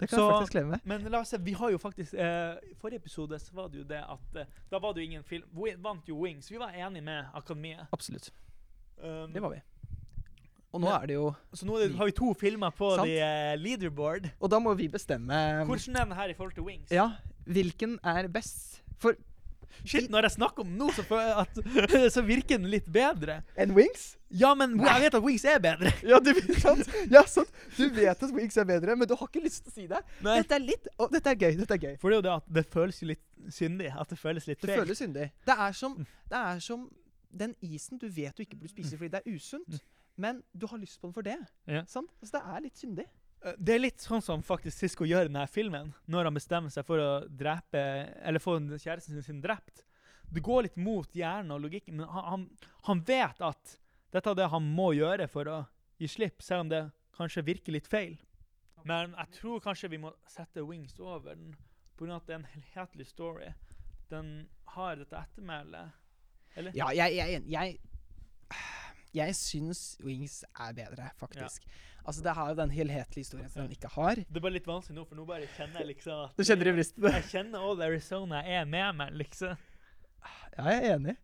Det 0.00 0.08
kan 0.08 0.18
Så- 0.18 0.22
jeg 0.30 0.36
faktisk 0.40 0.54
leve 0.54 0.68
med. 0.70 0.80
Men 0.84 1.02
la 1.12 1.18
oss 1.20 1.28
se, 1.28 1.38
vi 1.38 1.52
har 1.52 1.70
jo 1.70 1.78
faktisk 1.78 2.14
eh, 2.14 2.56
forrige 2.80 2.96
episode 3.02 3.38
så 3.38 3.52
var 3.54 3.68
det 3.68 3.78
jo 3.78 3.84
det 3.84 4.00
at 4.00 4.36
eh, 4.40 4.46
Da 4.70 4.78
var 4.78 4.92
det 4.94 5.02
jo 5.02 5.10
ingen 5.10 5.22
film 5.22 5.44
Vi 5.52 5.74
Vant 5.78 6.08
jo 6.08 6.16
Wings. 6.22 6.48
Vi 6.50 6.56
var 6.58 6.72
enige 6.72 7.02
med 7.04 7.26
Akademiet. 7.34 7.86
Absolutt. 7.92 8.30
Um, 8.98 9.30
Det 9.32 9.42
var 9.42 9.50
vi. 9.50 9.60
Og 10.72 10.80
nå 10.80 10.86
Men- 10.88 11.02
er 11.02 11.06
det 11.06 11.14
jo 11.14 11.34
Så 11.52 11.66
nå 11.66 11.78
det, 11.78 11.94
har 11.96 12.04
vi 12.06 12.12
to 12.12 12.32
filmer 12.34 12.70
på 12.70 12.96
Sant. 12.96 13.06
the, 13.06 13.20
eh, 13.20 13.56
leaderboard. 13.58 14.30
Og 14.40 14.50
da 14.50 14.58
må 14.58 14.74
vi 14.74 14.88
bestemme 14.88 15.64
Hvordan 15.66 15.96
er 16.00 16.04
den 16.04 16.12
her 16.16 16.28
i 16.28 16.34
forhold 16.34 16.54
til 16.54 16.62
Wings? 16.64 16.90
Ja, 16.90 17.10
hvilken 17.46 17.98
er 18.02 18.26
best? 18.28 18.80
For 18.98 19.12
Shit, 19.84 20.06
når 20.12 20.28
jeg 20.28 20.34
snakker 20.36 20.62
om 20.64 20.68
den 20.70 20.78
nå, 20.80 20.90
så, 20.96 21.04
at, 21.42 21.58
så 22.14 22.22
virker 22.24 22.60
den 22.60 22.70
litt 22.72 22.86
bedre. 22.92 23.40
Enn 23.60 23.74
Wings? 23.76 24.14
Ja, 24.34 24.54
men 24.58 24.76
jeg 24.80 25.02
vet 25.04 25.16
at 25.18 25.22
Wings 25.24 25.44
er 25.44 25.58
bedre. 25.62 25.92
Ja, 26.10 26.18
du 26.22 26.30
vet, 26.34 26.54
sant? 26.62 26.88
Ja, 27.12 27.22
sant. 27.30 27.50
Du 27.76 27.84
vet 27.94 28.22
at 28.26 28.32
Wings 28.34 28.56
er 28.60 28.66
bedre, 28.68 28.96
men 28.98 29.08
du 29.10 29.14
har 29.18 29.28
ikke 29.28 29.42
lyst 29.44 29.64
til 29.66 29.72
å 29.72 29.74
si 29.76 29.86
det. 29.90 30.00
Nei. 30.26 30.38
Dette 30.42 30.56
er 30.58 30.64
litt 30.64 30.88
Å, 30.96 31.08
dette 31.12 31.34
er 31.34 31.40
gøy. 31.40 31.56
Dette 31.60 31.76
er 31.78 31.82
gøy. 31.88 31.96
For 32.02 32.10
det 32.10 32.16
er 32.16 32.22
jo 32.22 32.26
det 32.28 32.34
at 32.38 32.52
det 32.60 32.64
føles 32.72 33.00
jo 33.02 33.10
litt 33.12 33.24
syndig. 33.54 33.90
At 33.94 34.10
det 34.14 34.18
føles 34.20 34.46
litt 34.50 34.60
Det 34.62 34.70
feil. 34.72 34.80
føles 34.84 35.02
syndig. 35.04 35.28
Det 35.48 35.58
er 35.66 35.76
som, 35.80 35.98
det 36.30 36.40
er 36.40 36.62
som 36.64 36.86
den 37.34 37.54
isen 37.66 37.98
du 37.98 38.06
vet 38.14 38.36
du 38.38 38.44
ikke 38.44 38.56
burde 38.60 38.70
spise 38.70 38.94
fordi 38.98 39.10
det 39.10 39.20
er 39.24 39.34
usunt, 39.34 39.80
men 40.22 40.38
du 40.54 40.68
har 40.70 40.78
lyst 40.78 41.00
på 41.02 41.08
den 41.08 41.14
for 41.16 41.26
det. 41.26 41.34
Ja. 41.66 41.82
Sant? 41.90 42.10
Så 42.22 42.36
det 42.36 42.42
er 42.46 42.60
litt 42.62 42.78
syndig. 42.78 43.06
Eh, 43.44 43.56
Det 43.58 43.74
er 43.74 43.82
litt 43.82 44.00
sånn 44.00 44.22
som 44.24 44.42
faktisk 44.42 44.78
Sisko 44.78 45.06
gjør 45.08 45.26
i 45.28 45.30
denne 45.32 45.46
filmen, 45.50 45.92
når 46.10 46.30
han 46.30 46.36
bestemmer 46.38 46.72
seg 46.72 46.86
for 46.88 47.00
å 47.02 47.10
drepe 47.28 47.80
Eller 48.24 48.42
få 48.42 48.56
kjæresten 48.72 49.22
sin, 49.22 49.42
drept. 49.44 49.84
Det 50.32 50.42
går 50.42 50.66
litt 50.66 50.76
mot 50.80 51.10
hjernen 51.14 51.52
og 51.54 51.62
logikken, 51.62 52.00
men 52.00 52.08
han, 52.08 52.48
han 52.88 53.02
vet 53.06 53.40
at 53.44 53.76
dette 54.14 54.30
er 54.30 54.38
det 54.38 54.50
han 54.50 54.64
må 54.74 54.92
gjøre 54.96 55.28
for 55.30 55.50
å 55.50 55.58
gi 56.00 56.08
slipp, 56.08 56.42
selv 56.42 56.64
om 56.64 56.70
det 56.72 56.80
kanskje 57.14 57.44
virker 57.46 57.74
litt 57.76 57.86
feil. 57.86 58.16
Men 58.84 59.14
jeg 59.14 59.30
tror 59.38 59.62
kanskje 59.62 59.92
vi 59.92 60.00
må 60.02 60.10
sette 60.28 60.64
Wings 60.66 60.96
over 60.98 61.36
den, 61.36 61.54
pga. 61.98 62.16
at 62.16 62.26
det 62.26 62.34
er 62.34 62.40
en 62.40 62.50
helhetlig 62.50 63.06
story. 63.06 63.52
Den 64.10 64.32
har 64.74 64.96
dette 64.96 65.20
ettermælet. 65.20 65.94
Eller? 66.56 66.74
Ja, 66.74 66.90
jeg, 66.94 67.14
jeg, 67.16 67.44
jeg, 67.50 67.78
jeg 69.14 69.34
syns 69.38 69.82
Wings 70.04 70.40
er 70.52 70.72
bedre, 70.76 71.10
faktisk. 71.20 71.66
Altså, 72.04 72.20
det 72.24 72.34
har 72.36 72.48
jo 72.50 72.56
den 72.58 72.72
helhetlige 72.74 73.24
historien 73.24 73.48
som 73.48 73.62
den 73.62 73.76
ikke 73.76 73.88
har. 73.94 74.18
Det 74.20 74.40
er 74.40 74.44
bare 74.44 74.56
litt 74.58 74.66
vanskelig 74.68 74.98
nå, 74.98 75.04
for 75.08 75.16
nå 75.16 75.24
bare 75.28 75.46
kjenner 75.56 75.80
jeg 75.80 75.94
liksom 75.94 76.24
at 76.26 76.34
Du 76.36 76.44
kjenner 76.44 76.68
i 76.68 76.74
brystet? 76.76 77.06
Jeg 77.16 77.28
kjenner 77.30 77.64
Old 77.64 77.84
Arizona 77.84 78.42
er 78.44 78.66
med 78.68 78.98
meg, 78.98 79.14
liksom. 79.22 79.54
Ja, 80.58 80.66
jeg 80.68 80.74
er 80.74 80.96
enig. 80.98 81.14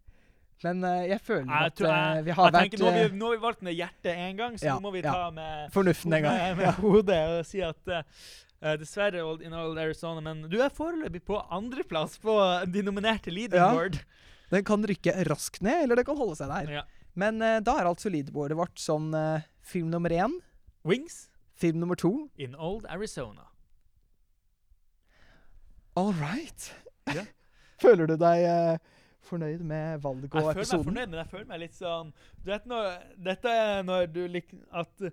Men 0.60 0.84
uh, 0.84 1.02
jeg 1.08 1.20
føler 1.24 1.48
Jeg, 1.48 1.72
at 1.72 1.80
eh, 1.80 1.88
jeg, 1.88 2.24
vi 2.26 2.32
har 2.36 2.48
jeg 2.48 2.54
vært 2.54 2.66
tenker, 2.66 2.82
nå, 2.82 2.88
har 2.90 2.98
eh, 3.00 3.08
vi, 3.08 3.16
nå 3.16 3.28
har 3.28 3.36
vi 3.36 3.42
valgt 3.46 3.62
med 3.64 3.76
hjertet 3.76 4.10
én 4.12 4.36
gang, 4.36 4.56
så 4.60 4.68
Ja, 4.68 4.76
nå 4.76 4.84
må 4.84 4.92
vi 4.92 5.00
ja. 5.00 5.14
ta 5.16 5.30
med, 5.32 5.70
fornuften 5.72 6.16
en 6.18 6.24
gang. 6.26 6.36
med, 6.36 6.56
med 6.58 6.66
Ja. 6.68 6.74
hodet 6.82 7.20
og 7.32 7.48
si 7.48 7.62
at 7.64 7.92
uh, 7.92 8.00
eh, 8.60 8.76
dessverre 8.80 9.24
old, 9.24 9.44
in 9.44 9.56
Old 9.56 9.80
Arizona, 9.80 10.20
men 10.24 10.44
du 10.52 10.58
er 10.60 10.72
foreløpig 10.76 11.22
på 11.28 11.40
andreplass 11.48 12.18
på 12.20 12.36
de 12.68 12.84
nominerte 12.84 13.32
leading 13.32 13.60
ja. 13.60 13.70
board. 13.72 14.00
Den 14.52 14.66
kan 14.66 14.84
rykke 14.84 15.14
raskt 15.30 15.64
ned, 15.64 15.86
eller 15.86 16.00
det 16.00 16.04
kan 16.08 16.18
holde 16.18 16.36
seg 16.36 16.52
der. 16.52 16.74
Ja. 16.80 16.84
Men 17.18 17.42
eh, 17.42 17.58
da 17.60 17.78
er 17.80 17.88
altså 17.90 18.10
leaderboardet 18.12 18.56
vårt 18.58 18.78
sånn 18.80 19.10
eh, 19.16 19.42
film 19.66 19.90
nummer 19.90 20.10
én, 20.14 20.36
Wings 20.86 21.26
film 21.60 21.80
nummer 21.82 21.96
to. 21.98 22.28
in 22.40 22.54
Old 22.56 22.86
Arizona. 22.88 23.48
All 25.94 26.12
right. 26.12 26.74
Ja. 27.14 27.24
føler 27.82 28.06
du 28.06 28.14
deg 28.20 28.44
eh, 28.46 28.76
fornøyd 29.26 29.62
med 29.66 30.00
valget 30.04 30.30
Jeg 30.30 30.30
og 30.30 30.36
føler 30.36 30.54
meg 30.54 30.62
episoden? 30.62 30.86
fornøyd, 30.90 31.10
men 31.10 31.18
jeg 31.22 31.30
føler 31.32 31.48
meg 31.50 31.60
litt 31.64 31.76
sånn 31.76 32.12
Du 32.40 32.50
vet 32.52 32.68
når 32.70 32.86
Dette 33.26 33.52
er 33.64 33.82
når 33.88 34.06
du 34.14 34.20
lik, 34.30 34.54
at 34.72 35.10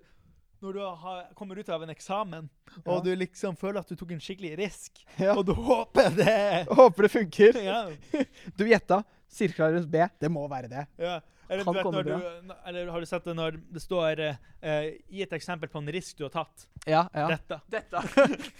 når 0.58 0.74
du 0.74 0.80
har, 0.82 1.18
kommer 1.38 1.54
ut 1.60 1.68
av 1.70 1.84
en 1.84 1.92
eksamen, 1.92 2.48
og 2.82 3.04
du 3.06 3.12
liksom 3.14 3.54
føler 3.60 3.78
at 3.78 3.92
du 3.92 3.94
tok 3.94 4.10
en 4.16 4.22
skikkelig 4.22 4.56
risk, 4.58 4.96
Ja. 5.20 5.36
og 5.38 5.44
du 5.46 5.52
håper 5.54 6.08
det 6.16 6.64
Håper 6.72 7.06
det 7.06 7.10
funker. 7.12 7.58
ja. 7.62 7.84
Du 8.58 8.64
gjetta. 8.66 9.04
Sirkler 9.30 9.76
rundt 9.76 9.86
B. 9.92 10.02
Det 10.18 10.30
må 10.34 10.42
være 10.50 10.70
det. 10.72 10.82
Ja. 10.98 11.20
Eller, 11.48 11.64
Kan 11.64 11.72
du 11.74 11.78
vet, 11.78 11.84
komme 11.86 12.02
bra. 12.04 12.18
du, 12.18 12.54
eller 12.68 12.90
har 12.92 13.00
du 13.00 13.06
sett 13.08 13.24
det 13.24 13.34
når 13.38 13.56
det 13.72 13.80
står 13.80 14.20
eh, 14.20 14.36
eh, 14.60 14.88
Gi 15.08 15.22
et 15.24 15.32
eksempel 15.32 15.68
på 15.72 15.80
en 15.80 15.88
risk 15.94 16.18
du 16.18 16.26
har 16.26 16.32
tatt. 16.34 16.66
Ja, 16.86 17.06
ja. 17.14 17.28
Dette. 17.32 17.60
Dette. 17.72 18.02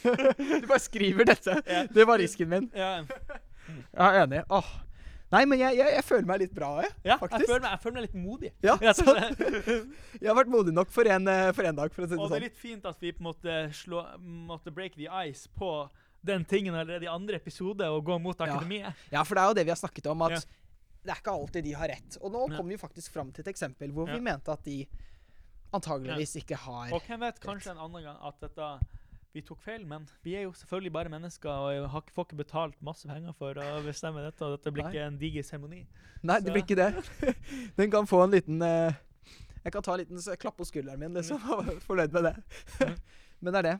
du 0.63 0.67
bare 0.67 0.81
skriver 0.81 1.29
dette. 1.29 1.59
Ja. 1.67 1.83
Det 1.93 2.07
var 2.09 2.19
risken 2.19 2.49
min. 2.49 2.71
Ja, 2.75 3.03
Jeg 3.05 4.05
er 4.09 4.23
enig. 4.25 4.43
Åh. 4.49 4.71
Nei, 5.29 5.43
men 5.45 5.61
jeg, 5.61 5.77
jeg, 5.77 5.93
jeg 5.93 6.05
føler 6.09 6.25
meg 6.25 6.39
litt 6.41 6.53
bra, 6.57 6.71
jeg. 6.81 6.93
ja 7.05 7.11
jeg, 7.13 7.21
Faktisk. 7.21 7.51
føler 7.51 7.61
meg, 7.67 7.73
jeg 7.75 7.81
føler 7.83 7.97
meg 7.99 8.05
litt 8.07 8.15
modig. 8.17 8.51
Ja, 8.65 8.77
sant. 8.97 9.43
Jeg 10.23 10.31
har 10.31 10.39
vært 10.39 10.49
modig 10.55 10.73
nok 10.73 10.89
for 10.95 11.05
en, 11.13 11.29
eh, 11.29 11.51
for 11.53 11.69
en 11.69 11.77
dag, 11.77 11.93
for 11.93 12.07
å 12.07 12.09
si 12.09 12.15
det 12.17 12.23
Og 12.23 12.31
det 12.31 12.39
er 12.39 12.39
sånn. 12.39 12.47
litt 12.47 12.57
fint 12.63 12.87
at 12.89 13.05
vi 13.05 13.13
måtte, 13.21 13.59
slå, 13.77 14.07
måtte 14.49 14.73
break 14.73 14.97
the 14.97 15.11
ice 15.29 15.45
på 15.53 15.69
den 16.25 16.47
tingen 16.49 16.75
allerede 16.75 17.05
i 17.05 17.11
andre 17.13 17.37
episode 17.39 17.85
og 17.93 18.01
gå 18.09 18.17
mot 18.25 18.41
Ja. 18.41 18.49
akademiet. 18.49 18.97
Ja, 19.13 19.23
for 19.29 19.37
det 19.37 19.43
er 19.45 19.53
jo 19.53 19.59
det 19.61 19.67
vi 19.69 19.75
har 19.77 19.79
snakket 19.83 20.09
om, 20.15 20.25
at 20.31 20.39
Ja. 20.39 20.41
Det 21.09 21.15
er 21.15 21.21
ikke 21.23 21.33
alltid 21.33 21.65
de 21.65 21.73
har 21.81 21.89
rett. 21.89 22.19
Og 22.21 22.33
nå 22.35 22.43
Ja. 22.51 22.57
kom 22.59 22.69
vi 22.69 22.77
faktisk 22.77 23.15
fram 23.15 23.31
til 23.33 23.41
et 23.47 23.49
eksempel 23.55 23.93
hvor 23.97 24.11
vi 24.11 24.21
mente 24.21 24.53
at 24.53 24.63
de 24.69 24.83
antageligvis 25.73 26.37
ikke 26.43 26.57
har 26.57 26.93
Og 26.97 27.03
hvem 27.07 27.21
vet, 27.27 27.41
kanskje 27.41 27.73
en 27.75 27.81
annen 27.85 28.05
gang 28.05 28.19
at 28.29 28.39
dette 28.45 28.69
vi 29.37 29.43
tok 29.45 29.61
feil, 29.61 29.83
men 29.87 30.07
vi 30.25 30.33
er 30.39 30.47
jo 30.47 30.53
selvfølgelig 30.57 30.93
bare 30.95 31.11
mennesker 31.13 31.51
og 31.53 31.67
jeg 31.75 31.89
har 31.93 32.05
får 32.15 32.25
ikke 32.27 32.39
betalt 32.41 32.79
masse 32.83 33.07
penger 33.07 33.35
for 33.37 33.61
å 33.61 33.67
bestemme 33.85 34.23
dette, 34.25 34.41
og 34.45 34.57
dette 34.57 34.73
blir 34.73 34.87
Nei. 34.87 34.93
ikke 34.95 35.05
en 35.07 35.19
diger 35.21 35.45
seremoni. 35.45 35.83
Nei, 36.25 36.39
det 36.41 36.55
blir 36.55 36.65
ikke 36.65 36.79
det. 36.79 37.37
Den 37.79 37.93
kan 37.93 38.09
få 38.09 38.23
en 38.25 38.33
liten 38.33 38.63
eh, 38.65 38.97
Jeg 39.65 39.73
kan 39.75 39.85
ta 39.85 39.93
en 39.95 40.01
liten 40.01 40.23
klapp 40.41 40.57
på 40.57 40.65
skulderen 40.67 40.99
min, 40.99 41.13
liksom. 41.15 41.45
og 41.53 41.67
være 41.67 41.81
Fornøyd 41.87 42.17
med 42.17 42.25
det. 42.31 42.35
Men 43.45 43.53
det 43.55 43.59
er 43.61 43.69
det. 43.69 43.77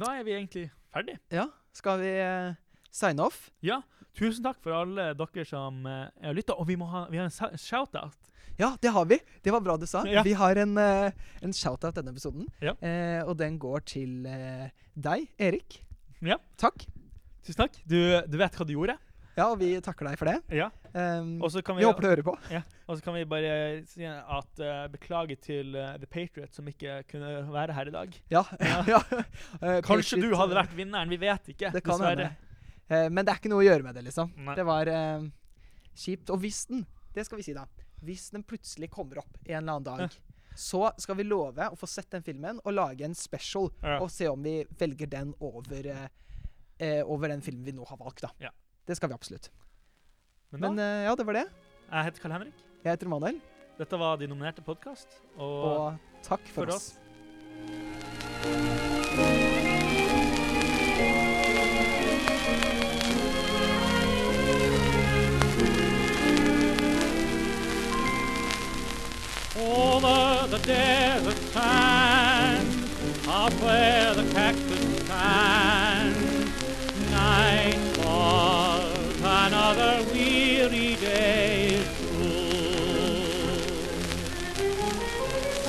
Nå 0.00 0.08
er 0.08 0.24
vi 0.24 0.32
egentlig 0.38 0.66
ferdig. 0.90 1.18
Ja, 1.30 1.46
skal 1.76 2.00
vi 2.00 2.10
eh, 2.16 2.54
sign 2.90 3.20
off? 3.20 3.50
Ja, 3.62 3.82
tusen 4.18 4.44
takk 4.44 4.60
for 4.62 4.74
alle 4.76 5.10
dere 5.18 5.44
som 5.48 5.84
uh, 5.86 6.08
har 6.22 6.36
lytta. 6.36 6.56
Og 6.58 6.68
vi, 6.68 6.78
ha, 6.80 7.06
vi 7.10 7.20
har 7.20 7.28
en 7.30 7.58
shout-out. 7.58 8.30
Ja, 8.60 8.74
det 8.82 8.92
har 8.92 9.06
vi. 9.08 9.18
Det 9.42 9.52
var 9.54 9.60
bra 9.64 9.76
du 9.80 9.86
sa. 9.88 10.04
Ja. 10.10 10.22
Vi 10.26 10.34
har 10.36 10.56
en, 10.56 10.76
eh, 10.76 11.12
en 11.40 11.52
shout-out 11.52 11.96
denne 11.96 12.12
episoden. 12.12 12.48
Ja. 12.60 12.74
Eh, 12.84 13.22
og 13.24 13.38
den 13.40 13.56
går 13.58 13.84
til 13.88 14.26
eh, 14.28 14.68
deg, 14.94 15.30
Erik. 15.40 15.80
Ja. 16.20 16.36
Takk. 16.60 16.84
Tusen 17.46 17.62
takk. 17.62 17.78
Du, 17.88 17.96
du 18.28 18.36
vet 18.36 18.58
hva 18.58 18.66
du 18.68 18.74
gjorde? 18.74 18.98
Ja, 19.38 19.46
og 19.46 19.60
vi 19.62 19.70
takker 19.80 20.10
deg 20.10 20.18
for 20.20 20.28
det. 20.28 20.36
Ja. 20.52 20.68
Um, 20.90 21.38
kan 21.62 21.76
vi 21.78 21.84
vi, 21.84 21.86
håper 21.86 22.02
du 22.02 22.08
hører 22.10 22.24
på. 22.26 22.32
ja, 22.50 22.64
og 22.90 22.98
så 22.98 23.04
kan 23.04 23.14
vi 23.14 23.22
bare 23.30 23.52
si 23.86 24.02
at 24.04 24.58
uh, 24.58 24.88
beklager 24.90 25.38
til 25.38 25.76
uh, 25.78 25.94
The 26.02 26.08
Patriot 26.10 26.50
som 26.52 26.66
ikke 26.66 27.04
kunne 27.12 27.30
være 27.52 27.76
her 27.76 27.88
i 27.92 27.94
dag. 27.94 28.20
Ja. 28.32 28.44
Ja. 28.90 29.00
Eh, 29.60 29.80
Kanskje 29.84 30.16
Patriot, 30.16 30.32
du 30.32 30.36
hadde 30.38 30.54
eh, 30.54 30.58
vært 30.60 30.76
vinneren, 30.76 31.10
vi 31.10 31.18
vet 31.20 31.48
ikke. 31.52 31.70
Det 31.74 31.82
kan 31.84 31.98
dessverre. 31.98 32.30
hende. 32.30 32.49
Eh, 32.90 33.06
men 33.10 33.22
det 33.24 33.32
er 33.32 33.38
ikke 33.40 33.52
noe 33.52 33.62
å 33.62 33.68
gjøre 33.68 33.86
med 33.86 33.94
det, 33.94 34.02
liksom. 34.08 34.32
Nei. 34.46 34.56
Det 34.58 34.64
var 34.66 34.90
eh, 34.90 35.28
kjipt. 35.94 36.32
Og 36.34 36.42
hvis 36.42 36.64
den, 36.70 36.82
det 37.14 37.24
skal 37.28 37.38
vi 37.40 37.46
si 37.46 37.54
da, 37.56 37.64
hvis 38.02 38.30
den 38.34 38.42
plutselig 38.48 38.90
kommer 38.92 39.22
opp 39.22 39.38
en 39.44 39.56
eller 39.60 39.76
annen 39.78 39.86
dag, 39.86 40.18
så 40.58 40.88
skal 40.98 41.16
vi 41.20 41.24
love 41.28 41.68
å 41.70 41.76
få 41.78 41.86
sett 41.88 42.10
den 42.10 42.24
filmen 42.26 42.58
og 42.64 42.74
lage 42.74 43.04
en 43.06 43.14
special 43.14 43.68
Ja. 43.84 44.00
og 44.02 44.10
se 44.12 44.26
om 44.28 44.42
vi 44.42 44.64
velger 44.80 45.06
den 45.12 45.30
over, 45.40 45.86
eh, 45.86 46.08
eh, 46.80 47.02
over 47.06 47.28
den 47.30 47.40
filmen 47.46 47.64
vi 47.64 47.72
nå 47.76 47.86
har 47.88 47.96
valgt, 48.00 48.24
da. 48.26 48.32
Ja. 48.42 48.50
Det 48.86 48.96
skal 48.98 49.12
vi 49.12 49.14
absolutt. 49.14 49.50
Men 50.50 50.60
Men 50.74 50.78
eh, 50.82 51.04
ja, 51.06 51.14
det 51.14 51.26
var 51.26 51.38
det. 51.38 51.46
jeg 51.92 52.04
heter 52.10 52.20
Karl 52.26 52.32
Henrik. 52.32 52.66
Jeg 52.82 52.96
heter 52.96 53.08
Manuel, 53.08 53.40
Dette 53.78 53.96
var 53.96 54.16
de 54.20 54.26
nominerte 54.26 54.60
podkast. 54.66 55.08
Og, 55.38 55.64
og 55.64 55.98
takk 56.26 56.42
for, 56.50 56.66
for 56.66 56.74
oss. 56.74 56.96
oss. 56.98 58.89
Over 69.62 70.46
the 70.48 70.58
desert 70.58 71.36
sand, 71.52 72.66
up 73.28 73.52
where 73.60 74.14
the 74.14 74.24
cactus 74.32 75.04
stands, 75.04 76.50
night 77.10 77.74
falls, 77.98 79.20
another 79.20 80.02
weary 80.12 80.96
day 80.96 81.74
is 81.74 81.86
through. 81.98 82.40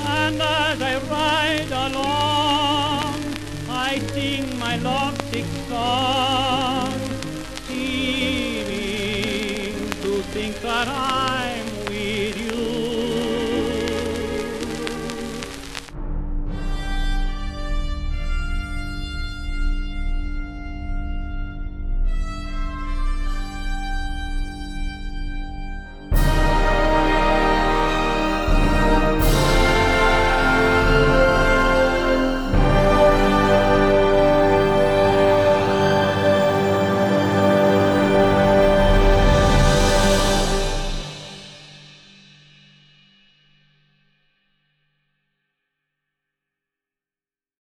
And 0.06 0.40
as 0.40 0.80
I 0.80 0.98
ride 1.10 1.70
along, 1.70 2.31